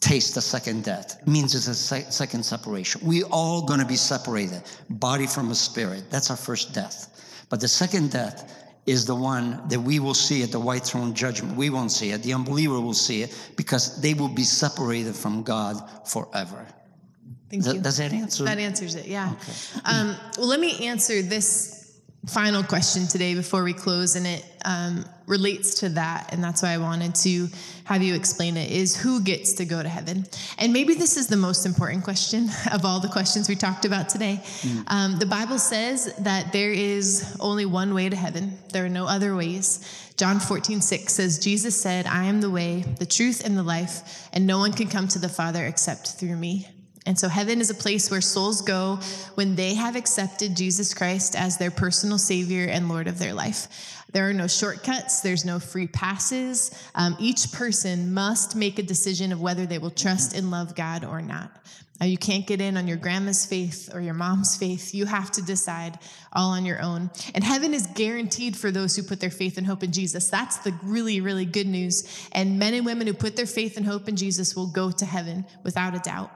taste 0.00 0.34
the 0.34 0.40
second 0.40 0.84
death. 0.84 1.18
It 1.20 1.28
means 1.28 1.54
it's 1.54 1.68
a 1.68 1.74
se- 1.74 2.06
second 2.10 2.44
separation. 2.44 3.06
We 3.06 3.22
all 3.24 3.62
going 3.62 3.80
to 3.80 3.86
be 3.86 3.96
separated, 3.96 4.62
body 4.90 5.26
from 5.26 5.50
a 5.50 5.54
spirit. 5.54 6.04
That's 6.10 6.30
our 6.30 6.36
first 6.36 6.74
death. 6.74 7.44
But 7.48 7.60
the 7.60 7.68
second 7.68 8.12
death 8.12 8.65
is 8.86 9.04
the 9.04 9.14
one 9.14 9.60
that 9.68 9.80
we 9.80 9.98
will 9.98 10.14
see 10.14 10.42
at 10.42 10.52
the 10.52 10.60
white 10.60 10.84
throne 10.84 11.12
judgment. 11.12 11.56
We 11.56 11.70
won't 11.70 11.90
see 11.90 12.12
it. 12.12 12.22
The 12.22 12.32
unbeliever 12.32 12.80
will 12.80 12.94
see 12.94 13.22
it 13.22 13.36
because 13.56 14.00
they 14.00 14.14
will 14.14 14.28
be 14.28 14.44
separated 14.44 15.16
from 15.16 15.42
God 15.42 15.82
forever. 16.08 16.66
Thank 17.50 17.64
Does, 17.64 17.74
you. 17.74 17.80
does 17.80 17.96
that 17.98 18.12
answer? 18.12 18.44
That 18.44 18.58
answers 18.58 18.96
it, 18.96 19.06
yeah. 19.06 19.34
Um, 19.84 20.16
well, 20.36 20.48
let 20.48 20.58
me 20.58 20.86
answer 20.86 21.22
this 21.22 22.00
final 22.26 22.64
question 22.64 23.06
today 23.06 23.34
before 23.34 23.62
we 23.62 23.72
close, 23.72 24.16
and 24.16 24.26
it 24.26 24.44
um, 24.64 25.04
relates 25.26 25.74
to 25.76 25.88
that, 25.90 26.32
and 26.32 26.42
that's 26.42 26.62
why 26.62 26.70
I 26.70 26.78
wanted 26.78 27.14
to 27.16 27.48
have 27.84 28.02
you 28.02 28.14
explain 28.14 28.56
it, 28.56 28.70
is 28.70 28.96
who 28.96 29.20
gets 29.20 29.52
to 29.54 29.64
go 29.64 29.82
to 29.82 29.88
heaven? 29.88 30.26
And 30.58 30.72
maybe 30.72 30.94
this 30.94 31.16
is 31.16 31.28
the 31.28 31.36
most 31.36 31.66
important 31.66 32.02
question 32.02 32.48
of 32.72 32.84
all 32.84 33.00
the 33.00 33.08
questions 33.08 33.48
we 33.48 33.54
talked 33.54 33.84
about 33.84 34.08
today. 34.08 34.42
Um, 34.88 35.18
the 35.18 35.26
Bible 35.26 35.58
says 35.58 36.12
that 36.18 36.52
there 36.52 36.72
is 36.72 37.36
only 37.38 37.64
one 37.64 37.94
way 37.94 38.08
to 38.08 38.16
heaven. 38.16 38.58
There 38.72 38.84
are 38.84 38.90
no 38.90 39.06
other 39.06 39.36
ways. 39.36 40.12
John 40.16 40.40
14, 40.40 40.80
6 40.80 41.12
says, 41.12 41.38
Jesus 41.38 41.80
said, 41.80 42.06
I 42.06 42.24
am 42.24 42.40
the 42.40 42.50
way, 42.50 42.82
the 42.98 43.06
truth, 43.06 43.44
and 43.44 43.56
the 43.56 43.62
life, 43.62 44.28
and 44.32 44.46
no 44.46 44.58
one 44.58 44.72
can 44.72 44.88
come 44.88 45.08
to 45.08 45.18
the 45.18 45.28
Father 45.28 45.64
except 45.66 46.12
through 46.12 46.36
me. 46.36 46.68
And 47.06 47.18
so 47.18 47.28
heaven 47.28 47.60
is 47.60 47.70
a 47.70 47.74
place 47.74 48.10
where 48.10 48.20
souls 48.20 48.60
go 48.62 48.98
when 49.36 49.54
they 49.54 49.74
have 49.74 49.94
accepted 49.94 50.56
Jesus 50.56 50.92
Christ 50.92 51.36
as 51.36 51.56
their 51.56 51.70
personal 51.70 52.18
Savior 52.18 52.66
and 52.66 52.88
Lord 52.88 53.06
of 53.06 53.18
their 53.18 53.32
life. 53.32 54.02
There 54.12 54.28
are 54.28 54.32
no 54.32 54.46
shortcuts, 54.46 55.20
there's 55.20 55.44
no 55.44 55.60
free 55.60 55.86
passes. 55.86 56.70
Um, 56.94 57.16
each 57.20 57.52
person 57.52 58.12
must 58.12 58.56
make 58.56 58.78
a 58.78 58.82
decision 58.82 59.32
of 59.32 59.40
whether 59.40 59.66
they 59.66 59.78
will 59.78 59.90
trust 59.90 60.34
and 60.34 60.50
love 60.50 60.74
God 60.74 61.04
or 61.04 61.22
not. 61.22 61.50
Uh, 62.00 62.04
you 62.04 62.18
can't 62.18 62.46
get 62.46 62.60
in 62.60 62.76
on 62.76 62.86
your 62.86 62.96
grandma's 62.96 63.46
faith 63.46 63.88
or 63.94 64.00
your 64.00 64.14
mom's 64.14 64.56
faith. 64.56 64.94
You 64.94 65.06
have 65.06 65.30
to 65.32 65.42
decide 65.42 65.98
all 66.32 66.50
on 66.50 66.66
your 66.66 66.82
own. 66.82 67.10
And 67.34 67.42
heaven 67.42 67.72
is 67.72 67.86
guaranteed 67.86 68.56
for 68.56 68.70
those 68.70 68.94
who 68.94 69.02
put 69.02 69.20
their 69.20 69.30
faith 69.30 69.56
and 69.56 69.66
hope 69.66 69.82
in 69.82 69.92
Jesus. 69.92 70.28
That's 70.28 70.58
the 70.58 70.74
really, 70.82 71.20
really 71.20 71.46
good 71.46 71.66
news. 71.66 72.28
And 72.32 72.58
men 72.58 72.74
and 72.74 72.84
women 72.84 73.06
who 73.06 73.14
put 73.14 73.36
their 73.36 73.46
faith 73.46 73.76
and 73.76 73.86
hope 73.86 74.08
in 74.08 74.16
Jesus 74.16 74.54
will 74.54 74.66
go 74.66 74.90
to 74.90 75.06
heaven 75.06 75.46
without 75.62 75.94
a 75.94 76.00
doubt. 76.00 76.30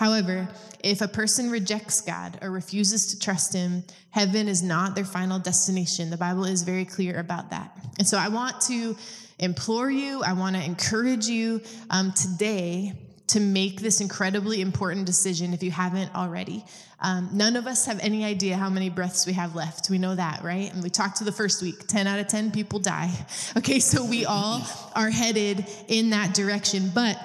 However, 0.00 0.48
if 0.82 1.02
a 1.02 1.08
person 1.08 1.50
rejects 1.50 2.00
God 2.00 2.38
or 2.40 2.50
refuses 2.50 3.08
to 3.08 3.18
trust 3.18 3.52
Him, 3.52 3.84
heaven 4.08 4.48
is 4.48 4.62
not 4.62 4.94
their 4.94 5.04
final 5.04 5.38
destination. 5.38 6.08
The 6.08 6.16
Bible 6.16 6.46
is 6.46 6.62
very 6.62 6.86
clear 6.86 7.20
about 7.20 7.50
that. 7.50 7.76
And 7.98 8.08
so 8.08 8.16
I 8.16 8.28
want 8.28 8.62
to 8.62 8.96
implore 9.38 9.90
you, 9.90 10.22
I 10.22 10.32
want 10.32 10.56
to 10.56 10.64
encourage 10.64 11.26
you 11.26 11.60
um, 11.90 12.12
today 12.12 12.94
to 13.26 13.40
make 13.40 13.82
this 13.82 14.00
incredibly 14.00 14.62
important 14.62 15.04
decision 15.04 15.52
if 15.52 15.62
you 15.62 15.70
haven't 15.70 16.14
already. 16.14 16.64
Um, 17.00 17.28
none 17.34 17.54
of 17.54 17.66
us 17.66 17.84
have 17.84 18.00
any 18.00 18.24
idea 18.24 18.56
how 18.56 18.70
many 18.70 18.88
breaths 18.88 19.26
we 19.26 19.34
have 19.34 19.54
left. 19.54 19.90
We 19.90 19.98
know 19.98 20.14
that, 20.14 20.42
right? 20.42 20.72
And 20.72 20.82
we 20.82 20.88
talked 20.88 21.18
to 21.18 21.24
the 21.24 21.32
first 21.32 21.60
week 21.60 21.86
10 21.86 22.06
out 22.06 22.18
of 22.18 22.26
10 22.26 22.52
people 22.52 22.78
die. 22.78 23.12
Okay, 23.56 23.80
so 23.80 24.04
we 24.04 24.24
all 24.24 24.62
are 24.94 25.10
headed 25.10 25.66
in 25.88 26.10
that 26.10 26.32
direction. 26.32 26.90
But 26.94 27.18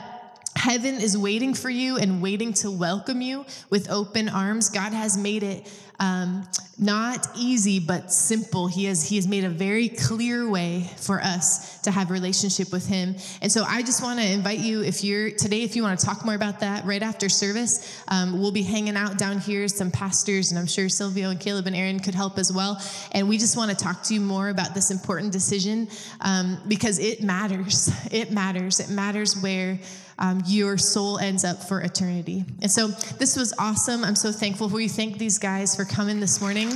Heaven 0.66 0.96
is 0.96 1.16
waiting 1.16 1.54
for 1.54 1.70
you 1.70 1.98
and 1.98 2.24
waiting 2.24 2.52
to 2.54 2.72
welcome 2.72 3.22
you 3.22 3.46
with 3.70 3.88
open 3.92 4.28
arms. 4.28 4.72
God 4.72 4.94
has 4.94 5.16
made 5.16 5.44
it 5.44 5.72
um, 6.00 6.44
not 6.80 7.28
easy 7.36 7.80
but 7.80 8.12
simple. 8.12 8.66
He 8.66 8.86
has 8.86 9.08
He 9.08 9.16
has 9.18 9.28
made 9.28 9.44
a 9.44 9.50
very 9.50 9.90
clear 9.90 10.50
way 10.50 10.90
for 10.98 11.22
us 11.22 11.80
to 11.82 11.92
have 11.92 12.10
relationship 12.10 12.72
with 12.72 12.88
Him. 12.88 13.16
And 13.44 13.52
so 13.52 13.64
I 13.64 13.84
just 13.84 14.02
want 14.02 14.20
to 14.20 14.26
invite 14.26 14.58
you, 14.58 14.82
if 14.82 15.04
you're 15.04 15.30
today, 15.30 15.62
if 15.62 15.76
you 15.76 15.84
want 15.84 16.00
to 16.00 16.04
talk 16.06 16.26
more 16.26 16.34
about 16.34 16.62
that, 16.62 16.84
right 16.84 17.04
after 17.04 17.30
service, 17.30 18.04
um, 18.08 18.42
we'll 18.42 18.52
be 18.52 18.64
hanging 18.64 18.98
out 18.98 19.20
down 19.20 19.38
here. 19.38 19.68
Some 19.68 19.92
pastors, 19.92 20.52
and 20.52 20.58
I'm 20.58 20.66
sure 20.66 20.90
Silvio 20.90 21.30
and 21.30 21.40
Caleb 21.40 21.68
and 21.68 21.76
Erin 21.76 22.00
could 22.00 22.16
help 22.16 22.40
as 22.40 22.52
well. 22.52 22.82
And 23.12 23.30
we 23.30 23.38
just 23.38 23.56
want 23.56 23.70
to 23.70 23.78
talk 23.78 24.02
to 24.04 24.16
you 24.16 24.20
more 24.20 24.50
about 24.50 24.74
this 24.74 24.90
important 24.90 25.32
decision 25.32 25.88
um, 26.22 26.58
because 26.68 26.98
it 26.98 27.22
matters. 27.22 27.92
It 28.12 28.32
matters. 28.32 28.80
It 28.80 28.90
matters 28.90 29.36
where 29.36 29.78
um, 30.20 30.42
your 30.46 30.78
soul 30.78 31.18
ends 31.20 31.44
up 31.44 31.64
for 31.64 31.82
eternity. 31.82 32.46
And 32.62 32.72
so 32.72 32.88
this 32.88 33.36
was 33.36 33.54
awesome. 33.60 34.04
I'm 34.04 34.16
so 34.16 34.32
thankful 34.32 34.70
for 34.70 34.80
you. 34.80 34.90
Thank 34.90 35.18
these 35.18 35.40
guys 35.40 35.76
for 35.76 35.86
coming 35.86 36.20
this 36.20 36.42
morning. 36.42 36.70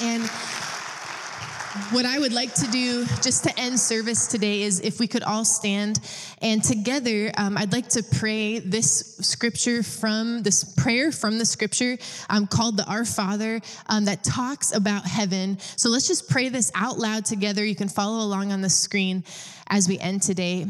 And 0.00 0.22
what 1.90 2.06
I 2.06 2.18
would 2.18 2.32
like 2.32 2.54
to 2.54 2.66
do 2.70 3.04
just 3.22 3.44
to 3.44 3.60
end 3.60 3.78
service 3.78 4.26
today 4.26 4.62
is 4.62 4.80
if 4.80 4.98
we 4.98 5.06
could 5.06 5.22
all 5.22 5.44
stand 5.44 6.00
and 6.40 6.62
together, 6.64 7.30
um, 7.36 7.58
I'd 7.58 7.72
like 7.72 7.88
to 7.90 8.02
pray 8.02 8.60
this 8.60 9.16
scripture 9.20 9.82
from 9.82 10.42
this 10.42 10.64
prayer 10.64 11.12
from 11.12 11.38
the 11.38 11.44
scripture 11.44 11.98
um, 12.30 12.46
called 12.46 12.78
the 12.78 12.84
Our 12.86 13.04
Father 13.04 13.60
um, 13.88 14.06
that 14.06 14.24
talks 14.24 14.74
about 14.74 15.06
heaven. 15.06 15.58
So 15.76 15.90
let's 15.90 16.08
just 16.08 16.30
pray 16.30 16.48
this 16.48 16.72
out 16.74 16.98
loud 16.98 17.26
together. 17.26 17.64
You 17.64 17.76
can 17.76 17.88
follow 17.88 18.24
along 18.24 18.52
on 18.52 18.62
the 18.62 18.70
screen 18.70 19.22
as 19.68 19.86
we 19.86 19.98
end 19.98 20.22
today. 20.22 20.66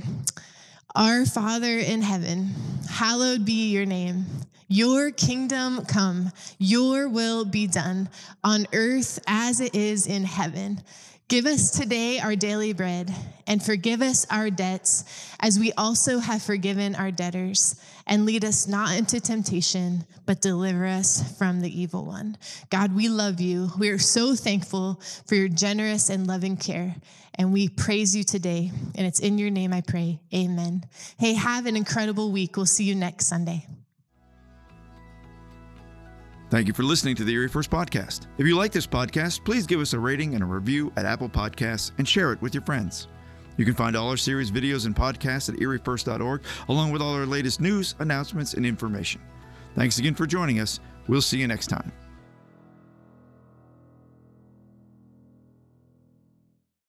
Our 0.96 1.26
Father 1.26 1.76
in 1.78 2.00
heaven, 2.00 2.54
hallowed 2.88 3.44
be 3.44 3.70
your 3.70 3.84
name. 3.84 4.24
Your 4.66 5.10
kingdom 5.10 5.84
come, 5.84 6.32
your 6.56 7.06
will 7.06 7.44
be 7.44 7.66
done 7.66 8.08
on 8.42 8.66
earth 8.72 9.18
as 9.26 9.60
it 9.60 9.74
is 9.74 10.06
in 10.06 10.24
heaven. 10.24 10.80
Give 11.28 11.46
us 11.46 11.70
today 11.70 12.20
our 12.20 12.36
daily 12.36 12.72
bread 12.72 13.12
and 13.48 13.60
forgive 13.60 14.00
us 14.00 14.26
our 14.30 14.48
debts 14.48 15.04
as 15.40 15.58
we 15.58 15.72
also 15.72 16.20
have 16.20 16.40
forgiven 16.40 16.94
our 16.94 17.10
debtors. 17.10 17.80
And 18.06 18.24
lead 18.24 18.44
us 18.44 18.68
not 18.68 18.96
into 18.96 19.18
temptation, 19.18 20.04
but 20.24 20.40
deliver 20.40 20.86
us 20.86 21.36
from 21.36 21.60
the 21.60 21.80
evil 21.80 22.04
one. 22.04 22.38
God, 22.70 22.94
we 22.94 23.08
love 23.08 23.40
you. 23.40 23.70
We 23.76 23.88
are 23.88 23.98
so 23.98 24.36
thankful 24.36 25.02
for 25.26 25.34
your 25.34 25.48
generous 25.48 26.10
and 26.10 26.28
loving 26.28 26.56
care. 26.56 26.94
And 27.34 27.52
we 27.52 27.68
praise 27.70 28.14
you 28.14 28.22
today. 28.22 28.70
And 28.94 29.04
it's 29.04 29.18
in 29.18 29.36
your 29.36 29.50
name 29.50 29.72
I 29.72 29.80
pray. 29.80 30.20
Amen. 30.32 30.84
Hey, 31.18 31.34
have 31.34 31.66
an 31.66 31.74
incredible 31.74 32.30
week. 32.30 32.56
We'll 32.56 32.66
see 32.66 32.84
you 32.84 32.94
next 32.94 33.26
Sunday. 33.26 33.66
Thank 36.48 36.68
you 36.68 36.74
for 36.74 36.84
listening 36.84 37.16
to 37.16 37.24
the 37.24 37.32
Erie 37.32 37.48
First 37.48 37.70
Podcast. 37.70 38.26
If 38.38 38.46
you 38.46 38.56
like 38.56 38.70
this 38.70 38.86
podcast, 38.86 39.44
please 39.44 39.66
give 39.66 39.80
us 39.80 39.94
a 39.94 39.98
rating 39.98 40.34
and 40.34 40.44
a 40.44 40.46
review 40.46 40.92
at 40.96 41.04
Apple 41.04 41.28
Podcasts 41.28 41.90
and 41.98 42.08
share 42.08 42.32
it 42.32 42.40
with 42.40 42.54
your 42.54 42.62
friends. 42.62 43.08
You 43.56 43.64
can 43.64 43.74
find 43.74 43.96
all 43.96 44.10
our 44.10 44.16
series 44.16 44.50
videos 44.50 44.86
and 44.86 44.94
podcasts 44.94 45.48
at 45.48 45.58
eriefirst.org, 45.58 46.42
along 46.68 46.92
with 46.92 47.02
all 47.02 47.14
our 47.14 47.26
latest 47.26 47.60
news, 47.60 47.96
announcements, 47.98 48.54
and 48.54 48.64
information. 48.64 49.20
Thanks 49.74 49.98
again 49.98 50.14
for 50.14 50.26
joining 50.26 50.60
us. 50.60 50.78
We'll 51.08 51.22
see 51.22 51.38
you 51.38 51.48
next 51.48 51.66
time. 51.66 52.05